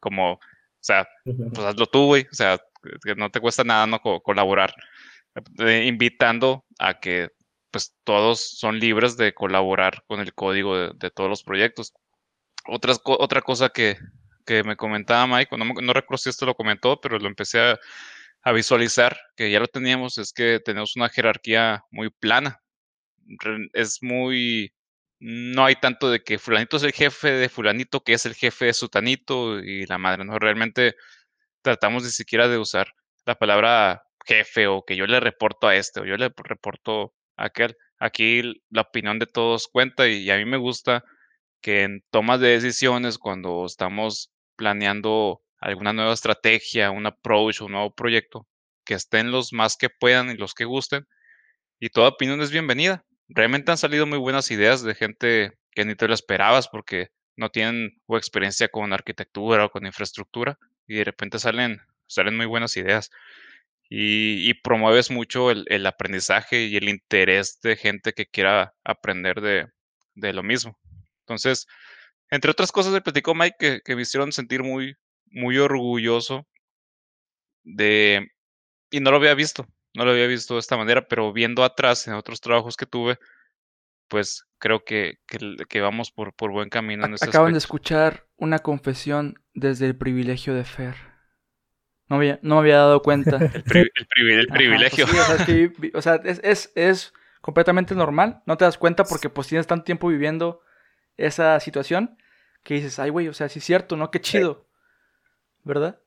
Como, 0.00 0.34
o 0.34 0.40
sea, 0.80 1.06
pues 1.24 1.66
hazlo 1.66 1.86
tú, 1.86 2.06
güey. 2.06 2.26
O 2.30 2.34
sea, 2.34 2.58
que 3.04 3.14
no 3.14 3.30
te 3.30 3.40
cuesta 3.40 3.64
nada 3.64 3.86
no 3.86 4.00
colaborar. 4.00 4.74
Eh, 5.58 5.84
invitando 5.86 6.64
a 6.78 6.98
que 6.98 7.28
pues 7.70 7.94
todos 8.04 8.58
son 8.58 8.80
libres 8.80 9.16
de 9.16 9.32
colaborar 9.32 10.02
con 10.08 10.20
el 10.20 10.34
código 10.34 10.92
de, 10.92 11.10
todos 11.10 11.30
los 11.30 11.44
proyectos. 11.44 11.94
Otra, 12.66 13.40
cosa 13.42 13.70
que, 13.70 13.96
que 14.44 14.64
me 14.64 14.76
comentaba 14.76 15.26
Mike, 15.26 15.56
no, 15.56 15.64
no, 15.64 15.92
recuerdo 15.92 16.18
si 16.18 16.30
esto 16.30 16.46
lo 16.46 16.54
comentó, 16.54 17.00
pero 17.00 17.18
lo 17.18 17.28
empecé 17.28 17.60
a, 17.60 17.78
a, 18.42 18.52
visualizar, 18.52 19.18
que 19.36 19.50
ya 19.50 19.60
lo 19.60 19.68
teníamos, 19.68 20.18
es 20.18 20.32
que 20.32 20.60
tenemos 20.64 20.96
una 20.96 21.08
jerarquía 21.08 21.84
muy 21.90 22.10
plana. 22.10 22.60
Es 23.72 24.02
muy... 24.02 24.72
No 25.20 25.64
hay 25.66 25.76
tanto 25.76 26.10
de 26.10 26.22
que 26.22 26.38
fulanito 26.38 26.76
es 26.76 26.82
el 26.82 26.92
jefe 26.92 27.32
de 27.32 27.48
fulanito, 27.48 28.02
que 28.02 28.14
es 28.14 28.26
el 28.26 28.34
jefe 28.34 28.66
de 28.66 28.74
sutanito 28.74 29.60
y 29.60 29.86
la 29.86 29.98
madre, 29.98 30.24
¿no? 30.24 30.38
Realmente 30.38 30.96
tratamos 31.62 32.04
ni 32.04 32.10
siquiera 32.10 32.48
de 32.48 32.58
usar 32.58 32.94
la 33.26 33.36
palabra 33.36 34.02
jefe 34.26 34.66
o 34.66 34.84
que 34.84 34.96
yo 34.96 35.06
le 35.06 35.20
reporto 35.20 35.68
a 35.68 35.76
este 35.76 36.00
o 36.00 36.04
yo 36.04 36.16
le 36.16 36.30
reporto 36.36 37.14
a 37.36 37.46
aquel. 37.46 37.76
aquí 37.98 38.42
la 38.70 38.82
opinión 38.82 39.18
de 39.18 39.26
todos 39.26 39.68
cuenta 39.68 40.08
y 40.08 40.30
a 40.30 40.36
mí 40.36 40.44
me 40.44 40.56
gusta 40.56 41.04
que 41.60 41.82
en 41.82 42.02
tomas 42.10 42.40
de 42.40 42.48
decisiones, 42.48 43.18
cuando 43.18 43.64
estamos 43.66 44.30
planeando 44.56 45.42
alguna 45.58 45.92
nueva 45.92 46.14
estrategia, 46.14 46.90
un 46.90 47.06
approach, 47.06 47.60
un 47.60 47.72
nuevo 47.72 47.94
proyecto, 47.94 48.46
que 48.84 48.94
estén 48.94 49.30
los 49.30 49.52
más 49.52 49.76
que 49.76 49.90
puedan 49.90 50.30
y 50.30 50.36
los 50.36 50.54
que 50.54 50.64
gusten, 50.64 51.06
y 51.78 51.90
toda 51.90 52.08
opinión 52.08 52.40
es 52.42 52.50
bienvenida. 52.50 53.04
Realmente 53.28 53.70
han 53.70 53.78
salido 53.78 54.06
muy 54.06 54.18
buenas 54.18 54.50
ideas 54.50 54.82
de 54.82 54.94
gente 54.94 55.52
que 55.72 55.84
ni 55.84 55.94
te 55.94 56.08
lo 56.08 56.14
esperabas 56.14 56.68
porque 56.68 57.08
no 57.36 57.50
tienen 57.50 58.00
o 58.06 58.16
experiencia 58.16 58.68
con 58.68 58.92
arquitectura 58.92 59.64
o 59.66 59.70
con 59.70 59.86
infraestructura 59.86 60.58
y 60.86 60.96
de 60.96 61.04
repente 61.04 61.38
salen, 61.38 61.80
salen 62.06 62.36
muy 62.36 62.46
buenas 62.46 62.76
ideas. 62.76 63.10
Y, 63.92 64.54
promueves 64.62 65.10
mucho 65.10 65.50
el, 65.50 65.86
aprendizaje 65.86 66.66
y 66.66 66.76
el 66.76 66.88
interés 66.88 67.58
de 67.60 67.74
gente 67.74 68.12
que 68.12 68.26
quiera 68.26 68.72
aprender 68.84 69.40
de, 69.40 69.66
de 70.14 70.32
lo 70.32 70.44
mismo. 70.44 70.78
Entonces, 71.22 71.66
entre 72.30 72.50
otras 72.50 72.70
cosas, 72.70 72.92
me 72.92 73.00
platicó 73.00 73.34
Mike 73.34 73.82
que, 73.84 73.96
me 73.96 74.02
hicieron 74.02 74.32
sentir 74.32 74.62
muy, 74.62 74.96
muy 75.26 75.58
orgulloso 75.58 76.46
de, 77.64 78.30
y 78.90 79.00
no 79.00 79.10
lo 79.10 79.16
había 79.16 79.34
visto, 79.34 79.66
no 79.94 80.04
lo 80.04 80.12
había 80.12 80.26
visto 80.28 80.54
de 80.54 80.60
esta 80.60 80.76
manera, 80.76 81.08
pero 81.08 81.32
viendo 81.32 81.64
atrás 81.64 82.06
en 82.06 82.14
otros 82.14 82.40
trabajos 82.40 82.76
que 82.76 82.86
tuve, 82.86 83.18
pues 84.08 84.44
creo 84.58 84.84
que, 84.84 85.18
que, 85.26 85.80
vamos 85.80 86.10
por, 86.12 86.34
por, 86.34 86.52
buen 86.52 86.68
camino 86.68 87.04
en 87.04 87.14
Acaban 87.14 87.52
de 87.52 87.58
escuchar 87.58 88.26
una 88.36 88.60
confesión 88.60 89.34
desde 89.54 89.86
el 89.86 89.96
privilegio 89.96 90.54
de 90.54 90.64
Fer. 90.64 91.09
No, 92.10 92.16
había, 92.16 92.40
no 92.42 92.56
me 92.56 92.60
había 92.62 92.78
dado 92.78 93.02
cuenta. 93.02 93.36
el, 93.36 93.62
pues 93.62 94.46
privilegio. 94.50 95.06
o 95.94 96.02
sea, 96.02 96.16
es, 96.24 96.40
es, 96.42 96.72
es, 96.74 97.14
completamente 97.40 97.94
normal. 97.94 98.42
No 98.46 98.56
te 98.56 98.64
das 98.64 98.76
cuenta 98.76 99.04
porque 99.04 99.30
pues 99.30 99.46
tienes 99.46 99.68
tanto 99.68 99.84
tiempo 99.84 100.08
viviendo 100.08 100.60
esa 101.16 101.58
situación 101.60 102.18
que 102.64 102.74
dices, 102.74 102.98
ay, 102.98 103.10
güey, 103.10 103.28
o 103.28 103.32
sea, 103.32 103.48
sí 103.48 103.60
es 103.60 103.64
cierto, 103.64 103.96
¿no? 103.96 104.10
Qué 104.10 104.20
chido. 104.20 104.66
¿Verdad? 105.62 106.00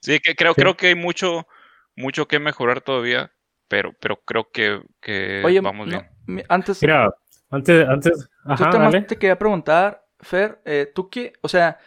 Sí, 0.00 0.18
que 0.18 0.34
creo, 0.34 0.54
creo 0.54 0.78
que 0.78 0.88
hay 0.88 0.94
mucho, 0.94 1.46
mucho 1.94 2.26
que 2.26 2.38
mejorar 2.38 2.80
todavía, 2.80 3.32
pero, 3.68 3.92
pero 4.00 4.22
creo 4.24 4.50
que, 4.50 4.80
que 5.02 5.42
vamos 5.62 5.88
bien. 5.88 6.08
Antes. 6.48 6.80
Mira, 6.80 7.10
antes, 7.50 7.86
antes. 7.86 8.30
Ajá, 8.46 8.90
te, 9.06 9.18
quería 9.18 9.38
preguntar, 9.38 10.06
Fer, 10.20 10.62
eh, 10.64 10.90
tú 10.94 11.10
qué, 11.10 11.34
o 11.42 11.48
sea, 11.48 11.78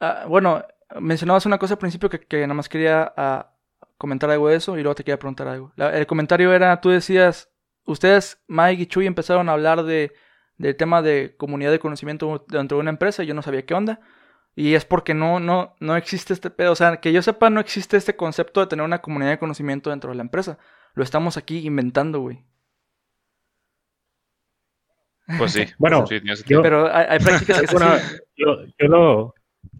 ah, 0.00 0.26
bueno, 0.28 0.62
mencionabas 1.00 1.46
una 1.46 1.58
cosa 1.58 1.74
al 1.74 1.78
principio 1.78 2.08
que, 2.08 2.20
que 2.20 2.42
nada 2.42 2.54
más 2.54 2.68
quería 2.68 3.12
ah, 3.16 3.52
comentar 3.98 4.30
algo 4.30 4.48
de 4.48 4.56
eso 4.56 4.78
y 4.78 4.82
luego 4.82 4.94
te 4.94 5.04
quería 5.04 5.18
preguntar 5.18 5.48
algo. 5.48 5.72
el 5.76 6.06
comentario 6.06 6.52
era, 6.52 6.80
tú 6.80 6.90
decías, 6.90 7.50
ustedes, 7.84 8.42
Mike 8.48 8.82
y 8.82 8.86
Chuy, 8.86 9.06
empezaron 9.06 9.48
a 9.48 9.52
hablar 9.52 9.82
de 9.82 10.12
del 10.58 10.76
tema 10.76 11.02
de 11.02 11.34
comunidad 11.36 11.70
de 11.70 11.78
conocimiento 11.78 12.44
dentro 12.48 12.78
de 12.78 12.82
una 12.82 12.90
empresa 12.90 13.22
y 13.22 13.26
yo 13.26 13.34
no 13.34 13.42
sabía 13.42 13.66
qué 13.66 13.74
onda. 13.74 14.00
Y 14.54 14.74
es 14.74 14.86
porque 14.86 15.12
no, 15.12 15.38
no, 15.38 15.76
no 15.80 15.96
existe 15.96 16.32
este 16.32 16.48
pedo. 16.48 16.72
O 16.72 16.76
sea, 16.76 16.96
que 16.96 17.12
yo 17.12 17.20
sepa, 17.20 17.50
no 17.50 17.60
existe 17.60 17.96
este 17.96 18.16
concepto 18.16 18.60
de 18.60 18.66
tener 18.66 18.84
una 18.84 19.02
comunidad 19.02 19.32
de 19.32 19.38
conocimiento 19.38 19.90
dentro 19.90 20.10
de 20.10 20.16
la 20.16 20.22
empresa. 20.22 20.58
Lo 20.94 21.02
estamos 21.02 21.36
aquí 21.36 21.66
inventando, 21.66 22.20
güey. 22.20 22.42
Pues 25.38 25.52
sí. 25.52 25.66
bueno, 25.76 26.04
pero 26.62 26.88
hay, 26.94 27.18
prácticas 27.18 27.60
que 27.60 27.66
yo, 28.36 28.64
yo 28.78 28.88
lo, 28.88 29.34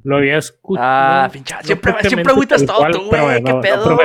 lo 0.04 0.16
había 0.18 0.38
escuchado. 0.38 0.86
Ah, 0.86 1.28
pincha. 1.32 1.62
Siempre, 1.62 1.94
siempre 2.02 2.32
agüitas 2.32 2.64
todo 2.64 2.90
tú, 2.90 3.06
güey. 3.06 3.42
¿Qué 3.42 3.54
pedo? 3.62 3.98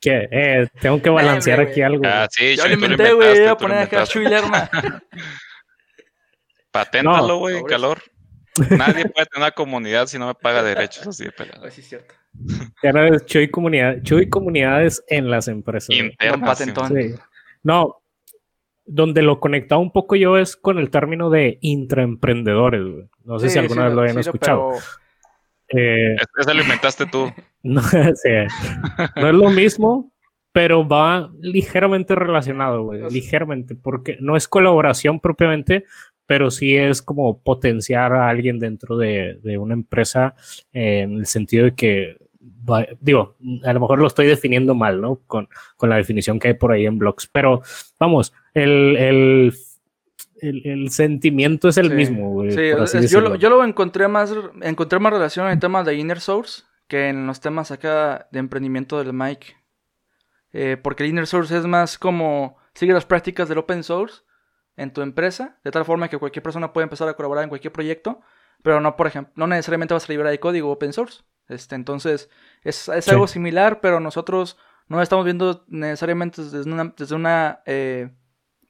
que 0.00 0.28
eh, 0.30 0.68
tengo 0.80 1.02
que 1.02 1.10
balancear 1.10 1.60
aquí 1.60 1.82
algo. 1.82 2.02
Ah, 2.06 2.28
sí, 2.30 2.56
yo 2.56 2.66
lo 2.66 2.74
inventé, 2.74 3.12
güey. 3.12 3.40
Voy 3.40 3.48
a 3.48 3.56
poner 3.56 3.78
acá 3.78 4.06
Chuy 4.06 4.26
Lerma. 4.26 4.70
Paténtalo, 6.70 7.38
güey, 7.38 7.62
calor. 7.64 8.02
Nadie 8.70 9.08
puede 9.08 9.26
tener 9.26 9.38
una 9.38 9.50
comunidad 9.52 10.06
si 10.06 10.18
no 10.18 10.26
me 10.26 10.34
paga 10.34 10.62
derechos 10.62 11.06
así 11.06 11.24
de 11.24 11.32
pelado. 11.32 11.70
Sí, 11.70 11.80
es 11.80 11.88
cierto. 11.88 12.14
Ya 12.82 12.92
no 12.92 13.02
es 13.02 13.26
Chuy 13.26 13.50
comunidad, 13.50 13.96
Chuy 14.02 14.28
comunidades 14.28 15.02
en 15.08 15.30
las 15.30 15.48
empresas. 15.48 15.90
Internas. 15.90 16.58
Sí. 16.58 17.14
No, 17.64 17.97
donde 18.88 19.22
lo 19.22 19.38
conectaba 19.38 19.80
un 19.80 19.92
poco 19.92 20.16
yo 20.16 20.38
es 20.38 20.56
con 20.56 20.78
el 20.78 20.90
término 20.90 21.30
de 21.30 21.58
intraemprendedores, 21.60 22.82
güey. 22.82 23.08
No 23.24 23.38
sé 23.38 23.50
si 23.50 23.58
alguna 23.58 23.84
vez 23.84 23.94
lo 23.94 24.02
hayan 24.02 24.18
escuchado. 24.18 24.72
Eh, 25.68 26.16
Eso 26.38 26.54
lo 26.54 26.62
inventaste 26.62 27.06
tú. 27.06 27.30
No, 27.64 27.82
es 27.82 29.34
lo 29.34 29.50
mismo, 29.50 30.12
pero 30.52 30.86
va 30.86 31.30
ligeramente 31.40 32.14
relacionado, 32.14 32.84
güey, 32.84 33.02
ligeramente, 33.10 33.74
porque 33.74 34.16
no 34.20 34.36
es 34.36 34.46
colaboración 34.46 35.18
propiamente, 35.18 35.84
pero 36.24 36.52
sí 36.52 36.76
es 36.76 37.02
como 37.02 37.42
potenciar 37.42 38.12
a 38.12 38.28
alguien 38.28 38.60
dentro 38.60 38.96
de, 38.96 39.40
una 39.58 39.74
empresa 39.74 40.36
en 40.72 41.14
el 41.14 41.26
sentido 41.26 41.64
de 41.64 41.74
que, 41.74 42.16
digo, 43.00 43.36
a 43.64 43.72
lo 43.72 43.80
mejor 43.80 43.98
lo 43.98 44.06
estoy 44.06 44.26
definiendo 44.26 44.74
mal, 44.74 45.00
¿no? 45.00 45.20
Con, 45.26 45.48
la 45.80 45.96
definición 45.96 46.38
que 46.38 46.48
hay 46.48 46.54
por 46.54 46.72
ahí 46.72 46.86
en 46.86 46.98
blogs, 46.98 47.26
pero 47.26 47.62
vamos, 47.98 48.32
el, 48.54 49.52
el 50.40 50.90
sentimiento 50.90 51.68
es 51.68 51.78
el 51.78 51.94
mismo, 51.94 52.32
güey. 52.32 52.52
Sí, 52.52 53.08
yo, 53.08 53.20
lo, 53.20 53.36
yo, 53.36 53.50
lo, 53.50 53.64
encontré 53.64 54.08
más, 54.08 54.34
encontré 54.62 54.98
más 54.98 55.12
relación 55.12 55.46
en 55.46 55.52
el 55.52 55.58
tema 55.60 55.82
de 55.82 55.94
Inner 55.94 56.20
Source 56.20 56.62
que 56.88 57.10
en 57.10 57.26
los 57.26 57.40
temas 57.40 57.70
acá 57.70 58.28
de 58.32 58.40
emprendimiento 58.40 58.98
del 58.98 59.12
Mike. 59.12 59.54
Eh, 60.52 60.78
porque 60.82 61.04
el 61.04 61.10
inner 61.10 61.26
source 61.26 61.56
es 61.56 61.66
más 61.66 61.98
como 61.98 62.56
sigue 62.74 62.94
las 62.94 63.04
prácticas 63.04 63.48
del 63.48 63.58
open 63.58 63.84
source 63.84 64.22
en 64.76 64.92
tu 64.92 65.02
empresa, 65.02 65.58
de 65.62 65.70
tal 65.70 65.84
forma 65.84 66.08
que 66.08 66.18
cualquier 66.18 66.42
persona 66.42 66.72
puede 66.72 66.84
empezar 66.84 67.06
a 67.08 67.14
colaborar 67.14 67.44
en 67.44 67.50
cualquier 67.50 67.72
proyecto, 67.72 68.20
pero 68.62 68.80
no, 68.80 68.96
por 68.96 69.06
ejemplo, 69.06 69.32
no 69.36 69.46
necesariamente 69.46 69.94
vas 69.94 70.08
a 70.08 70.12
liberar 70.12 70.32
el 70.32 70.40
código 70.40 70.70
open 70.70 70.92
source. 70.92 71.22
Este, 71.48 71.74
entonces, 71.74 72.30
es, 72.62 72.88
algo 73.08 73.26
similar, 73.26 73.80
pero 73.80 74.00
nosotros 74.00 74.56
no 74.86 75.00
estamos 75.02 75.24
viendo 75.24 75.64
necesariamente 75.68 76.42
desde 76.42 76.70
una, 76.70 76.94
desde 76.96 77.14
una 77.14 77.62
eh, 77.66 78.10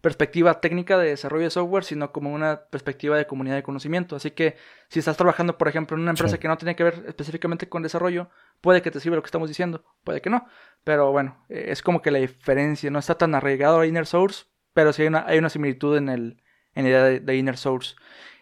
perspectiva 0.01 0.61
técnica 0.61 0.97
de 0.97 1.09
desarrollo 1.09 1.45
de 1.45 1.51
software, 1.51 1.85
sino 1.85 2.13
como 2.13 2.33
una 2.33 2.63
perspectiva 2.71 3.17
de 3.17 3.27
comunidad 3.27 3.57
de 3.57 3.63
conocimiento. 3.63 4.15
Así 4.17 4.31
que 4.31 4.57
si 4.89 5.01
estás 5.01 5.17
trabajando, 5.17 5.59
por 5.59 5.69
ejemplo, 5.69 5.97
en 5.97 6.03
una 6.03 6.13
empresa 6.13 6.39
que 6.39 6.49
no 6.49 6.57
tiene 6.57 6.77
que 6.77 6.85
ver 6.85 7.05
específicamente 7.07 7.69
con 7.69 7.83
desarrollo, 7.83 8.31
puede 8.61 8.81
que 8.81 8.91
te 8.91 9.01
sirva 9.01 9.17
lo 9.17 9.23
que 9.23 9.27
estamos 9.27 9.49
diciendo, 9.49 9.85
puede 10.05 10.21
que 10.21 10.31
no. 10.31 10.47
Pero 10.85 11.11
bueno, 11.11 11.45
eh, 11.49 11.67
es 11.69 11.83
como 11.83 12.01
que 12.01 12.11
la 12.11 12.21
diferencia 12.21 12.91
no 12.91 12.99
está 12.99 13.17
tan 13.17 13.35
arraigado 13.35 13.81
a 13.81 13.87
Inner 13.87 14.07
Source, 14.07 14.47
pero 14.73 14.93
sí 14.93 15.03
hay 15.03 15.09
una, 15.09 15.25
hay 15.27 15.39
una 15.39 15.51
similitud 15.51 15.97
en, 15.97 16.09
el, 16.09 16.43
en 16.75 16.85
la 16.85 16.91
idea 16.91 17.05
de, 17.21 17.37
Inner 17.37 17.57
Source. 17.57 17.97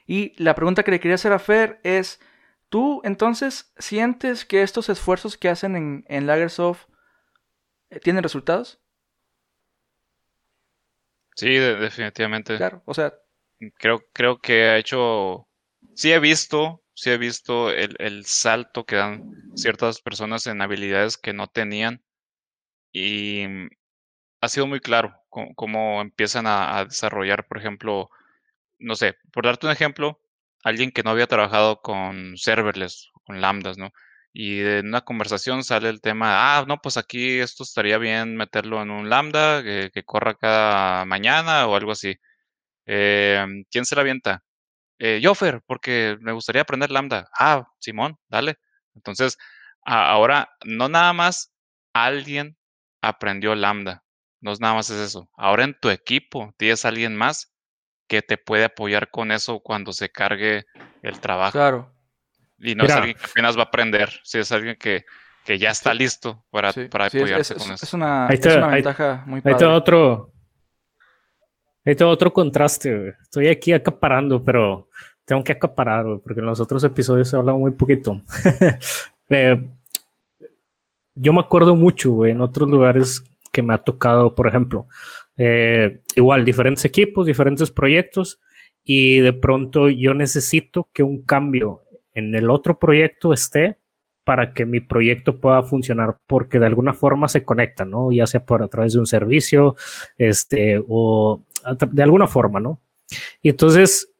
Y 0.07 0.41
la 0.43 0.55
pregunta 0.55 0.83
que 0.83 0.91
le 0.91 1.01
quería 1.01 1.15
hacer 1.15 1.33
a 1.33 1.39
Fer 1.39 1.81
es, 1.83 2.21
¿tú 2.69 3.01
entonces 3.05 3.73
sientes 3.79 4.45
que 4.45 4.63
estos 4.63 4.89
esfuerzos 4.89 5.37
que 5.37 5.49
hacen 5.49 5.77
en, 5.77 6.05
en 6.09 6.27
Lagersoft 6.27 6.87
eh, 7.91 8.01
tienen 8.01 8.23
resultados? 8.23 8.81
Sí, 11.37 11.49
definitivamente. 11.49 12.57
Claro, 12.57 12.83
o 12.87 12.95
sea. 12.95 13.15
Creo, 13.79 14.05
creo 14.13 14.39
que 14.41 14.65
ha 14.65 14.79
hecho. 14.79 15.49
Sí 15.95 16.13
he 16.13 16.19
visto, 16.19 16.83
sí 16.95 17.11
he 17.11 17.19
visto 17.19 17.71
el, 17.71 18.25
salto 18.25 18.85
que 18.85 18.97
dan 18.97 19.33
ciertas 19.55 20.01
personas 20.01 20.47
en 20.47 20.61
habilidades 20.61 21.17
que 21.17 21.33
no 21.33 21.47
tenían. 21.47 22.03
Y 22.93 23.45
ha 24.41 24.49
sido 24.49 24.67
muy 24.67 24.81
claro 24.81 25.15
cómo, 25.29 26.01
empiezan 26.01 26.47
a, 26.47 26.79
a, 26.79 26.85
desarrollar, 26.87 27.47
por 27.47 27.59
ejemplo, 27.59 28.11
no 28.79 28.97
sé, 28.97 29.17
por 29.33 29.45
darte 29.45 29.67
un 29.67 29.73
ejemplo, 29.73 30.21
alguien 30.69 30.91
que 30.93 31.03
no 31.03 31.11
había 31.11 31.27
trabajado 31.27 31.81
con 31.83 32.37
serverless, 32.37 33.11
con 33.25 33.41
lambdas, 33.41 33.79
¿no? 33.79 33.91
y 34.39 34.61
en 34.61 34.89
una 34.89 35.01
conversación 35.01 35.65
sale 35.65 35.89
el 35.89 36.03
tema, 36.03 36.59
ah, 36.59 36.67
no, 36.69 36.79
pues 36.83 36.99
aquí 36.99 37.39
esto 37.41 37.63
estaría 37.63 37.97
bien 37.97 38.37
meterlo 38.37 38.83
en 38.83 38.91
un 38.91 39.09
lambda 39.09 39.63
que, 39.63 40.03
corra 40.05 40.35
cada 40.35 41.07
mañana 41.07 41.67
o 41.67 41.75
algo 41.75 41.93
así. 41.93 42.17
Em, 42.87 43.65
¿Quién 43.71 43.87
se 43.87 43.97
la 43.97 44.03
avienta? 44.03 44.45
Eh, 44.99 45.23
porque 45.67 46.19
me 46.21 46.33
gustaría 46.33 46.63
aprender 46.63 46.91
lambda. 46.91 47.29
Ah, 47.39 47.67
Simón, 47.81 48.19
dale. 48.29 48.57
Entonces, 48.95 49.39
ahora 49.85 50.51
no 50.65 50.89
nada 50.91 51.13
más 51.15 51.53
alguien 51.95 52.59
aprendió 53.03 53.55
lambda, 53.55 54.05
no 54.41 54.53
es 54.53 54.61
nada 54.61 54.75
más 54.75 54.91
es 54.91 54.99
eso. 54.99 55.31
Ahora 55.37 55.65
en 55.65 55.79
tu 55.81 55.91
equipo 55.91 56.55
tienes 56.59 56.85
alguien 56.85 57.17
más 57.17 57.55
que 58.07 58.23
te 58.23 58.39
puede 58.39 58.65
apoyar 58.65 59.11
con 59.11 59.33
eso 59.33 59.61
cuando 59.61 59.93
se 59.93 60.11
cargue 60.11 60.67
el 61.03 61.21
trabajo. 61.21 61.53
Claro. 61.53 61.91
Y 62.59 62.75
no 62.75 62.85
es 62.85 62.91
alguien 62.93 63.17
que 63.17 63.25
apenas 63.25 63.57
va 63.57 63.63
a 63.63 63.67
aprender, 63.67 64.11
si 64.23 64.39
es 64.39 64.51
alguien 64.51 64.77
que, 64.77 65.05
que 65.45 65.59
ya 65.59 65.71
está 65.71 65.93
listo 65.93 66.45
para, 66.51 66.73
para 66.91 67.07
apoyarse 67.07 67.55
con 67.55 67.73
eso. 67.73 67.85
Es 67.85 67.93
una, 67.93 68.29
es 68.29 68.47
una 68.47 68.69
ventaja 68.69 69.25
muy 69.27 69.41
padre. 69.41 69.55
Hay 69.55 69.61
todo 69.61 69.75
otro, 69.75 70.33
hay 71.85 71.95
todo 71.95 72.09
otro 72.09 72.33
contraste, 72.33 73.15
Estoy 73.23 73.49
aquí 73.49 73.73
acaparando, 73.73 74.43
pero 74.43 74.89
tengo 75.27 75.45
que 75.45 75.53
acaparar, 75.53 76.05
porque 76.23 76.41
en 76.41 76.47
los 76.47 76.61
otros 76.61 76.83
episodios 76.85 77.29
se 77.29 77.37
habla 77.37 77.53
muy 77.53 77.73
poquito. 77.73 78.23
Eh, 79.29 79.61
yo 81.17 81.33
me 81.33 81.41
acuerdo 81.41 81.75
mucho, 81.75 82.25
en 82.27 82.41
otros 82.41 82.71
lugares 82.71 83.25
que 83.51 83.61
me 83.61 83.75
ha 83.75 83.79
tocado, 83.79 84.37
por 84.37 84.47
ejemplo, 84.47 84.87
eh, 85.37 86.01
igual 86.15 86.45
diferentes 86.45 86.85
equipos, 86.85 87.27
diferentes 87.27 87.71
proyectos 87.71 88.41
y 88.85 89.21
de 89.21 89.33
pronto 89.33 89.89
yo 89.89 90.15
necesito 90.15 90.89
que 90.93 91.03
un 91.03 91.23
cambio 91.23 91.83
en 92.15 92.35
el 92.35 92.51
otro 92.51 92.79
proyecto 92.79 93.33
esté 93.33 93.79
para 94.25 94.55
que 94.55 94.67
mi 94.67 94.81
proyecto 94.81 95.41
pueda 95.41 95.63
funcionar, 95.63 96.19
porque 96.27 96.59
de 96.59 96.67
alguna 96.67 96.95
forma 96.95 97.29
se 97.29 97.45
conecta, 97.45 97.85
¿no? 97.85 98.11
Ya 98.11 98.27
sea 98.27 98.45
por 98.45 98.63
a 98.63 98.69
través 98.69 98.95
de 98.95 98.99
un 98.99 99.07
servicio, 99.07 99.77
este, 100.19 100.83
o 100.89 101.45
de 101.93 102.03
alguna 102.03 102.27
forma, 102.27 102.59
¿no? 102.59 102.81
Y 103.41 103.51
entonces 103.51 104.13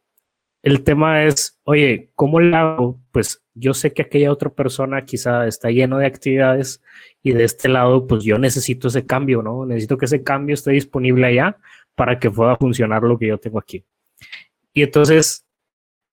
el 0.63 0.85
tema 0.85 1.25
es, 1.25 1.61
oye, 1.65 2.11
¿cómo 2.15 2.39
lo 2.39 2.57
hago? 2.57 3.01
Pues 3.11 3.46
yo 3.59 3.73
sé 3.75 3.93
que 3.93 4.03
aquella 4.03 4.31
otra 4.31 4.51
persona 4.51 5.05
quizá 5.05 5.47
está 5.47 5.71
lleno 5.71 5.99
de 5.99 6.07
actividades 6.07 6.83
y 7.23 7.33
de 7.33 7.45
este 7.45 7.69
lado, 7.69 8.07
pues 8.07 8.23
yo 8.23 8.39
necesito 8.39 8.89
ese 8.89 9.07
cambio, 9.07 9.43
¿no? 9.43 9.65
Necesito 9.65 9.97
que 9.97 10.05
ese 10.05 10.23
cambio 10.23 10.55
esté 10.55 10.73
disponible 10.73 11.27
allá 11.27 11.57
para 11.95 12.19
que 12.19 12.31
pueda 12.31 12.57
funcionar 12.57 13.03
lo 13.03 13.19
que 13.19 13.29
yo 13.29 13.39
tengo 13.39 13.59
aquí. 13.59 13.83
Y 14.75 14.83
entonces 14.83 15.47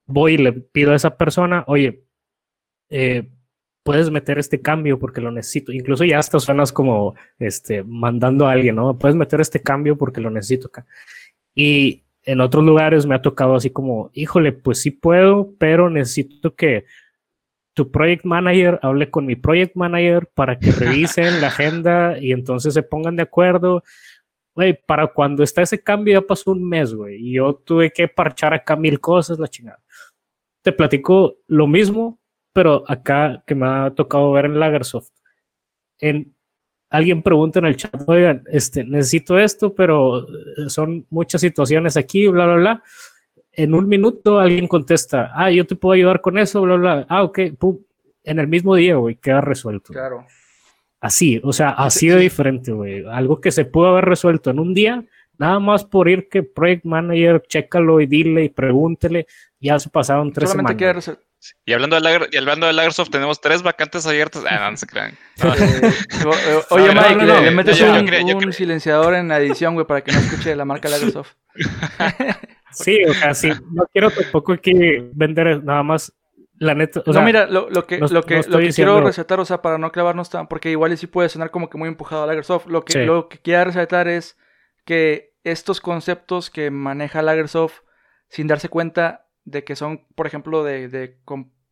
voy 0.06 0.36
y 0.36 0.38
le 0.38 0.54
pido 0.54 0.94
a 0.94 0.96
esa 0.96 1.18
persona, 1.18 1.66
oye, 1.68 2.04
eh, 2.90 3.28
puedes 3.84 4.10
meter 4.10 4.40
este 4.40 4.62
cambio 4.62 4.98
porque 4.98 5.20
lo 5.20 5.30
necesito. 5.30 5.74
Incluso 5.74 6.06
ya 6.06 6.20
hasta 6.20 6.40
suenas 6.40 6.72
como 6.72 7.16
este, 7.40 7.84
mandando 7.84 8.48
a 8.48 8.54
alguien, 8.54 8.78
¿no? 8.78 8.98
Puedes 8.98 9.18
meter 9.18 9.42
este 9.42 9.62
cambio 9.62 9.98
porque 9.98 10.22
lo 10.22 10.30
necesito 10.30 10.68
acá. 10.68 10.86
Y 11.54 12.04
en 12.24 12.40
otros 12.40 12.64
lugares 12.64 13.06
me 13.06 13.16
ha 13.16 13.22
tocado 13.22 13.56
así 13.56 13.70
como, 13.70 14.10
híjole, 14.14 14.54
pues 14.54 14.80
sí 14.80 14.92
puedo, 14.92 15.54
pero 15.60 15.90
necesito 15.90 16.56
que 16.56 16.86
tu 17.74 17.92
project 17.92 18.24
manager 18.24 18.80
hable 18.82 19.10
con 19.10 19.26
mi 19.26 19.36
project 19.36 19.76
manager 19.76 20.28
para 20.34 20.58
que 20.60 20.72
revisen 20.72 21.42
la 21.42 21.48
agenda 21.48 22.18
y 22.20 22.32
entonces 22.32 22.74
se 22.74 22.84
pongan 22.84 23.16
de 23.16 23.24
acuerdo. 23.24 23.84
Güey, 24.56 24.80
para 24.86 25.08
cuando 25.08 25.44
está 25.44 25.64
ese 25.64 25.82
cambio 25.82 26.20
ya 26.20 26.28
pasó 26.28 26.52
un 26.52 26.68
mes, 26.68 26.94
güey, 26.94 27.16
y 27.16 27.34
yo 27.34 27.56
tuve 27.56 27.92
que 27.92 28.08
parchar 28.08 28.54
acá 28.54 28.76
mil 28.76 29.00
cosas, 29.00 29.40
la 29.40 29.48
chingada. 29.48 29.82
Te 30.62 30.72
platico 30.72 31.38
lo 31.48 31.66
mismo, 31.66 32.20
pero 32.54 32.84
acá 32.88 33.44
que 33.48 33.56
me 33.56 33.66
ha 33.68 33.92
tocado 33.96 34.32
ver 34.32 34.46
en 34.46 34.60
Lagersoft. 34.60 35.10
En 36.00 36.36
alguien 36.92 37.24
pregunta 37.24 37.58
en 37.58 37.66
el 37.66 37.76
chat, 37.76 37.96
oigan, 38.08 38.44
este, 38.52 38.84
necesito 38.84 39.40
esto, 39.40 39.74
pero 39.74 40.28
eh, 40.28 40.70
son 40.70 41.08
muchas 41.10 41.42
situaciones 41.42 41.98
aquí, 41.98 42.28
bla, 42.28 42.46
bla, 42.46 42.56
bla. 42.56 42.84
En 43.56 43.74
un 43.74 43.88
minuto 43.88 44.40
alguien 44.40 44.68
contesta, 44.68 45.32
ah, 45.36 45.52
yo 45.52 45.66
te 45.66 45.76
puedo 45.76 45.94
ayudar 45.94 46.22
con 46.22 46.38
eso, 46.38 46.62
bla, 46.62 46.76
bla. 46.76 47.06
Ah, 47.08 47.24
ok, 47.24 47.40
pum. 47.58 47.80
En 48.24 48.40
el 48.40 48.48
mismo 48.48 48.76
día, 48.76 48.96
güey, 48.96 49.16
queda 49.16 49.42
resuelto. 49.42 49.94
Claro. 49.94 50.26
Así, 51.02 51.42
o 51.44 51.52
sea, 51.52 51.72
así 51.72 52.08
de 52.08 52.18
diferente, 52.18 52.72
güey. 52.72 53.04
Algo 53.12 53.42
que 53.42 53.52
se 53.52 53.66
pudo 53.66 53.90
haber 53.90 54.06
resuelto 54.06 54.50
en 54.50 54.60
un 54.60 54.74
día, 54.74 55.04
nada 55.38 55.60
más 55.60 55.84
por 55.84 56.08
ir 56.08 56.30
que 56.30 56.44
Project 56.44 56.86
Manager, 56.86 57.44
chécalo 57.46 58.00
y 58.00 58.08
dile 58.08 58.46
y 58.46 58.50
pregúntele, 58.50 59.28
ya 59.60 59.78
se 59.80 59.90
pasaron 59.90 60.32
tres 60.32 60.52
Solamente 60.52 60.80
semanas. 60.80 61.20
Y 61.66 61.74
hablando 61.74 61.98
de, 61.98 62.02
Lager, 62.02 62.30
y 62.32 62.38
hablando 62.38 62.68
de 62.68 62.74
Lagersoft, 62.74 63.10
tenemos 63.10 63.42
tres 63.42 63.62
vacantes 63.62 64.08
abiertas. 64.08 64.44
Ah, 64.50 64.70
no, 64.72 64.78
se 64.78 64.88
crean. 64.88 65.18
oye, 66.70 66.94
Mike, 66.94 67.26
le, 67.26 67.52
metes 67.52 67.82
un, 67.82 68.54
silenciador 68.54 69.16
en 69.16 69.28
la 69.28 69.40
edición, 69.40 69.74
güey, 69.74 69.86
para 69.86 70.02
que 70.02 70.14
no 70.14 70.20
escuche 70.20 70.56
la 70.56 70.64
marca 70.64 70.88
Lagersoft. 70.88 71.34
sí, 72.74 73.04
o 73.06 73.14
sea, 73.14 73.34
sí. 73.34 73.52
No 73.72 73.86
quiero 73.92 74.12
tampoco 74.12 74.58
que 74.58 75.10
vender 75.14 75.64
nada 75.64 75.84
más 75.84 76.14
la 76.58 76.76
neta. 76.76 77.04
O 77.06 77.14
no, 77.14 77.22
mira, 77.22 77.46
lo, 77.48 77.68
que, 77.86 78.00
lo 78.00 78.24
que, 78.24 78.42
lo 78.48 78.60
que 78.60 78.74
quiero 78.74 79.02
resaltar, 79.02 79.40
o 79.40 79.46
sea, 79.46 79.62
para 79.62 79.78
no 79.78 79.92
clavarnos 79.92 80.30
tan, 80.30 80.48
porque 80.48 80.72
igual 80.72 80.98
sí 80.98 81.08
puede 81.08 81.30
sonar 81.30 81.52
como 81.52 81.70
que 81.70 81.78
muy 81.78 81.88
empujado 81.88 82.24
a 82.24 82.28
Lagersoft. 82.28 82.68
Lo 82.68 82.84
que, 82.86 83.06
lo 83.06 83.30
que 83.30 83.40
quiero 83.40 83.66
resaltar 83.66 84.08
es 84.08 84.38
que 84.86 85.34
estos 85.44 85.82
conceptos 85.82 86.50
que 86.50 86.72
maneja 86.72 87.22
Lagersoft 87.22 87.82
sin 88.30 88.48
darse 88.48 88.70
cuenta 88.70 89.28
de 89.46 89.64
que 89.64 89.76
son, 89.76 90.06
por 90.16 90.26
ejemplo, 90.26 90.64
de, 90.64 90.88
de, 90.88 91.18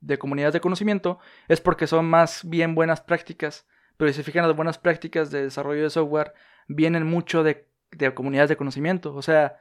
de, 0.02 0.18
comunidades 0.20 0.54
de 0.54 0.62
conocimiento, 0.62 1.20
es 1.48 1.62
porque 1.62 1.88
son 1.88 2.06
más 2.06 2.42
bien 2.48 2.76
buenas 2.76 3.02
prácticas. 3.02 3.66
Pero 3.98 4.12
si 4.12 4.18
se 4.18 4.24
fijan, 4.24 4.48
las 4.48 4.56
buenas 4.56 4.78
prácticas 4.78 5.32
de 5.32 5.44
desarrollo 5.44 5.84
de 5.84 5.90
software 5.90 6.34
vienen 6.68 7.06
mucho 7.06 7.44
de, 7.44 7.68
de 7.92 8.14
comunidades 8.14 8.50
de 8.50 8.58
conocimiento. 8.58 9.16
O 9.16 9.22
sea, 9.22 9.58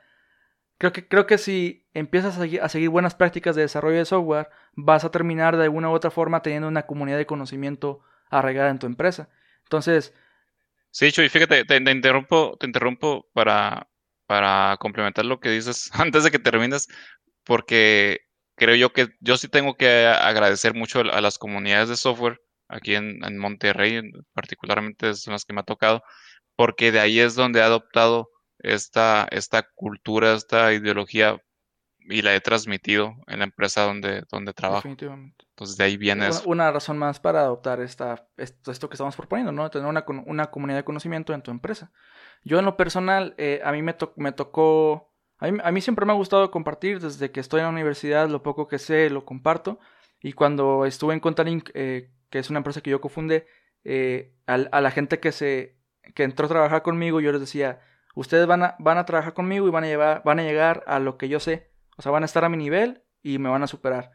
creo 0.81 0.93
que, 0.95 1.07
creo 1.07 1.27
que 1.27 1.37
si 1.37 1.87
empiezas 1.93 2.39
a 2.39 2.69
seguir, 2.71 2.89
buenas 2.89 3.15
prácticas 3.15 3.55
de 3.55 3.63
desarrollo 3.63 3.99
de 3.99 4.07
software, 4.07 4.49
vas 4.73 5.05
a 5.05 5.11
terminar 5.11 5.59
de 5.59 5.65
alguna 5.65 5.91
u 5.91 5.93
otra 5.93 6.11
forma 6.11 6.41
teniendo 6.41 6.69
una 6.69 6.87
comunidad 6.87 7.19
de 7.19 7.27
conocimiento 7.27 8.01
arraigada 8.31 8.71
en 8.71 8.79
tu 8.79 8.87
empresa. 8.87 9.29
Entonces... 9.65 10.15
Sí, 10.91 11.13
Chuy, 11.13 11.29
fíjate, 11.29 11.67
te, 11.67 11.81
te, 11.83 11.91
interrumpo, 11.93 12.57
te 12.59 12.67
interrumpo 12.67 13.29
para, 13.35 13.91
para 14.27 14.79
complementar 14.81 15.27
lo 15.27 15.39
que 15.39 15.51
dices 15.51 15.91
antes 15.95 16.25
de 16.25 16.31
que 16.31 16.39
termines 16.39 16.89
porque 17.45 18.21
creo 18.57 18.75
yo 18.75 18.93
que 18.93 19.09
yo 19.21 19.37
sí 19.37 19.49
tengo 19.49 19.77
que 19.77 20.07
agradecer 20.07 20.75
mucho 20.75 21.01
a 21.01 21.21
las 21.21 21.39
comunidades 21.39 21.91
de 21.91 21.97
software 21.97 22.41
aquí 22.69 22.95
en, 22.95 23.39
Monterrey, 23.39 24.01
particularmente 24.33 25.15
son 25.15 25.33
las 25.33 25.45
que 25.45 25.53
me 25.53 25.61
ha 25.61 25.65
tocado, 25.65 26.03
porque 26.57 26.93
de 26.93 27.01
ahí 27.01 27.21
es 27.21 27.35
donde 27.35 27.61
he 27.61 27.63
adoptado 27.63 28.31
esta, 28.61 29.27
esta 29.31 29.63
cultura, 29.75 30.35
esta 30.35 30.73
ideología 30.73 31.43
y 31.99 32.23
la 32.23 32.35
he 32.35 32.41
transmitido 32.41 33.15
en 33.27 33.41
la 33.41 33.45
empresa 33.45 33.83
donde, 33.83 34.25
donde 34.31 34.53
trabajo. 34.53 34.83
Definitivamente. 34.83 35.45
Entonces 35.51 35.77
de 35.77 35.85
ahí 35.85 35.97
viene 35.97 36.23
una, 36.23 36.31
eso. 36.31 36.43
Una 36.49 36.73
razón 36.73 36.99
más 36.99 37.21
para 37.21 37.41
adoptar 37.41 37.81
esta, 37.81 38.27
esto, 38.37 38.73
esto 38.73 38.89
que 38.89 38.95
estamos 38.95 39.17
proponiendo, 39.17 39.53
¿no? 39.53 39.71
Tener 39.71 39.87
una, 39.87 40.05
una, 40.27 40.51
comunidad 40.51 40.79
de 40.79 40.85
conocimiento 40.85 41.35
en 41.35 41.43
tu 41.43 41.51
empresa. 41.51 41.93
Yo 42.43 42.59
en 42.59 42.65
lo 42.65 42.77
personal, 42.77 43.35
eh, 43.37 43.61
a 43.65 43.71
mí 43.73 43.83
me, 43.83 43.95
me 44.17 44.33
tocó 44.33 45.11
a 45.41 45.73
mí, 45.73 45.81
siempre 45.81 46.05
me 46.05 46.13
ha 46.13 46.17
gustado 46.17 46.51
compartir, 46.51 47.01
desde 47.01 47.31
que 47.31 47.41
estoy 47.41 47.61
en 47.61 47.65
la 47.65 47.73
universidad, 47.73 48.29
lo 48.29 48.43
poco 48.43 48.69
que 48.69 48.79
sé 48.79 49.09
lo 49.09 49.25
comparto. 49.25 49.79
Y 50.21 50.35
cuando 50.35 50.85
estuve 50.85 51.15
en 51.15 51.21
Contalink, 51.21 51.71
eh, 51.73 52.11
que 52.29 52.39
es 52.39 52.51
una 52.51 52.59
empresa 52.59 52.83
que 52.83 52.91
yo 52.91 53.01
cofundé, 53.01 53.47
eh, 53.85 54.35
a, 54.47 54.59
la 54.59 54.91
gente 54.91 55.19
que, 55.19 55.33
se, 55.33 55.79
que 56.15 56.25
entró 56.25 56.45
a 56.45 56.51
trabajar 56.51 56.83
conmigo, 56.83 57.21
yo 57.21 57.33
les 57.33 57.41
decía, 57.41 57.81
ustedes 58.15 58.47
van 58.47 58.63
a, 58.63 58.77
van 58.79 58.99
a 58.99 59.05
trabajar 59.05 59.35
conmigo 59.35 59.67
y 59.67 59.71
van 59.71 59.85
a, 59.85 59.87
llevar, 59.87 60.23
van 60.25 60.41
a 60.41 60.43
llegar 60.43 60.85
a 60.87 60.99
lo 60.99 61.17
que 61.17 61.29
yo 61.29 61.41
sé. 61.41 61.71
O 61.97 62.03
sea, 62.03 62.13
van 62.13 62.23
a 62.23 62.27
estar 62.27 62.45
a 62.45 62.49
mi 62.49 62.57
nivel 62.57 63.03
y 63.23 63.39
me 63.39 63.49
van 63.49 63.63
a 63.63 63.67
superar. 63.67 64.13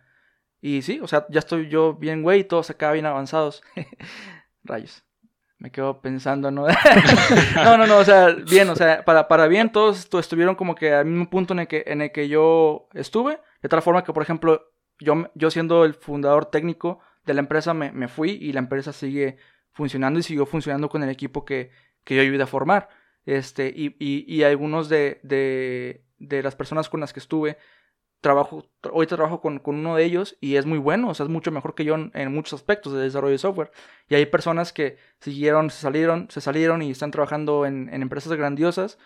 Y 0.61 0.81
sí, 0.81 0.99
o 1.01 1.07
sea, 1.07 1.25
ya 1.29 1.39
estoy 1.39 1.69
yo 1.69 1.93
bien, 1.93 2.23
güey, 2.23 2.43
todos 2.43 2.69
acá 2.69 2.91
bien 2.91 3.05
avanzados. 3.05 3.61
Rayos 4.63 5.05
me 5.57 5.71
quedo 5.71 6.01
pensando, 6.01 6.51
¿no? 6.51 6.67
no, 7.55 7.77
no, 7.77 7.87
no, 7.87 7.97
o 7.97 8.03
sea, 8.03 8.29
bien, 8.29 8.69
o 8.69 8.75
sea, 8.75 9.03
para, 9.05 9.27
para 9.27 9.47
bien 9.47 9.71
todos 9.71 10.07
estuvieron 10.13 10.55
como 10.55 10.75
que 10.75 10.93
al 10.93 11.05
mismo 11.05 11.29
punto 11.29 11.53
en 11.53 11.61
el 11.61 11.67
que, 11.67 11.83
en 11.87 12.01
el 12.01 12.11
que 12.11 12.27
yo 12.27 12.87
estuve, 12.93 13.39
de 13.61 13.69
tal 13.69 13.81
forma 13.81 14.03
que, 14.03 14.13
por 14.13 14.23
ejemplo, 14.23 14.73
yo, 14.99 15.31
yo 15.33 15.49
siendo 15.51 15.85
el 15.85 15.93
fundador 15.93 16.45
técnico 16.45 16.99
de 17.25 17.33
la 17.33 17.39
empresa 17.39 17.73
me, 17.73 17.91
me 17.91 18.07
fui 18.07 18.31
y 18.31 18.53
la 18.53 18.59
empresa 18.59 18.93
sigue 18.93 19.37
funcionando 19.71 20.19
y 20.19 20.23
siguió 20.23 20.45
funcionando 20.45 20.89
con 20.89 21.03
el 21.03 21.09
equipo 21.09 21.45
que, 21.45 21.71
que 22.03 22.15
yo 22.15 22.21
ayudé 22.21 22.43
a 22.43 22.47
formar. 22.47 22.89
Este, 23.25 23.73
y, 23.75 24.43
algunos 24.43 24.89
de, 24.89 26.01
las 26.19 26.55
personas 26.55 26.89
con 26.89 26.99
las 26.99 27.13
que 27.13 27.19
estuve 27.19 27.57
trabajo, 28.21 28.65
ahorita 28.83 29.15
trabajo 29.15 29.41
con, 29.41 29.61
uno 29.65 29.95
de 29.95 30.03
ellos 30.03 30.37
y 30.41 30.55
es 30.55 30.65
muy 30.65 30.79
bueno, 30.79 31.09
o 31.09 31.13
sea, 31.13 31.25
es 31.25 31.29
mucho 31.29 31.51
mejor 31.51 31.75
que 31.75 31.85
yo 31.85 31.95
en, 31.95 32.33
muchos 32.33 32.53
aspectos 32.53 32.93
de 32.93 33.01
desarrollo 33.01 33.33
de 33.33 33.37
software. 33.37 33.71
Y 34.07 34.15
hay 34.15 34.25
personas 34.25 34.73
que 34.73 34.97
siguieron, 35.19 35.69
se 35.69 35.81
salieron, 35.81 36.27
se 36.29 36.41
salieron 36.41 36.81
y 36.81 36.91
están 36.91 37.11
trabajando 37.11 37.65
en, 37.65 37.89
empresas 37.89 38.33
grandiosas 38.33 38.97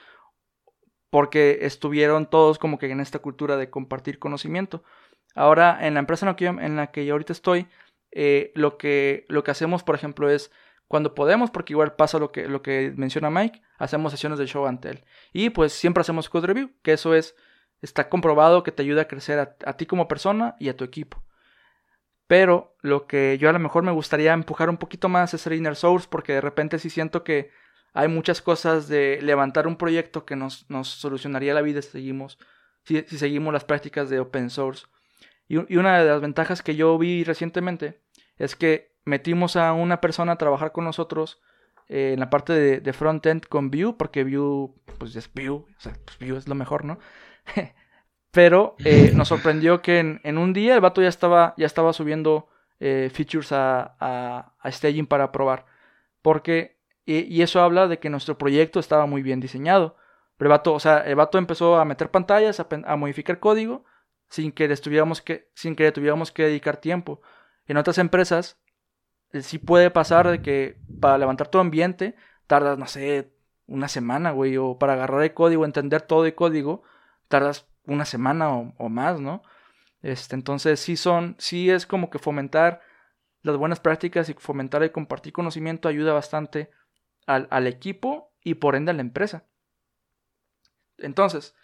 porque 1.09 1.59
estuvieron 1.61 2.29
todos 2.29 2.59
como 2.59 2.77
que 2.77 2.91
en 2.91 2.99
esta 2.99 3.19
cultura 3.19 3.57
de 3.57 3.69
compartir 3.69 4.19
conocimiento. 4.19 4.83
Ahora, 5.35 5.79
en 5.81 5.95
la 5.95 6.01
empresa 6.01 6.25
en 6.25 6.29
la 6.29 6.35
que 6.35 6.45
yo, 6.45 6.51
en 6.51 6.75
la 6.75 6.91
que 6.91 7.05
yo 7.05 7.13
ahorita 7.13 7.33
estoy, 7.33 7.67
eh, 8.11 8.51
lo, 8.55 8.77
que, 8.77 9.25
lo 9.27 9.43
que 9.43 9.51
hacemos, 9.51 9.83
por 9.83 9.95
ejemplo, 9.95 10.29
es 10.29 10.51
cuando 10.89 11.15
podemos, 11.15 11.51
porque 11.51 11.71
igual 11.71 11.95
pasa 11.95 12.19
lo 12.19 12.33
que, 12.33 12.49
lo 12.49 12.61
que 12.61 12.91
menciona 12.97 13.29
Mike, 13.29 13.61
hacemos 13.77 14.11
sesiones 14.11 14.39
de 14.39 14.47
show 14.47 14.65
ante 14.65 14.89
él. 14.89 15.05
Y 15.31 15.51
pues 15.51 15.71
siempre 15.71 16.01
hacemos 16.01 16.27
code 16.27 16.47
review, 16.47 16.71
que 16.81 16.91
eso 16.91 17.15
es 17.15 17.35
Está 17.81 18.09
comprobado 18.09 18.63
que 18.63 18.71
te 18.71 18.81
ayuda 18.81 19.03
a 19.03 19.07
crecer 19.07 19.39
a, 19.39 19.77
ti 19.77 19.85
como 19.85 20.07
persona 20.07 20.55
y 20.59 20.69
a 20.69 20.75
tu 20.75 20.83
equipo. 20.83 21.23
Pero 22.27 22.75
lo 22.81 23.07
que 23.07 23.37
yo 23.39 23.49
a 23.49 23.53
lo 23.53 23.59
mejor 23.59 23.83
me 23.83 23.91
gustaría 23.91 24.33
empujar 24.33 24.69
un 24.69 24.77
poquito 24.77 25.09
más 25.09 25.33
es 25.33 25.47
el 25.47 25.53
inner 25.53 25.75
source 25.75 26.07
porque 26.09 26.33
de 26.33 26.41
repente 26.41 26.77
sí 26.77 26.89
siento 26.89 27.23
que 27.23 27.51
hay 27.93 28.07
muchas 28.07 28.41
cosas 28.41 28.87
de 28.87 29.19
levantar 29.21 29.65
un 29.65 29.77
proyecto 29.77 30.25
que 30.25 30.35
nos, 30.35 30.69
nos 30.69 30.89
solucionaría 30.89 31.53
la 31.53 31.61
vida 31.61 31.81
si 31.81 31.89
seguimos, 31.89 32.37
si, 32.83 33.01
seguimos 33.03 33.53
las 33.53 33.63
prácticas 33.63 34.09
de 34.09 34.19
open 34.19 34.49
source. 34.49 34.85
Y, 35.47 35.57
una 35.77 35.99
de 35.99 36.09
las 36.09 36.21
ventajas 36.21 36.61
que 36.61 36.75
yo 36.75 36.97
vi 36.97 37.23
recientemente 37.23 38.01
es 38.37 38.55
que 38.55 38.93
metimos 39.09 39.57
a 39.57 39.73
una 39.73 39.99
persona 39.99 40.33
a 40.33 40.37
trabajar 40.37 40.71
con 40.71 40.85
nosotros 40.85 41.41
eh, 41.89 42.11
en 42.13 42.19
la 42.19 42.29
parte 42.29 42.53
de, 42.53 42.79
de 42.79 42.93
frontend 42.93 43.45
con 43.47 43.71
Vue, 43.71 43.95
porque 43.97 44.23
Vue, 44.23 44.71
pues 44.97 45.15
es 45.15 45.29
Vue, 45.33 45.49
o 45.49 45.65
sea, 45.77 45.93
pues 46.05 46.17
Vue 46.19 46.37
es 46.37 46.47
lo 46.47 46.55
mejor, 46.55 46.85
¿no? 46.85 46.99
Pero 48.31 48.75
eh, 48.85 49.11
nos 49.15 49.29
sorprendió 49.29 49.81
que 49.81 49.99
en, 49.99 50.37
un 50.37 50.53
día 50.53 50.75
el 50.75 50.81
vato 50.81 51.01
ya 51.01 51.07
estaba, 51.07 51.55
ya 51.57 51.65
estaba 51.65 51.93
subiendo 51.93 52.47
eh, 52.79 53.09
features 53.11 53.51
a, 53.51 53.95
a, 53.99 54.71
staging 54.71 55.07
para 55.07 55.31
probar. 55.31 55.65
Porque, 56.21 56.77
Y, 57.05 57.41
eso 57.41 57.61
habla 57.61 57.87
de 57.87 57.97
que 57.99 58.09
nuestro 58.09 58.37
proyecto 58.37 58.79
estaba 58.79 59.07
muy 59.07 59.23
bien 59.23 59.39
diseñado. 59.39 59.95
Pero 60.37 60.49
el 60.49 60.57
vato, 60.57 60.73
o 60.73 60.79
sea, 60.79 60.99
el 60.99 61.15
vato 61.15 61.37
empezó 61.37 61.77
a 61.77 61.85
meter 61.85 62.11
pantallas, 62.11 62.59
a, 62.59 62.95
modificar 62.95 63.39
código, 63.39 63.83
sin 64.29 64.51
que, 64.51 64.67
tuviéramos 64.77 65.21
que, 65.21 65.49
sin 65.55 65.75
que 65.75 65.83
le 65.83 65.91
tuviéramos 65.91 66.31
que 66.31 66.43
dedicar 66.43 66.77
tiempo. 66.77 67.21
En 67.65 67.77
otras 67.77 67.97
empresas, 67.97 68.59
sí 69.33 69.57
puede 69.59 69.91
pasar 69.91 70.27
de 70.29 70.41
que 70.41 70.77
para 70.99 71.17
levantar 71.17 71.47
tu 71.49 71.59
ambiente, 71.59 72.15
tardas, 72.47 72.77
no 72.77 72.87
sé, 72.87 73.31
una 73.67 73.87
semana, 73.87 74.31
güey, 74.31 74.57
o 74.57 74.77
para 74.79 74.93
agarrar 74.93 75.21
el 75.23 75.33
código, 75.33 75.65
entender 75.65 76.01
todo 76.01 76.25
el 76.25 76.35
código, 76.35 76.83
tardas 77.27 77.67
una 77.85 78.05
semana 78.05 78.51
o, 78.51 78.89
más, 78.89 79.19
¿no? 79.19 79.43
Este, 80.01 80.35
entonces 80.35 80.79
sí 80.79 80.95
son, 80.95 81.35
sí 81.37 81.69
es 81.69 81.85
como 81.85 82.09
que 82.09 82.19
fomentar 82.19 82.81
las 83.41 83.57
buenas 83.57 83.79
prácticas 83.79 84.29
y 84.29 84.33
fomentar 84.33 84.83
el 84.83 84.91
compartir 84.91 85.33
conocimiento 85.33 85.87
ayuda 85.87 86.13
bastante 86.13 86.69
al, 87.25 87.67
equipo 87.67 88.33
y 88.43 88.55
por 88.55 88.75
ende 88.75 88.91
a 88.91 88.95
la 88.95 89.01
empresa. 89.01 89.45
Entonces. 90.97 91.55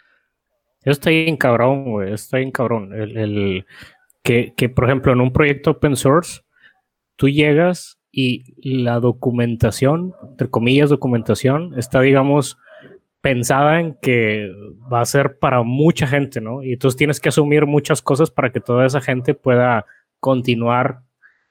Yo 0.84 0.92
estoy 0.92 1.28
en 1.28 1.36
cabrón, 1.36 1.90
güey, 1.90 2.12
estoy 2.12 2.44
en 2.44 2.52
cabrón. 2.52 2.92
El, 2.92 3.66
que, 4.22 4.54
que, 4.54 4.68
por 4.68 4.84
ejemplo, 4.84 5.12
en 5.12 5.20
un 5.20 5.32
proyecto 5.32 5.72
open 5.72 5.96
source, 5.96 6.42
tú 7.16 7.28
llegas 7.28 7.98
y 8.12 8.54
la 8.80 9.00
documentación, 9.00 10.14
entre 10.30 10.48
comillas, 10.48 10.88
documentación, 10.88 11.78
está, 11.78 12.00
digamos, 12.00 12.58
pensada 13.20 13.80
en 13.80 13.94
que 14.00 14.50
va 14.90 15.00
a 15.00 15.04
ser 15.04 15.38
para 15.38 15.62
mucha 15.62 16.06
gente, 16.06 16.40
¿no? 16.40 16.62
Y 16.62 16.74
entonces 16.74 16.96
tienes 16.96 17.20
que 17.20 17.28
asumir 17.28 17.66
muchas 17.66 18.00
cosas 18.00 18.30
para 18.30 18.52
que 18.52 18.60
toda 18.60 18.86
esa 18.86 19.00
gente 19.00 19.34
pueda 19.34 19.84
continuar 20.20 21.00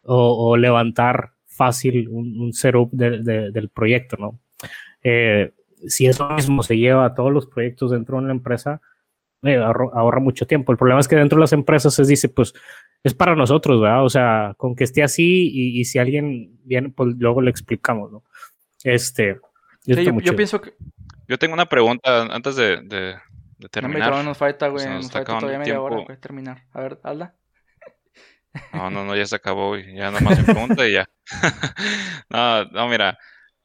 o, 0.02 0.56
levantar 0.56 1.32
fácil 1.46 2.08
un, 2.10 2.54
setup 2.54 2.92
del 2.94 3.70
proyecto, 3.70 4.18
¿no? 4.18 4.40
Eh, 5.04 5.52
si 5.88 6.08
eso 6.08 6.30
mismo 6.30 6.64
se 6.64 6.78
lleva 6.78 7.06
a 7.06 7.14
todos 7.14 7.32
los 7.32 7.46
proyectos 7.46 7.92
dentro 7.92 8.18
de 8.18 8.24
una 8.24 8.34
empresa, 8.34 8.82
eh, 9.44 9.58
ahorra, 9.58 10.20
mucho 10.20 10.48
tiempo. 10.48 10.72
El 10.72 10.78
problema 10.78 11.00
es 11.00 11.08
que 11.08 11.16
dentro 11.16 11.38
de 11.38 11.42
las 11.42 11.54
empresas 11.54 11.94
se 11.94 12.04
dice, 12.04 12.30
pues 12.30 12.54
es 13.06 13.14
para 13.14 13.36
nosotros, 13.36 13.80
¿verdad? 13.80 14.04
O 14.04 14.10
sea, 14.10 14.56
con 14.58 14.76
que 14.76 14.84
esté 14.84 15.04
así 15.04 15.52
y, 15.54 15.86
si 15.86 16.00
alguien 16.00 16.58
viene, 16.64 16.90
pues 16.90 17.16
luego 17.20 17.40
le 17.40 17.52
explicamos, 17.52 18.12
¿no? 18.12 18.24
Este. 18.84 19.40
yo, 19.86 20.36
pienso 20.36 20.60
que. 20.60 20.74
Yo 21.28 21.38
tengo 21.38 21.54
una 21.54 21.68
pregunta 21.68 22.24
antes 22.24 22.56
de, 22.56 22.82
de, 22.82 23.16
terminar. 23.70 24.10
No, 24.10 24.24
nos 24.24 24.40
falta, 24.40 24.70
güey. 24.70 24.88
Nos, 24.88 25.12
falta 25.12 25.38
todavía 25.38 25.60
media 25.60 25.80
hora 25.80 26.04
para 26.04 26.20
terminar. 26.20 26.64
A 26.74 26.82
ver, 26.82 27.00
Alda. 27.04 27.36
No, 28.74 28.90
no, 28.90 29.06
no, 29.06 29.16
ya 29.16 29.28
se 29.28 29.36
acabó, 29.36 29.78
y 29.78 29.96
Ya 29.96 30.10
nomás 30.10 30.40
me 30.40 30.54
pregunta 30.54 30.88
y 30.88 30.94
ya. 30.94 31.08
no, 32.30 32.66
no, 32.66 32.88
mira. 32.88 33.20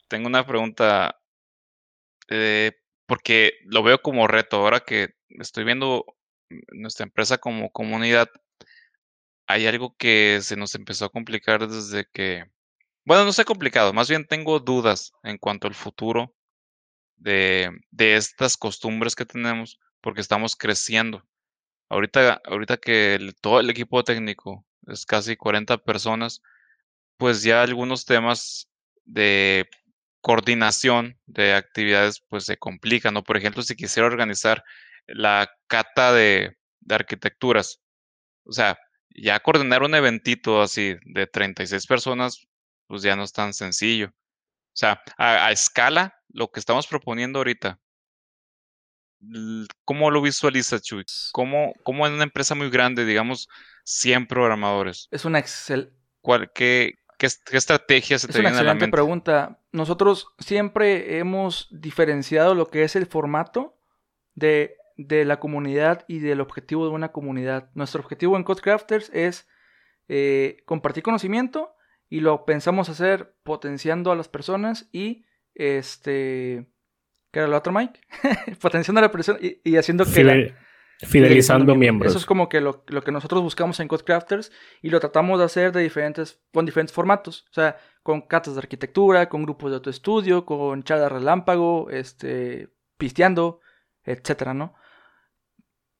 Tengo 0.07 0.26
una 0.26 0.47
pregunta. 0.47 1.18
Eh, 2.28 2.72
porque 3.07 3.55
lo 3.64 3.82
veo 3.82 4.03
como 4.03 4.26
reto. 4.26 4.59
Ahora 4.59 4.80
que 4.80 5.14
estoy 5.30 5.64
viendo 5.64 6.05
nuestra 6.72 7.05
empresa 7.05 7.38
como 7.38 7.70
comunidad, 7.70 8.28
hay 9.51 9.66
algo 9.66 9.96
que 9.96 10.40
se 10.42 10.57
nos 10.57 10.74
empezó 10.76 11.07
a 11.07 11.11
complicar 11.11 11.66
desde 11.66 12.07
que, 12.12 12.44
bueno, 13.05 13.24
no 13.24 13.32
sé 13.32 13.44
complicado, 13.44 13.92
más 13.92 14.09
bien 14.09 14.26
tengo 14.26 14.61
dudas 14.61 15.12
en 15.24 15.38
cuanto 15.38 15.66
al 15.66 15.74
futuro 15.74 16.34
de, 17.16 17.70
de 17.90 18.16
estas 18.16 18.57
costumbres 18.57 19.16
que 19.16 19.26
tenemos 19.26 19.80
porque 20.01 20.20
estamos 20.20 20.55
creciendo. 20.55 21.26
Ahorita, 21.88 22.40
ahorita 22.44 22.76
que 22.76 23.32
todo 23.40 23.59
el 23.61 23.70
equipo 23.70 24.05
técnico 24.05 24.64
es 24.86 25.05
casi 25.05 25.36
40 25.36 25.78
personas, 25.78 26.42
pues 27.16 27.42
ya 27.42 27.62
algunos 27.62 28.05
temas 28.05 28.68
de 29.05 29.68
coordinación 30.20 31.18
de 31.26 31.55
actividades 31.55 32.20
pues 32.28 32.44
se 32.44 32.57
complican, 32.57 33.14
¿no? 33.14 33.24
Por 33.24 33.36
ejemplo, 33.36 33.62
si 33.62 33.74
quisiera 33.74 34.07
organizar 34.07 34.62
la 35.07 35.51
cata 35.66 36.12
de, 36.12 36.57
de 36.80 36.94
arquitecturas, 36.94 37.80
o 38.44 38.53
sea, 38.53 38.78
ya 39.14 39.40
coordinar 39.40 39.82
un 39.82 39.94
eventito 39.94 40.62
así 40.62 40.96
de 41.04 41.26
36 41.26 41.86
personas, 41.86 42.46
pues 42.86 43.02
ya 43.02 43.16
no 43.16 43.24
es 43.24 43.32
tan 43.32 43.52
sencillo. 43.52 44.08
O 44.08 44.76
sea, 44.80 45.02
a, 45.18 45.50
escala, 45.50 46.20
lo 46.28 46.50
que 46.50 46.61
estamos 46.61 46.86
proponiendo 46.86 47.40
ahorita, 47.40 47.78
¿cómo 49.84 50.11
lo 50.11 50.22
visualizas, 50.22 50.82
Chuy? 50.82 51.04
¿Cómo, 51.32 51.74
¿Cómo, 51.82 52.06
en 52.06 52.14
una 52.14 52.24
empresa 52.24 52.54
muy 52.54 52.70
grande, 52.70 53.04
digamos, 53.04 53.48
100 53.84 54.26
programadores? 54.26 55.08
Es 55.11 55.24
una 55.24 55.38
excel. 55.38 55.92
¿Cuál, 56.20 56.52
qué, 56.54 56.94
qué, 57.18 57.26
estrategia 57.26 58.18
se 58.18 58.28
te 58.28 58.40
viene 58.40 58.58
a 58.58 58.62
la 58.62 58.74
mente? 58.74 58.88
pregunta. 58.88 59.61
Nosotros 59.72 60.28
siempre 60.38 61.18
hemos 61.18 61.68
diferenciado 61.70 62.54
lo 62.54 62.70
que 62.70 62.84
es 62.84 62.96
el 62.96 63.06
formato 63.06 63.76
de 64.34 64.76
de 65.07 65.24
la 65.24 65.40
comunidad 65.40 66.05
y 66.09 66.18
del 66.18 66.40
objetivo 66.40 66.84
de 66.86 66.92
una 66.92 67.11
comunidad. 67.11 67.70
Nuestro 67.74 68.03
objetivo 68.03 68.36
en 68.36 68.44
Codecrafters 68.44 69.11
es 69.14 69.48
eh, 70.09 70.59
compartir 70.66 71.03
conocimiento 71.03 71.74
y 72.09 72.20
lo 72.20 72.44
pensamos 72.44 72.88
hacer 72.88 73.34
potenciando 73.42 74.12
a 74.12 74.16
las 74.16 74.28
personas 74.28 74.88
y 74.92 75.24
este 75.55 76.66
¿qué 77.32 77.38
era 77.38 77.48
el 77.48 77.55
otro 77.55 77.72
Mike? 77.72 78.01
potenciando 78.61 78.98
a 78.98 79.03
la 79.03 79.11
persona 79.11 79.38
y, 79.40 79.76
haciendo 79.76 80.05
que 80.05 80.55
fidelizando, 81.03 81.74
miembros. 81.74 82.11
Eso 82.11 82.18
es 82.18 82.26
como 82.26 82.51
que 82.51 82.61
lo, 82.61 82.84
que 82.84 83.12
nosotros 83.12 83.40
buscamos 83.40 83.80
en 83.80 83.88
Codecrafters 83.88 84.53
y 84.82 84.90
lo 84.90 85.01
tratamos 85.01 85.38
de 85.38 85.46
hacer 85.46 85.72
de 85.72 85.80
diferentes 85.80 86.42
con 86.53 86.66
diferentes 86.66 86.94
formatos, 86.94 87.46
o 87.51 87.55
sea, 87.55 87.78
con 88.03 88.20
catas 88.20 88.55
de 88.55 88.61
arquitectura, 88.61 89.30
con 89.30 89.44
grupos 89.44 89.70
de 89.70 89.76
autoestudio, 89.76 90.44
con 90.44 90.82
charlas 90.82 91.11
relámpago, 91.11 91.88
este 91.88 92.68
pisteando, 92.98 93.61
etcétera, 94.05 94.53
¿no? 94.53 94.74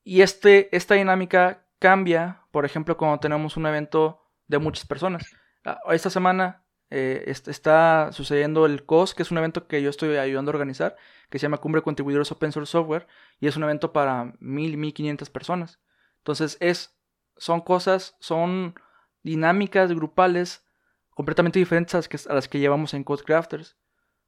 Y 0.03 0.23
este, 0.23 0.75
esta 0.77 0.95
dinámica 0.95 1.67
cambia, 1.79 2.43
por 2.51 2.65
ejemplo, 2.65 2.97
cuando 2.97 3.21
tenemos 3.21 3.57
un 3.57 3.67
evento 3.67 4.23
de 4.47 4.59
muchas 4.59 4.87
personas. 4.87 5.25
Ah, 5.65 5.81
esta 5.91 6.11
semana 6.11 6.65
eh, 6.91 7.25
está 7.27 8.11
sucediendo 8.13 8.67
el 8.67 8.85
COS, 8.85 9.15
que 9.15 9.23
es 9.23 9.31
un 9.31 9.39
evento 9.39 9.67
que 9.67 9.81
yo 9.81 9.91
estoy 9.91 10.17
ayudando 10.17 10.51
a 10.51 10.55
organizar, 10.55 10.97
que 11.29 11.39
se 11.39 11.45
llama 11.45 11.59
Cumbre 11.59 11.83
Contribuidores 11.83 12.33
Open 12.33 12.53
Source 12.53 12.73
Software, 12.73 13.07
y 13.39 13.47
es 13.47 13.57
un 13.57 13.63
evento 13.63 13.93
para 13.93 14.35
mil, 14.41 14.77
mil 14.77 14.93
quinientas 14.93 15.31
personas. 15.31 15.81
Entonces, 16.19 16.57
es, 16.61 16.99
son 17.37 17.61
cosas, 17.61 18.17
son 18.21 18.75
dinámicas 19.23 19.93
grupales 19.93 20.65
completamente 21.11 21.59
diferentes 21.59 21.95
a 21.95 22.35
las 22.35 22.49
que, 22.49 22.59
llevamos 22.59 22.95
en 22.95 23.05
Codecrafters. 23.05 23.77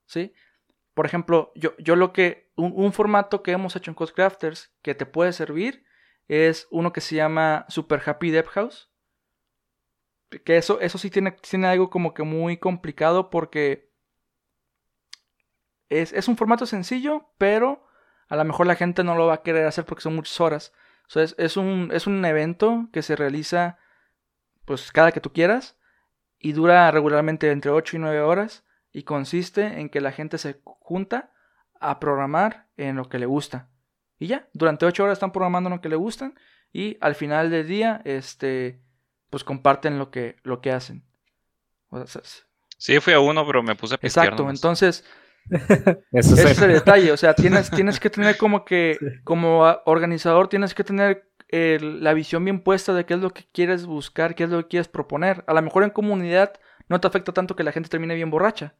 ¿sí? 0.06 0.32
Por 0.94 1.06
ejemplo, 1.06 1.52
yo, 1.54 1.76
yo 1.78 1.96
lo 1.96 2.12
que. 2.12 2.41
Un, 2.54 2.92
formato 2.92 3.42
que 3.42 3.52
hemos 3.52 3.74
hecho 3.76 3.90
en 3.90 3.94
Codecrafters 3.94 4.72
que 4.82 4.94
te 4.94 5.06
puede 5.06 5.32
servir 5.32 5.84
es 6.28 6.68
uno 6.70 6.92
que 6.92 7.00
se 7.00 7.16
llama 7.16 7.64
Super 7.68 8.02
Happy 8.04 8.30
Dev 8.30 8.46
House. 8.48 8.90
Que 10.44 10.56
eso, 10.56 10.80
eso 10.80 10.98
sí 10.98 11.10
tiene, 11.10 11.32
tiene 11.32 11.66
algo 11.66 11.90
como 11.90 12.14
que 12.14 12.22
muy 12.22 12.58
complicado 12.58 13.30
porque. 13.30 13.90
Es, 15.88 16.12
es 16.12 16.28
un 16.28 16.36
formato 16.36 16.64
sencillo, 16.64 17.30
pero 17.36 17.86
a 18.28 18.36
lo 18.36 18.44
mejor 18.44 18.66
la 18.66 18.76
gente 18.76 19.04
no 19.04 19.14
lo 19.14 19.26
va 19.26 19.34
a 19.34 19.42
querer 19.42 19.66
hacer 19.66 19.84
porque 19.84 20.02
son 20.02 20.14
muchas 20.14 20.40
horas. 20.40 20.72
Entonces, 21.02 21.34
es 21.38 21.56
un, 21.58 21.90
es 21.92 22.06
un 22.06 22.24
evento 22.24 22.88
que 22.92 23.02
se 23.02 23.16
realiza 23.16 23.78
pues 24.64 24.92
cada 24.92 25.12
que 25.12 25.20
tú 25.20 25.32
quieras 25.32 25.76
y 26.38 26.52
dura 26.52 26.90
regularmente 26.90 27.50
entre 27.50 27.70
8 27.70 27.96
y 27.96 28.00
9 28.00 28.20
horas 28.20 28.64
y 28.92 29.02
consiste 29.02 29.80
en 29.80 29.88
que 29.88 30.00
la 30.00 30.12
gente 30.12 30.38
se 30.38 30.60
junta 30.64 31.31
a 31.82 32.00
programar 32.00 32.68
en 32.76 32.96
lo 32.96 33.08
que 33.08 33.18
le 33.18 33.26
gusta. 33.26 33.68
Y 34.18 34.28
ya, 34.28 34.48
durante 34.52 34.86
ocho 34.86 35.04
horas 35.04 35.16
están 35.16 35.32
programando 35.32 35.68
en 35.68 35.76
lo 35.76 35.80
que 35.80 35.88
le 35.88 35.96
gustan 35.96 36.34
y 36.72 36.96
al 37.00 37.14
final 37.14 37.50
del 37.50 37.66
día, 37.66 38.00
este, 38.04 38.80
pues 39.30 39.44
comparten 39.44 39.98
lo 39.98 40.10
que, 40.10 40.36
lo 40.42 40.60
que 40.60 40.72
hacen. 40.72 41.04
sí, 42.78 43.00
fui 43.00 43.12
a 43.12 43.20
uno, 43.20 43.46
pero 43.46 43.62
me 43.62 43.74
puse 43.74 43.94
a 43.94 43.98
Exacto, 44.00 44.48
entonces, 44.48 45.04
ese 46.12 46.50
es 46.50 46.62
el 46.62 46.72
detalle, 46.72 47.12
o 47.12 47.16
sea, 47.16 47.34
tienes, 47.34 47.70
tienes 47.74 48.00
que 48.00 48.10
tener 48.10 48.36
como 48.36 48.64
que, 48.64 48.98
como 49.24 49.62
organizador, 49.84 50.48
tienes 50.48 50.74
que 50.74 50.84
tener 50.84 51.28
la 51.52 52.14
visión 52.14 52.44
bien 52.44 52.60
puesta 52.60 52.94
de 52.94 53.04
qué 53.04 53.14
es 53.14 53.20
lo 53.20 53.30
que 53.30 53.44
quieres 53.52 53.84
buscar, 53.84 54.34
qué 54.34 54.44
es 54.44 54.50
lo 54.50 54.62
que 54.62 54.68
quieres 54.68 54.88
proponer. 54.88 55.44
A 55.46 55.52
lo 55.52 55.60
mejor 55.60 55.82
en 55.82 55.90
comunidad 55.90 56.54
no 56.88 56.98
te 57.00 57.06
afecta 57.06 57.32
tanto 57.32 57.54
que 57.54 57.62
la 57.62 57.72
gente 57.72 57.90
termine 57.90 58.14
bien 58.14 58.30
borracha. 58.30 58.74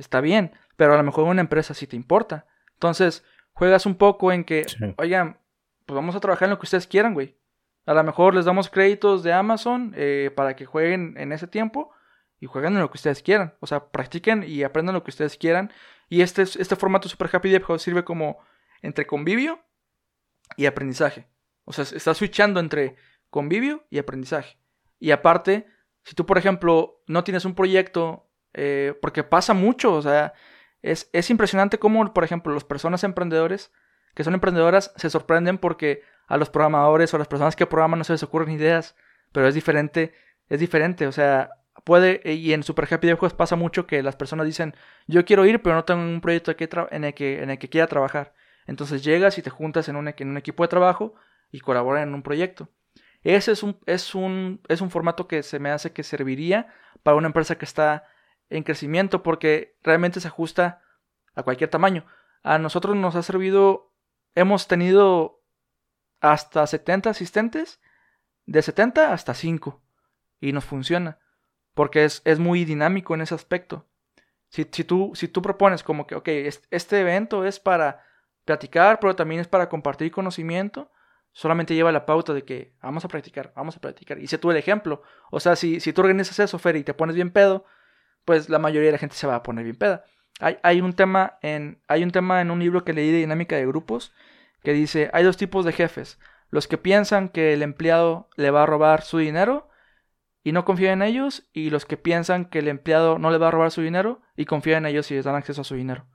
Está 0.00 0.22
bien, 0.22 0.52
pero 0.76 0.94
a 0.94 0.96
lo 0.96 1.02
mejor 1.02 1.24
una 1.24 1.42
empresa 1.42 1.74
sí 1.74 1.86
te 1.86 1.94
importa. 1.94 2.46
Entonces, 2.72 3.22
juegas 3.52 3.84
un 3.84 3.96
poco 3.96 4.32
en 4.32 4.44
que, 4.44 4.64
oigan, 4.96 5.38
pues 5.84 5.94
vamos 5.94 6.16
a 6.16 6.20
trabajar 6.20 6.46
en 6.46 6.52
lo 6.52 6.58
que 6.58 6.64
ustedes 6.64 6.86
quieran, 6.86 7.12
güey. 7.12 7.36
A 7.84 7.92
lo 7.92 8.02
mejor 8.02 8.34
les 8.34 8.46
damos 8.46 8.70
créditos 8.70 9.22
de 9.22 9.34
Amazon 9.34 9.92
eh, 9.94 10.30
para 10.34 10.56
que 10.56 10.64
jueguen 10.64 11.16
en 11.18 11.32
ese 11.32 11.46
tiempo 11.46 11.92
y 12.38 12.46
jueguen 12.46 12.72
en 12.72 12.80
lo 12.80 12.90
que 12.90 12.96
ustedes 12.96 13.22
quieran. 13.22 13.54
O 13.60 13.66
sea, 13.66 13.90
practiquen 13.90 14.42
y 14.42 14.62
aprendan 14.62 14.94
lo 14.94 15.04
que 15.04 15.10
ustedes 15.10 15.36
quieran. 15.36 15.70
Y 16.08 16.22
este, 16.22 16.42
este 16.42 16.76
formato 16.76 17.10
Super 17.10 17.28
Happy 17.30 17.50
Dev 17.50 17.78
sirve 17.78 18.02
como 18.02 18.38
entre 18.80 19.06
convivio 19.06 19.60
y 20.56 20.64
aprendizaje. 20.64 21.28
O 21.64 21.74
sea, 21.74 21.84
está 21.84 22.14
switchando 22.14 22.58
entre 22.58 22.96
convivio 23.28 23.84
y 23.90 23.98
aprendizaje. 23.98 24.56
Y 24.98 25.10
aparte, 25.10 25.66
si 26.04 26.14
tú, 26.14 26.24
por 26.24 26.38
ejemplo, 26.38 27.02
no 27.06 27.22
tienes 27.22 27.44
un 27.44 27.54
proyecto 27.54 28.29
eh, 28.54 28.94
porque 29.00 29.24
pasa 29.24 29.54
mucho, 29.54 29.94
o 29.94 30.02
sea, 30.02 30.32
es, 30.82 31.08
es 31.12 31.30
impresionante 31.30 31.78
cómo, 31.78 32.12
por 32.12 32.24
ejemplo, 32.24 32.52
las 32.52 32.64
personas 32.64 33.04
emprendedores 33.04 33.72
que 34.14 34.24
son 34.24 34.34
emprendedoras 34.34 34.92
se 34.96 35.10
sorprenden 35.10 35.58
porque 35.58 36.02
a 36.26 36.36
los 36.36 36.50
programadores 36.50 37.12
o 37.12 37.16
a 37.16 37.18
las 37.18 37.28
personas 37.28 37.56
que 37.56 37.66
programan 37.66 37.98
no 37.98 38.04
se 38.04 38.12
les 38.12 38.22
ocurren 38.22 38.50
ideas, 38.50 38.96
pero 39.32 39.46
es 39.46 39.54
diferente, 39.54 40.14
es 40.48 40.60
diferente, 40.60 41.06
o 41.06 41.12
sea, 41.12 41.50
puede, 41.84 42.20
y 42.24 42.52
en 42.52 42.62
Super 42.62 42.92
Happy 42.92 43.08
Juegos 43.08 43.34
pasa 43.34 43.56
mucho 43.56 43.86
que 43.86 44.02
las 44.02 44.16
personas 44.16 44.46
dicen, 44.46 44.74
yo 45.06 45.24
quiero 45.24 45.44
ir, 45.46 45.62
pero 45.62 45.74
no 45.74 45.84
tengo 45.84 46.02
un 46.02 46.20
proyecto 46.20 46.52
en, 46.90 47.04
el 47.04 47.14
que, 47.14 47.42
en 47.42 47.50
el 47.50 47.58
que 47.58 47.68
quiera 47.68 47.86
trabajar. 47.86 48.34
Entonces 48.66 49.02
llegas 49.02 49.38
y 49.38 49.42
te 49.42 49.50
juntas 49.50 49.88
en 49.88 49.96
un, 49.96 50.08
en 50.08 50.28
un 50.28 50.36
equipo 50.36 50.62
de 50.62 50.68
trabajo 50.68 51.14
y 51.50 51.60
colaboran 51.60 52.08
en 52.08 52.14
un 52.14 52.22
proyecto. 52.22 52.68
Ese 53.22 53.52
es 53.52 53.62
un, 53.62 53.78
es, 53.86 54.14
un, 54.14 54.60
es 54.68 54.80
un 54.80 54.90
formato 54.90 55.26
que 55.26 55.42
se 55.42 55.58
me 55.58 55.70
hace 55.70 55.92
que 55.92 56.02
serviría 56.02 56.68
para 57.02 57.16
una 57.16 57.26
empresa 57.26 57.58
que 57.58 57.64
está 57.64 58.04
en 58.50 58.62
crecimiento 58.62 59.22
porque 59.22 59.76
realmente 59.82 60.20
se 60.20 60.28
ajusta 60.28 60.82
a 61.34 61.42
cualquier 61.42 61.70
tamaño. 61.70 62.04
A 62.42 62.58
nosotros 62.58 62.96
nos 62.96 63.16
ha 63.16 63.22
servido, 63.22 63.92
hemos 64.34 64.68
tenido 64.68 65.42
hasta 66.20 66.66
70 66.66 67.10
asistentes, 67.10 67.80
de 68.46 68.62
70 68.62 69.12
hasta 69.12 69.32
5 69.32 69.80
y 70.40 70.52
nos 70.52 70.64
funciona 70.64 71.18
porque 71.74 72.04
es, 72.04 72.22
es 72.24 72.38
muy 72.38 72.64
dinámico 72.64 73.14
en 73.14 73.22
ese 73.22 73.34
aspecto. 73.34 73.86
Si, 74.48 74.66
si, 74.70 74.84
tú, 74.84 75.12
si 75.14 75.28
tú 75.28 75.42
propones 75.42 75.82
como 75.82 76.06
que, 76.06 76.14
ok, 76.14 76.28
este 76.70 77.00
evento 77.00 77.44
es 77.44 77.60
para 77.60 78.04
platicar, 78.44 78.98
pero 79.00 79.14
también 79.14 79.40
es 79.40 79.48
para 79.48 79.68
compartir 79.68 80.10
conocimiento, 80.10 80.90
solamente 81.32 81.74
lleva 81.74 81.92
la 81.92 82.04
pauta 82.04 82.34
de 82.34 82.44
que 82.44 82.74
vamos 82.82 83.04
a 83.04 83.08
practicar, 83.08 83.52
vamos 83.54 83.76
a 83.76 83.80
practicar. 83.80 84.18
Y 84.18 84.26
sé 84.26 84.38
tú 84.38 84.50
el 84.50 84.56
ejemplo. 84.56 85.02
O 85.30 85.38
sea, 85.38 85.54
si, 85.54 85.78
si 85.80 85.92
tú 85.92 86.00
organizas 86.00 86.38
eso, 86.40 86.58
Fer, 86.58 86.76
y 86.76 86.84
te 86.84 86.94
pones 86.94 87.14
bien 87.14 87.30
pedo, 87.30 87.64
pues 88.24 88.48
la 88.48 88.58
mayoría 88.58 88.88
de 88.88 88.92
la 88.92 88.98
gente 88.98 89.16
se 89.16 89.26
va 89.26 89.36
a 89.36 89.42
poner 89.42 89.64
bien 89.64 89.76
peda. 89.76 90.04
Hay, 90.40 90.80
un 90.80 90.94
tema 90.94 91.38
en, 91.42 91.82
hay 91.86 92.02
un 92.02 92.12
tema 92.12 92.40
en 92.40 92.50
un 92.50 92.60
libro 92.60 92.82
que 92.82 92.94
leí 92.94 93.12
de 93.12 93.18
dinámica 93.18 93.56
de 93.56 93.66
grupos 93.66 94.14
que 94.62 94.72
dice, 94.72 95.10
hay 95.12 95.22
dos 95.22 95.36
tipos 95.36 95.66
de 95.66 95.72
jefes. 95.72 96.18
Los 96.50 96.66
que 96.66 96.78
piensan 96.78 97.28
que 97.28 97.52
el 97.52 97.62
empleado 97.62 98.30
le 98.36 98.50
va 98.50 98.62
a 98.62 98.66
robar 98.66 99.02
su 99.02 99.18
dinero 99.18 99.68
y 100.42 100.52
no 100.52 100.64
confían 100.64 101.02
en 101.02 101.08
ellos, 101.08 101.48
y 101.52 101.68
los 101.68 101.84
que 101.84 101.98
piensan 101.98 102.46
que 102.46 102.60
el 102.60 102.68
empleado 102.68 103.18
no 103.18 103.30
le 103.30 103.38
va 103.38 103.48
a 103.48 103.50
robar 103.50 103.70
su 103.70 103.82
dinero 103.82 104.22
y 104.36 104.46
confían 104.46 104.86
en 104.86 104.92
ellos 104.92 105.10
y 105.10 105.14
les 105.14 105.26
dan 105.26 105.34
acceso 105.34 105.60
a 105.60 105.64
su 105.64 105.74
dinero. 105.74 106.06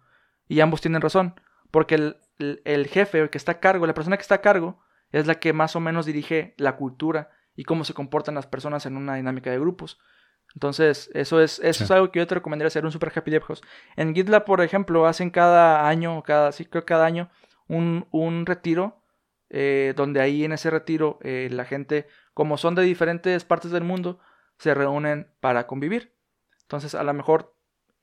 Y 0.47 0.59
ambos 0.61 0.81
tienen 0.81 1.01
razón, 1.01 1.39
porque 1.69 1.95
el, 1.95 2.17
el, 2.37 2.87
jefe, 2.87 3.19
el 3.19 3.29
que 3.29 3.37
está 3.37 3.53
a 3.53 3.59
cargo, 3.59 3.85
la 3.85 3.93
persona 3.93 4.17
que 4.17 4.21
está 4.21 4.35
a 4.35 4.41
cargo, 4.41 4.79
es 5.11 5.27
la 5.27 5.35
que 5.35 5.53
más 5.53 5.75
o 5.75 5.79
menos 5.79 6.05
dirige 6.05 6.55
la 6.57 6.75
cultura 6.75 7.29
y 7.55 7.63
cómo 7.63 7.83
se 7.85 7.93
comportan 7.93 8.35
las 8.35 8.47
personas 8.47 8.85
en 8.85 8.97
una 8.97 9.15
dinámica 9.15 9.51
de 9.51 9.59
grupos. 9.59 9.99
Entonces, 10.55 11.11
eso 11.13 11.41
es, 11.41 11.59
eso 11.59 11.83
es 11.83 11.91
algo 11.91 12.11
que 12.11 12.19
yo 12.19 12.27
te 12.27 12.35
recomendaría 12.35 12.67
hacer 12.67 12.85
un 12.85 12.91
Super 12.91 13.11
Happy 13.13 13.29
Dev 13.29 13.43
En 13.97 14.15
GitLab, 14.15 14.45
por 14.45 14.61
ejemplo, 14.61 15.05
hacen 15.05 15.29
cada 15.29 15.87
año, 15.87 16.23
cada, 16.23 16.53
sí, 16.53 16.65
creo 16.65 16.85
cada 16.85 17.05
año, 17.05 17.29
un, 17.67 18.07
un 18.11 18.45
retiro, 18.45 19.03
eh, 19.49 19.93
donde 19.97 20.21
ahí 20.21 20.45
en 20.45 20.53
ese 20.53 20.69
retiro 20.69 21.19
eh, 21.23 21.49
la 21.51 21.65
gente, 21.65 22.07
como 22.33 22.57
son 22.57 22.73
de 22.73 22.83
diferentes 22.83 23.43
partes 23.43 23.71
del 23.71 23.83
mundo, 23.83 24.19
se 24.57 24.73
reúnen 24.73 25.27
para 25.41 25.67
convivir. 25.67 26.15
Entonces, 26.61 26.95
a 26.95 27.03
lo 27.03 27.13
mejor 27.13 27.53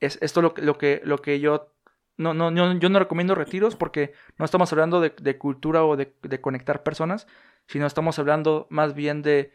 es 0.00 0.18
esto 0.20 0.42
lo, 0.42 0.52
lo 0.58 0.76
que, 0.76 1.00
lo 1.04 1.18
que 1.18 1.40
yo 1.40 1.72
no, 2.18 2.34
no, 2.34 2.50
yo, 2.50 2.88
no 2.90 2.98
recomiendo 2.98 3.34
retiros 3.34 3.76
porque 3.76 4.12
no 4.36 4.44
estamos 4.44 4.70
hablando 4.72 5.00
de, 5.00 5.14
de 5.18 5.38
cultura 5.38 5.84
o 5.84 5.96
de, 5.96 6.14
de, 6.22 6.40
conectar 6.40 6.82
personas, 6.82 7.26
sino 7.66 7.86
estamos 7.86 8.18
hablando 8.18 8.66
más 8.68 8.94
bien 8.94 9.22
de, 9.22 9.52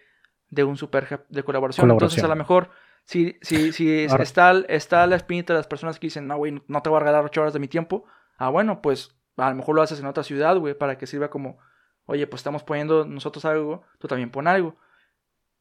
de 0.50 0.64
un 0.64 0.78
super 0.78 1.26
de 1.30 1.44
colaboración. 1.44 1.92
Entonces, 1.92 2.24
a 2.24 2.28
lo 2.28 2.36
mejor 2.36 2.72
si, 3.08 3.38
si, 3.42 3.72
si 3.72 4.04
está, 4.04 4.52
está 4.68 5.08
la 5.08 5.16
espinita 5.16 5.54
de 5.54 5.60
las 5.60 5.68
personas 5.68 5.98
que 5.98 6.08
dicen, 6.08 6.28
no, 6.28 6.36
güey, 6.36 6.62
no 6.68 6.82
te 6.82 6.90
voy 6.90 6.98
a 6.98 7.00
regalar 7.00 7.24
ocho 7.24 7.40
horas 7.40 7.54
de 7.54 7.60
mi 7.60 7.70
tiempo, 7.70 8.04
ah, 8.38 8.50
bueno, 8.50 8.82
pues 8.82 9.18
a 9.38 9.50
lo 9.50 9.56
mejor 9.56 9.76
lo 9.76 9.82
haces 9.82 10.02
en 10.02 10.08
otra 10.08 10.24
ciudad, 10.24 10.58
güey, 10.58 10.74
para 10.74 10.98
que 10.98 11.08
sirva 11.08 11.30
como, 11.30 11.58
oye, 12.06 12.28
pues 12.28 12.42
estamos 12.42 12.64
poniendo 12.64 13.06
nosotros 13.06 13.46
algo, 13.46 13.84
tú 13.98 14.10
también 14.10 14.30
pon 14.30 14.46
algo. 14.46 14.76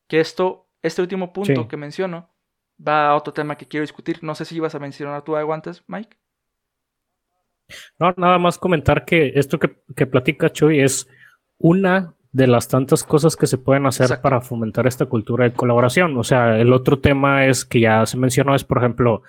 Que 0.09 0.19
esto, 0.19 0.67
este 0.83 1.03
último 1.03 1.33
punto 1.33 1.69
que 1.69 1.77
menciono, 1.77 2.29
va 2.85 3.11
a 3.11 3.15
otro 3.15 3.33
tema 3.33 3.57
que 3.57 3.69
quiero 3.69 3.83
discutir. 3.83 4.25
No 4.25 4.35
sé 4.35 4.45
si 4.45 4.57
ibas 4.57 4.75
a 4.75 4.81
mencionar 4.81 5.23
tú 5.23 5.37
algo 5.37 5.55
antes, 5.55 5.85
Mike. 5.87 6.17
No, 8.01 8.13
nada 8.17 8.39
más 8.39 8.59
comentar 8.59 9.05
que 9.05 9.33
esto 9.37 9.61
que, 9.61 9.81
que 9.95 10.07
platica 10.07 10.51
Chuy 10.51 10.81
es 10.81 11.09
una 11.59 12.15
de 12.37 12.47
las 12.47 12.69
tantas 12.69 13.03
cosas 13.03 13.35
que 13.35 13.47
se 13.47 13.57
pueden 13.57 13.87
hacer 13.87 14.21
para 14.21 14.43
fomentar 14.43 14.87
esta 14.87 15.07
cultura 15.07 15.47
de 15.47 15.55
colaboración. 15.55 16.15
O 16.19 16.23
sea, 16.23 16.59
el 16.59 16.75
otro 16.75 16.99
tema 16.99 17.47
es 17.47 17.65
que 17.65 17.81
ya 17.81 18.05
se 18.05 18.19
mencionó 18.19 18.55
es, 18.55 18.63
por 18.63 18.77
ejemplo, 18.77 19.23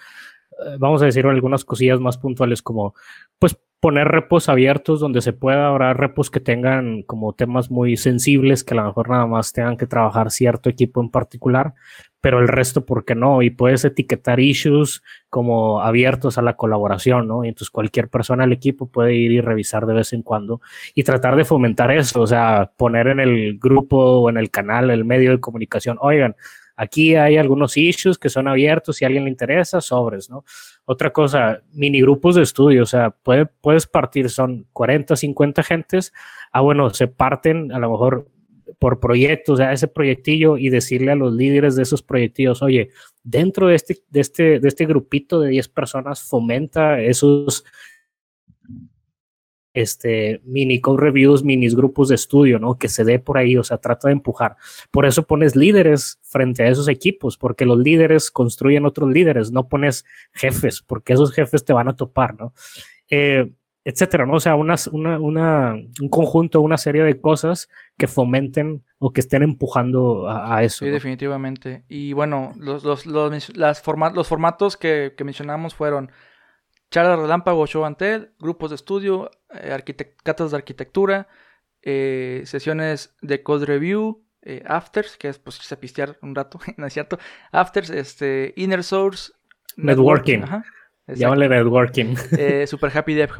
vamos 0.79 1.01
a 1.01 1.05
decir 1.05 1.25
algunas 1.25 1.65
cosillas 1.65 1.99
más 1.99 2.17
puntuales 2.17 2.61
como, 2.61 2.93
pues 3.39 3.57
poner 3.79 4.07
repos 4.07 4.49
abiertos 4.49 4.99
donde 4.99 5.21
se 5.21 5.33
pueda, 5.33 5.67
habrá 5.67 5.93
repos 5.93 6.31
que 6.31 6.39
tengan 6.39 7.03
como 7.03 7.33
temas 7.33 7.69
muy 7.69 7.95
sensibles, 7.95 8.63
que 8.63 8.73
a 8.73 8.77
lo 8.77 8.85
mejor 8.85 9.09
nada 9.09 9.27
más 9.27 9.53
tengan 9.53 9.77
que 9.77 9.85
trabajar 9.85 10.31
cierto 10.31 10.69
equipo 10.69 10.99
en 10.99 11.11
particular, 11.11 11.75
pero 12.19 12.39
el 12.39 12.47
resto, 12.47 12.85
¿por 12.85 13.05
qué 13.05 13.13
no? 13.13 13.43
Y 13.43 13.51
puedes 13.51 13.85
etiquetar 13.85 14.39
issues 14.39 15.03
como 15.29 15.81
abiertos 15.81 16.39
a 16.39 16.41
la 16.41 16.55
colaboración, 16.55 17.27
¿no? 17.27 17.45
Y 17.45 17.49
entonces 17.49 17.69
cualquier 17.69 18.09
persona 18.09 18.43
del 18.43 18.53
equipo 18.53 18.87
puede 18.87 19.13
ir 19.13 19.31
y 19.31 19.41
revisar 19.41 19.85
de 19.85 19.93
vez 19.93 20.11
en 20.13 20.23
cuando 20.23 20.59
y 20.95 21.03
tratar 21.03 21.35
de 21.35 21.45
fomentar 21.45 21.91
eso, 21.91 22.21
o 22.21 22.27
sea, 22.27 22.71
poner 22.77 23.07
en 23.07 23.19
el 23.19 23.59
grupo 23.59 23.97
o 23.97 24.29
en 24.29 24.37
el 24.37 24.49
canal, 24.49 24.89
el 24.89 25.05
medio 25.05 25.31
de 25.31 25.39
comunicación, 25.39 25.97
oigan, 26.01 26.35
Aquí 26.77 27.15
hay 27.15 27.37
algunos 27.37 27.75
issues 27.75 28.17
que 28.19 28.29
son 28.29 28.47
abiertos, 28.47 28.97
si 28.97 29.03
a 29.03 29.07
alguien 29.07 29.23
le 29.23 29.31
interesa, 29.31 29.81
sobres, 29.81 30.29
¿no? 30.29 30.45
Otra 30.85 31.11
cosa, 31.11 31.61
mini 31.73 31.99
grupos 32.01 32.35
de 32.35 32.43
estudio, 32.43 32.83
o 32.83 32.85
sea, 32.85 33.09
puede, 33.09 33.47
puedes 33.47 33.87
partir, 33.87 34.29
son 34.29 34.67
40, 34.73 35.15
50 35.15 35.63
gentes, 35.63 36.13
ah, 36.51 36.61
bueno, 36.61 36.91
se 36.91 37.07
parten 37.07 37.71
a 37.71 37.79
lo 37.79 37.91
mejor 37.91 38.27
por 38.79 38.99
proyectos, 38.99 39.57
sea, 39.57 39.73
ese 39.73 39.87
proyectillo 39.87 40.57
y 40.57 40.69
decirle 40.69 41.11
a 41.11 41.15
los 41.15 41.33
líderes 41.33 41.75
de 41.75 41.83
esos 41.83 42.03
proyectillos, 42.03 42.61
oye, 42.61 42.89
dentro 43.23 43.67
de 43.67 43.75
este, 43.75 43.97
de 44.09 44.19
este, 44.19 44.59
de 44.59 44.67
este 44.67 44.85
grupito 44.85 45.39
de 45.39 45.49
10 45.49 45.69
personas 45.69 46.21
fomenta 46.21 47.01
esos 47.01 47.65
este, 49.81 50.41
mini 50.43 50.81
code 50.81 51.01
reviews, 51.01 51.43
minis 51.43 51.75
grupos 51.75 52.09
de 52.09 52.15
estudio, 52.15 52.57
¿no? 52.57 52.79
Que 52.79 52.89
se 52.89 53.03
dé 53.03 53.19
por 53.19 53.37
ahí, 53.37 53.57
o 53.57 53.63
sea, 53.63 53.77
trata 53.77 54.07
de 54.07 54.13
empujar. 54.13 54.55
Por 54.89 55.05
eso 55.05 55.27
pones 55.27 55.55
líderes 55.55 56.19
frente 56.23 56.63
a 56.63 56.67
esos 56.67 56.87
equipos, 56.87 57.37
porque 57.37 57.63
los 57.65 57.77
líderes 57.77 58.31
construyen 58.31 58.87
otros 58.87 59.11
líderes, 59.11 59.51
no 59.51 59.67
pones 59.67 60.03
jefes, 60.33 60.81
porque 60.81 61.13
esos 61.13 61.31
jefes 61.31 61.63
te 61.63 61.73
van 61.73 61.89
a 61.89 61.95
topar, 61.95 62.35
¿no? 62.39 62.53
Eh, 63.11 63.51
etcétera, 63.83 64.25
¿no? 64.25 64.33
O 64.33 64.39
sea, 64.39 64.55
una, 64.55 64.75
una, 64.91 65.73
un 65.73 66.09
conjunto, 66.09 66.59
una 66.61 66.79
serie 66.79 67.03
de 67.03 67.21
cosas 67.21 67.69
que 67.99 68.07
fomenten 68.07 68.83
o 68.97 69.13
que 69.13 69.21
estén 69.21 69.43
empujando 69.43 70.27
a, 70.27 70.63
eso. 70.63 70.85
Sí, 70.85 70.91
definitivamente. 70.91 71.83
Y 71.87 72.13
bueno, 72.13 72.51
los, 72.57 72.83
los, 72.83 73.05
los, 73.05 73.55
las 73.55 73.83
los 73.85 74.27
formatos 74.27 74.75
que, 74.75 75.13
que 75.15 75.23
mencionamos 75.23 75.75
fueron 75.75 76.11
charlas 76.89 77.19
relámpago, 77.19 77.65
show 77.67 77.85
and 77.85 77.97
grupos 78.39 78.71
de 78.71 78.75
estudio, 78.75 79.31
eh, 79.53 79.77
catas 80.23 80.51
de 80.51 80.57
arquitectura, 80.57 81.27
eh, 81.81 82.43
sesiones 82.45 83.15
de 83.21 83.43
code 83.43 83.65
review, 83.65 84.25
eh, 84.41 84.63
afters, 84.65 85.17
que 85.17 85.29
es 85.29 85.39
pues 85.39 85.55
se 85.55 85.77
pistear 85.77 86.17
un 86.21 86.35
rato, 86.35 86.59
¿no 86.77 86.87
es 86.87 86.93
cierto? 86.93 87.17
Afters, 87.51 87.89
este, 87.89 88.53
inner 88.55 88.83
source, 88.83 89.33
networking. 89.75 90.43
Llámale 91.07 91.47
networking. 91.47 92.15
super 92.67 92.95
happy 92.95 93.13
dev 93.13 93.31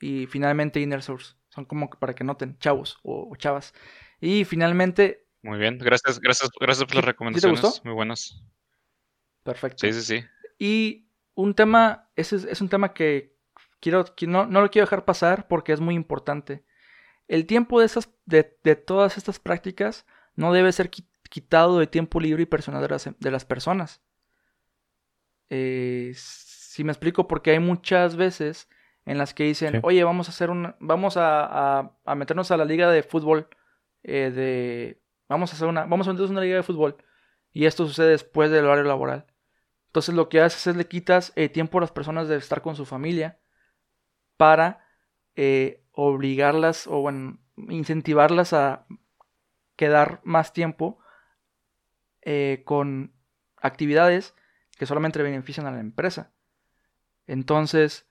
Y 0.00 0.26
finalmente 0.26 0.80
inner 0.80 1.02
source. 1.02 1.34
Son 1.50 1.64
como 1.64 1.90
para 1.90 2.14
que 2.14 2.24
noten, 2.24 2.56
chavos 2.58 2.98
o, 3.02 3.34
chavas. 3.36 3.74
Y 4.20 4.44
finalmente. 4.44 5.26
Muy 5.42 5.58
bien, 5.58 5.78
gracias, 5.78 6.20
gracias, 6.20 6.50
gracias 6.60 6.86
por 6.86 6.96
las 6.96 7.04
recomendaciones. 7.04 7.60
te 7.60 7.66
gustó? 7.66 7.84
Muy 7.84 7.94
buenas. 7.94 8.42
Perfecto. 9.42 9.86
Sí, 9.86 9.92
sí, 9.92 10.02
sí. 10.02 10.24
Y 10.58 11.09
un 11.34 11.54
tema, 11.54 12.10
ese 12.16 12.36
es, 12.36 12.60
un 12.60 12.68
tema 12.68 12.92
que 12.92 13.36
quiero, 13.80 14.04
no, 14.26 14.46
no, 14.46 14.60
lo 14.60 14.70
quiero 14.70 14.86
dejar 14.86 15.04
pasar 15.04 15.48
porque 15.48 15.72
es 15.72 15.80
muy 15.80 15.94
importante. 15.94 16.64
El 17.28 17.46
tiempo 17.46 17.80
de, 17.80 17.86
esas, 17.86 18.10
de, 18.26 18.42
todas 18.44 19.16
estas 19.16 19.38
prácticas 19.38 20.06
no 20.34 20.52
debe 20.52 20.72
ser 20.72 20.90
quitado 20.90 21.78
de 21.78 21.86
tiempo 21.86 22.20
libre 22.20 22.42
y 22.42 22.46
personal 22.46 22.82
de 22.82 23.30
las, 23.30 23.44
personas. 23.44 24.02
Eh, 25.48 26.12
si 26.16 26.84
me 26.84 26.92
explico, 26.92 27.28
porque 27.28 27.52
hay 27.52 27.60
muchas 27.60 28.16
veces 28.16 28.68
en 29.06 29.18
las 29.18 29.34
que 29.34 29.44
dicen, 29.44 29.80
oye, 29.82 30.04
vamos 30.04 30.28
a 30.28 30.30
hacer 30.30 30.50
una, 30.50 30.76
vamos 30.78 31.16
a, 31.16 31.92
a, 32.04 32.14
meternos 32.14 32.50
a 32.50 32.56
la 32.56 32.64
liga 32.64 32.90
de 32.90 33.02
fútbol, 33.02 33.48
eh, 34.02 34.30
de, 34.30 35.00
vamos 35.28 35.52
a 35.52 35.56
hacer 35.56 35.68
una, 35.68 35.84
vamos 35.84 36.06
a 36.06 36.12
meternos 36.12 36.30
a 36.30 36.32
una 36.32 36.42
liga 36.42 36.56
de 36.56 36.62
fútbol, 36.62 36.96
y 37.52 37.66
esto 37.66 37.86
sucede 37.86 38.10
después 38.10 38.50
del 38.50 38.66
horario 38.66 38.84
laboral. 38.84 39.26
Entonces 39.90 40.14
lo 40.14 40.28
que 40.28 40.40
haces 40.40 40.68
es 40.68 40.76
le 40.76 40.86
quitas 40.86 41.32
eh, 41.34 41.48
tiempo 41.48 41.78
a 41.78 41.80
las 41.80 41.90
personas 41.90 42.28
de 42.28 42.36
estar 42.36 42.62
con 42.62 42.76
su 42.76 42.86
familia 42.86 43.40
para 44.36 44.86
eh, 45.34 45.82
obligarlas 45.90 46.86
o 46.86 47.00
bueno, 47.00 47.40
incentivarlas 47.56 48.52
a 48.52 48.86
quedar 49.74 50.20
más 50.22 50.52
tiempo 50.52 51.00
eh, 52.22 52.62
con 52.64 53.12
actividades 53.56 54.36
que 54.78 54.86
solamente 54.86 55.20
benefician 55.24 55.66
a 55.66 55.72
la 55.72 55.80
empresa. 55.80 56.30
Entonces, 57.26 58.06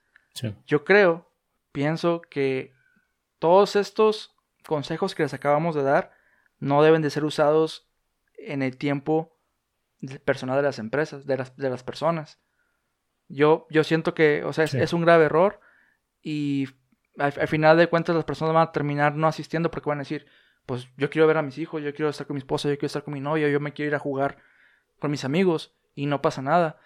yo 0.66 0.84
creo, 0.84 1.32
pienso 1.72 2.20
que 2.20 2.74
todos 3.38 3.74
estos 3.74 4.36
consejos 4.66 5.14
que 5.14 5.22
les 5.22 5.32
acabamos 5.32 5.74
de 5.74 5.82
dar 5.82 6.12
no 6.58 6.82
deben 6.82 7.00
de 7.00 7.08
ser 7.08 7.24
usados 7.24 7.88
en 8.34 8.60
el 8.60 8.76
tiempo 8.76 9.39
personal 10.24 10.56
de 10.56 10.62
las 10.62 10.78
empresas, 10.78 11.26
de 11.26 11.36
las, 11.36 11.56
de 11.56 11.70
las 11.70 11.82
personas. 11.82 12.40
Yo, 13.28 13.66
yo 13.70 13.84
siento 13.84 14.14
que, 14.14 14.42
o 14.44 14.52
sea, 14.52 14.64
es, 14.64 14.92
un 14.92 15.02
grave 15.02 15.26
error 15.26 15.60
y 16.22 16.68
al, 17.16 17.32
final 17.48 17.76
de 17.76 17.86
cuentas 17.88 18.16
las 18.16 18.24
personas 18.24 18.54
van 18.54 18.68
a 18.68 18.72
terminar 18.72 19.14
no 19.14 19.28
asistiendo 19.28 19.70
porque 19.70 19.88
van 19.88 19.98
a 19.98 20.02
decir, 20.02 20.26
pues 20.66 20.88
yo 20.96 21.10
quiero 21.10 21.26
ver 21.26 21.36
a 21.36 21.42
mis 21.42 21.58
hijos, 21.58 21.82
yo 21.82 21.94
quiero 21.94 22.08
estar 22.08 22.26
con 22.26 22.34
mi 22.34 22.38
esposa, 22.38 22.68
yo 22.68 22.74
quiero 22.74 22.86
estar 22.86 23.04
con 23.04 23.14
mi 23.14 23.20
novia, 23.20 23.48
yo 23.48 23.60
me 23.60 23.72
quiero 23.72 23.90
ir 23.90 23.94
a 23.94 24.00
jugar 24.00 24.38
con 24.98 25.10
mis 25.10 25.24
amigos 25.24 25.74
y 25.94 26.06
no 26.06 26.22
pasa 26.22 26.42
nada. 26.42 26.78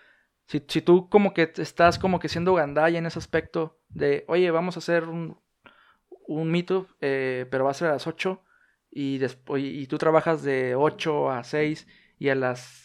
Si, 0.47 0.63
si 0.69 0.83
tú 0.83 1.09
como 1.09 1.33
que 1.33 1.51
estás 1.57 1.99
como 1.99 2.19
que 2.19 2.29
siendo 2.29 2.55
gandalla 2.55 2.99
en 2.99 3.07
ese 3.07 3.19
aspecto 3.19 3.79
de, 3.89 4.25
oye, 4.29 4.51
vamos 4.51 4.77
a 4.77 4.81
hacer 4.81 5.05
un, 5.05 5.39
un 6.27 6.51
meetup, 6.51 6.91
eh, 7.01 7.47
pero 7.51 7.65
va 7.65 7.71
a 7.71 7.75
ser 7.75 7.89
a 7.89 7.93
las 7.93 8.07
8 8.07 8.43
y, 8.91 9.19
después, 9.19 9.63
y 9.65 9.87
tú 9.87 9.97
trabajas 9.97 10.43
de 10.43 10.75
8 10.75 11.31
a 11.31 11.43
6 11.43 11.87
y 12.19 12.29
a 12.29 12.35
las 12.35 12.84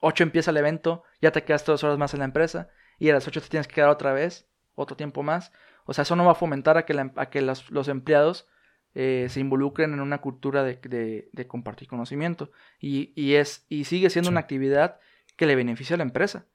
8 0.00 0.22
empieza 0.22 0.50
el 0.50 0.56
evento, 0.56 1.02
ya 1.20 1.32
te 1.32 1.44
quedas 1.44 1.64
dos 1.64 1.82
horas 1.84 1.98
más 1.98 2.14
en 2.14 2.20
la 2.20 2.24
empresa 2.24 2.70
y 2.98 3.10
a 3.10 3.14
las 3.14 3.26
8 3.26 3.40
te 3.42 3.48
tienes 3.48 3.66
que 3.66 3.74
quedar 3.74 3.90
otra 3.90 4.12
vez, 4.12 4.48
otro 4.74 4.96
tiempo 4.96 5.22
más. 5.22 5.52
O 5.84 5.94
sea, 5.94 6.02
eso 6.02 6.16
no 6.16 6.24
va 6.24 6.32
a 6.32 6.36
fomentar 6.36 6.76
a 6.76 6.84
que, 6.84 7.10
a 7.16 7.30
que 7.30 7.40
los, 7.40 7.88
empleados 7.88 8.46
eh, 8.94 9.26
se 9.30 9.40
involucren 9.40 9.92
en 9.92 10.00
una 10.00 10.18
cultura 10.18 10.62
de, 10.62 11.28
de, 11.32 11.46
compartir 11.46 11.88
conocimiento. 11.88 12.52
Y, 12.78 13.12
y, 13.16 13.34
es, 13.34 13.64
y 13.68 13.84
sigue 13.84 14.10
siendo 14.10 14.30
una 14.30 14.40
actividad 14.40 15.00
que 15.36 15.46
le 15.46 15.56
beneficia 15.56 15.94
a 15.94 15.98
la 15.98 16.04
empresa. 16.04 16.46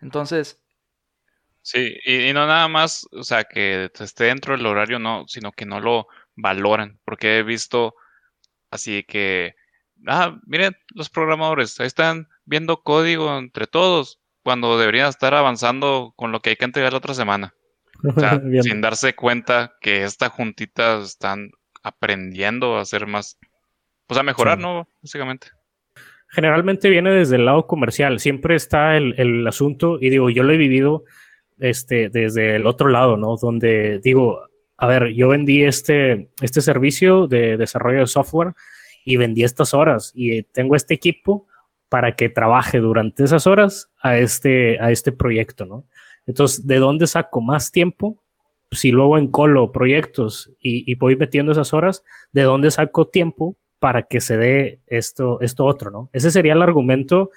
Entonces, 0.00 0.64
Sí, 1.66 1.96
y, 2.04 2.30
no 2.34 2.46
nada 2.46 2.68
más, 2.68 3.08
o 3.12 3.24
sea, 3.24 3.44
que 3.44 3.90
esté 3.98 4.24
dentro 4.24 4.54
del 4.54 4.66
horario, 4.66 4.98
no, 4.98 5.24
sino 5.28 5.50
que 5.50 5.64
no 5.64 5.80
lo 5.80 6.08
valoran, 6.36 7.00
porque 7.06 7.38
he 7.38 7.42
visto 7.42 7.94
así 8.70 9.02
que, 9.04 9.56
ah, 10.06 10.38
miren, 10.46 10.76
los 10.94 11.08
programadores, 11.08 11.80
ahí 11.80 11.86
están 11.86 12.28
viendo 12.44 12.82
código 12.82 13.36
entre 13.38 13.66
todos, 13.66 14.20
cuando 14.42 14.78
deberían 14.78 15.08
estar 15.08 15.34
avanzando 15.34 16.12
con 16.16 16.32
lo 16.32 16.40
que 16.40 16.50
hay 16.50 16.56
que 16.56 16.64
entregar 16.64 16.92
la 16.92 16.98
otra 16.98 17.14
semana. 17.14 17.54
O 18.02 18.18
sea, 18.18 18.40
sin 18.62 18.80
darse 18.80 19.14
cuenta 19.14 19.74
que 19.80 20.04
esta 20.04 20.28
juntita 20.28 21.00
están 21.02 21.50
aprendiendo 21.82 22.76
a 22.76 22.82
hacer 22.82 23.06
más, 23.06 23.38
pues 24.06 24.18
a 24.18 24.22
mejorar, 24.22 24.58
¿no? 24.58 24.86
Básicamente 25.02 25.48
generalmente 26.34 26.90
viene 26.90 27.12
desde 27.12 27.36
el 27.36 27.44
lado 27.44 27.66
comercial. 27.68 28.18
Siempre 28.18 28.56
está 28.56 28.96
el, 28.96 29.14
el, 29.18 29.46
asunto, 29.46 29.98
y 30.00 30.10
digo, 30.10 30.30
yo 30.30 30.42
lo 30.42 30.52
he 30.52 30.56
vivido 30.56 31.04
este, 31.60 32.08
desde 32.08 32.56
el 32.56 32.66
otro 32.66 32.88
lado, 32.88 33.16
¿no? 33.16 33.36
Donde 33.36 34.00
digo, 34.00 34.40
a 34.76 34.86
ver, 34.88 35.12
yo 35.14 35.28
vendí 35.28 35.62
este, 35.62 36.28
este 36.42 36.60
servicio 36.60 37.28
de 37.28 37.56
desarrollo 37.56 38.00
de 38.00 38.06
software 38.08 38.54
y 39.04 39.16
vendí 39.16 39.44
estas 39.44 39.74
horas 39.74 40.10
y 40.14 40.42
tengo 40.42 40.74
este 40.74 40.94
equipo 40.94 41.46
para 41.88 42.16
que 42.16 42.28
trabaje 42.28 42.78
durante 42.78 43.24
esas 43.24 43.46
horas 43.46 43.90
a 44.00 44.18
este, 44.18 44.80
a 44.80 44.90
este 44.90 45.12
proyecto, 45.12 45.66
¿no? 45.66 45.84
Entonces, 46.26 46.66
¿de 46.66 46.78
dónde 46.78 47.06
saco 47.06 47.40
más 47.40 47.70
tiempo? 47.70 48.22
Si 48.70 48.90
luego 48.90 49.18
encolo 49.18 49.70
proyectos 49.70 50.50
y, 50.58 50.94
voy 50.96 51.16
metiendo 51.16 51.52
esas 51.52 51.72
horas, 51.72 52.02
¿de 52.32 52.42
dónde 52.42 52.70
saco 52.70 53.06
tiempo 53.06 53.56
para 53.78 54.04
que 54.04 54.20
se 54.20 54.36
dé 54.36 54.80
esto, 54.86 55.40
esto 55.40 55.64
otro, 55.64 55.90
¿no? 55.90 56.10
Ese 56.12 56.30
sería 56.30 56.54
el 56.54 56.62
argumento 56.62 57.30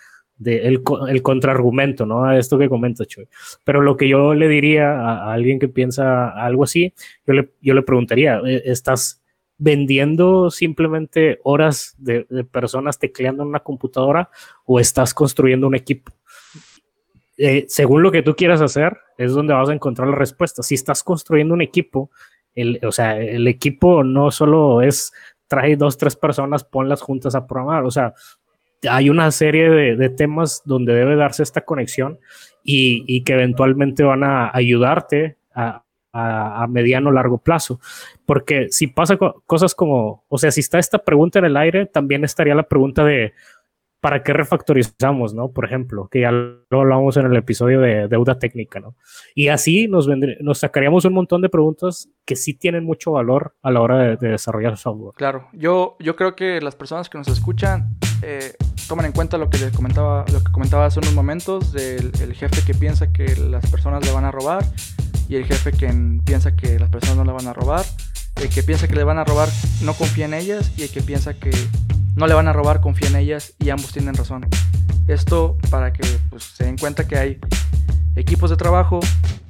el, 0.44 0.84
el, 1.10 1.22
contraargumento, 1.22 2.06
¿no? 2.06 2.26
A 2.26 2.38
esto 2.38 2.58
que 2.58 2.70
comenta 2.70 3.06
Choy. 3.06 3.28
Pero 3.64 3.82
lo 3.82 3.98
que 3.98 4.08
yo 4.08 4.34
le 4.36 4.48
diría 4.48 4.92
a, 4.92 5.34
alguien 5.34 5.60
que 5.60 5.68
piensa 5.68 6.30
algo 6.30 6.64
así, 6.64 6.94
yo 7.26 7.34
le, 7.34 7.50
yo 7.62 7.74
le 7.74 7.82
preguntaría, 7.82 8.40
eh, 8.46 8.62
¿estás 8.66 9.22
vendiendo 9.58 10.52
simplemente 10.52 11.40
horas 11.44 11.96
de, 11.98 12.26
personas 12.52 13.00
tecleando 13.00 13.44
en 13.44 13.50
una 13.50 13.60
computadora 13.60 14.30
o 14.66 14.80
estás 14.80 15.14
construyendo 15.14 15.68
un 15.68 15.76
equipo? 15.76 16.12
Eh, 17.38 17.66
según 17.68 18.02
lo 18.02 18.12
que 18.12 18.24
tú 18.24 18.36
quieras 18.36 18.62
hacer, 18.62 18.98
es 19.18 19.32
donde 19.34 19.54
vas 19.54 19.70
a 19.70 19.74
encontrar 19.74 20.08
la 20.08 20.16
respuesta. 20.16 20.64
Si 20.64 20.76
estás 20.76 21.04
construyendo 21.04 21.54
un 21.54 21.62
equipo, 21.62 22.10
el, 22.56 22.80
o 22.84 22.92
sea, 22.92 23.20
el 23.20 23.48
equipo 23.48 24.04
no 24.04 24.32
solo 24.32 24.82
es 24.82 25.14
trae 25.48 25.76
dos, 25.76 25.98
tres 25.98 26.16
personas, 26.16 26.64
ponlas 26.64 27.02
juntas 27.02 27.36
a 27.36 27.48
programar. 27.48 27.86
O 27.86 27.92
sea, 27.92 28.14
hay 28.90 29.10
una 29.10 29.32
serie 29.32 29.70
de, 29.70 30.10
temas 30.10 30.62
donde 30.66 30.94
debe 30.94 31.16
darse 31.16 31.44
esta 31.44 31.62
conexión 31.62 32.20
y, 32.64 33.24
que 33.24 33.34
eventualmente 33.34 34.04
van 34.04 34.24
a 34.24 34.52
ayudarte 34.54 35.38
a, 35.54 35.84
mediano 36.70 37.10
o 37.10 37.14
largo 37.14 37.38
plazo. 37.38 37.80
Porque 38.26 38.68
si 38.70 38.88
pasa 38.88 39.18
cosas 39.46 39.76
como, 39.76 40.24
o 40.28 40.38
sea, 40.38 40.52
si 40.52 40.62
está 40.62 40.80
esta 40.80 41.00
pregunta 41.00 41.40
en 41.40 41.46
el 41.46 41.58
aire, 41.58 41.86
también 41.86 42.24
estaría 42.24 42.56
la 42.56 42.64
pregunta 42.64 43.04
de, 43.04 43.34
¿para 44.00 44.24
qué 44.24 44.34
refactorizamos, 44.34 45.34
no? 45.34 45.52
Por 45.52 45.66
ejemplo, 45.66 46.08
que 46.10 46.22
ya 46.22 46.32
lo 46.32 46.62
hablamos 46.72 47.18
en 47.18 47.26
el 47.26 47.36
episodio 47.36 47.82
de 47.82 48.08
deuda 48.08 48.40
técnica, 48.40 48.80
¿no? 48.80 48.96
Y 49.36 49.48
así 49.50 49.88
nos, 49.88 50.08
nos 50.40 50.60
sacaríamos 50.60 51.06
un 51.06 51.14
montón 51.14 51.42
de 51.42 51.50
preguntas 51.50 52.10
que 52.26 52.36
sí 52.36 52.54
tienen 52.54 52.84
mucho 52.84 53.12
valor 53.12 53.56
a 53.62 53.72
la 53.72 53.82
hora 53.82 54.16
de, 54.16 54.30
desarrollar 54.30 54.78
software. 54.78 55.14
Claro, 55.16 55.48
yo, 55.54 55.98
yo 56.00 56.16
creo 56.16 56.36
que 56.36 56.62
las 56.62 56.76
personas 56.76 57.10
que 57.10 57.18
nos 57.18 57.28
escuchan 57.28 57.98
eh, 58.22 58.56
toman 58.88 59.06
en 59.06 59.12
cuenta 59.12 59.38
lo 59.38 59.50
que 59.50 59.58
les 59.58 59.74
comentaba, 59.74 60.26
lo 60.32 60.44
que 60.44 60.52
comentaba 60.52 60.86
hace 60.86 61.00
unos 61.00 61.14
momentos 61.14 61.72
del 61.72 62.12
el 62.22 62.34
jefe 62.34 62.62
que 62.64 62.74
piensa 62.74 63.12
que 63.12 63.36
las 63.36 63.70
personas 63.70 64.06
le 64.06 64.12
van 64.12 64.26
a 64.26 64.32
robar 64.32 64.66
y 65.30 65.36
el 65.36 65.46
jefe 65.46 65.72
que 65.72 65.94
piensa 66.24 66.56
que 66.56 66.80
las 66.80 66.90
personas 66.90 67.18
no 67.18 67.26
le 67.26 67.32
van 67.32 67.48
a 67.48 67.54
robar. 67.54 67.86
El 68.36 68.50
que 68.50 68.62
piensa 68.64 68.88
que 68.88 68.96
le 68.96 69.04
van 69.04 69.18
a 69.18 69.24
robar 69.24 69.50
no 69.82 69.94
confía 69.94 70.26
en 70.26 70.34
ellas 70.34 70.72
y 70.78 70.84
el 70.84 70.90
que 70.92 71.02
piensa 71.02 71.34
que 71.34 71.52
no 72.16 72.28
le 72.28 72.34
van 72.34 72.48
a 72.48 72.54
robar, 72.54 72.82
confía 72.82 73.10
en 73.10 73.16
ellas 73.16 73.54
y 73.60 73.70
ambos 73.70 73.92
tienen 73.92 74.14
razón. 74.14 74.48
Esto 75.08 75.58
para 75.70 75.92
que 75.94 76.04
pues, 76.30 76.44
se 76.44 76.66
den 76.66 76.78
cuenta 76.78 77.08
que 77.08 77.18
hay 77.18 77.40
equipos 78.16 78.50
de 78.50 78.58
trabajo 78.58 79.00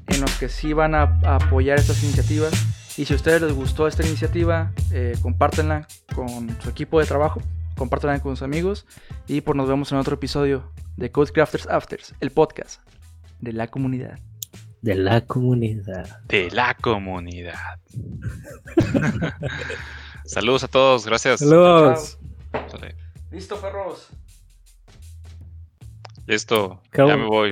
en 0.07 0.22
los 0.22 0.32
que 0.36 0.49
sí 0.49 0.74
van 0.74 0.95
a, 0.95 1.20
apoyar 1.24 1.80
estas 1.80 2.03
iniciativas 2.03 2.51
y 2.97 3.05
si 3.05 3.13
a 3.13 3.15
ustedes 3.15 3.41
les 3.41 3.53
gustó 3.53 3.88
esta 3.88 4.05
iniciativa, 4.05 4.72
eh, 4.91 5.15
compártenla 5.22 5.88
con 6.15 6.49
su 6.61 6.70
equipo 6.70 6.99
de 6.99 7.05
trabajo, 7.05 7.41
compártenla 7.78 8.19
con 8.19 8.36
sus 8.36 8.43
amigos 8.43 8.86
y 9.28 9.41
pues 9.41 9.55
nos 9.55 9.69
vemos 9.69 9.91
en 9.91 9.99
otro 9.99 10.15
episodio 10.15 10.71
de 10.97 11.11
Code 11.11 11.32
Crafters 11.32 11.67
Afters, 11.67 12.13
el 12.19 12.32
podcast 12.32 12.82
de 13.39 13.53
la 13.53 13.67
comunidad. 13.67 14.19
De 14.82 14.95
la 14.95 15.21
comunidad. 15.21 16.19
De 16.28 16.51
la 16.51 16.73
comunidad. 16.75 17.80
Saludos 20.25 20.63
a 20.63 20.67
todos, 20.67 21.05
gracias. 21.05 21.39
Saludos. 21.39 22.19
Listo, 23.32 23.59
perros. 23.61 24.09
Listo. 26.25 26.82
ya 26.93 27.17
me 27.17 27.25
voy. 27.25 27.51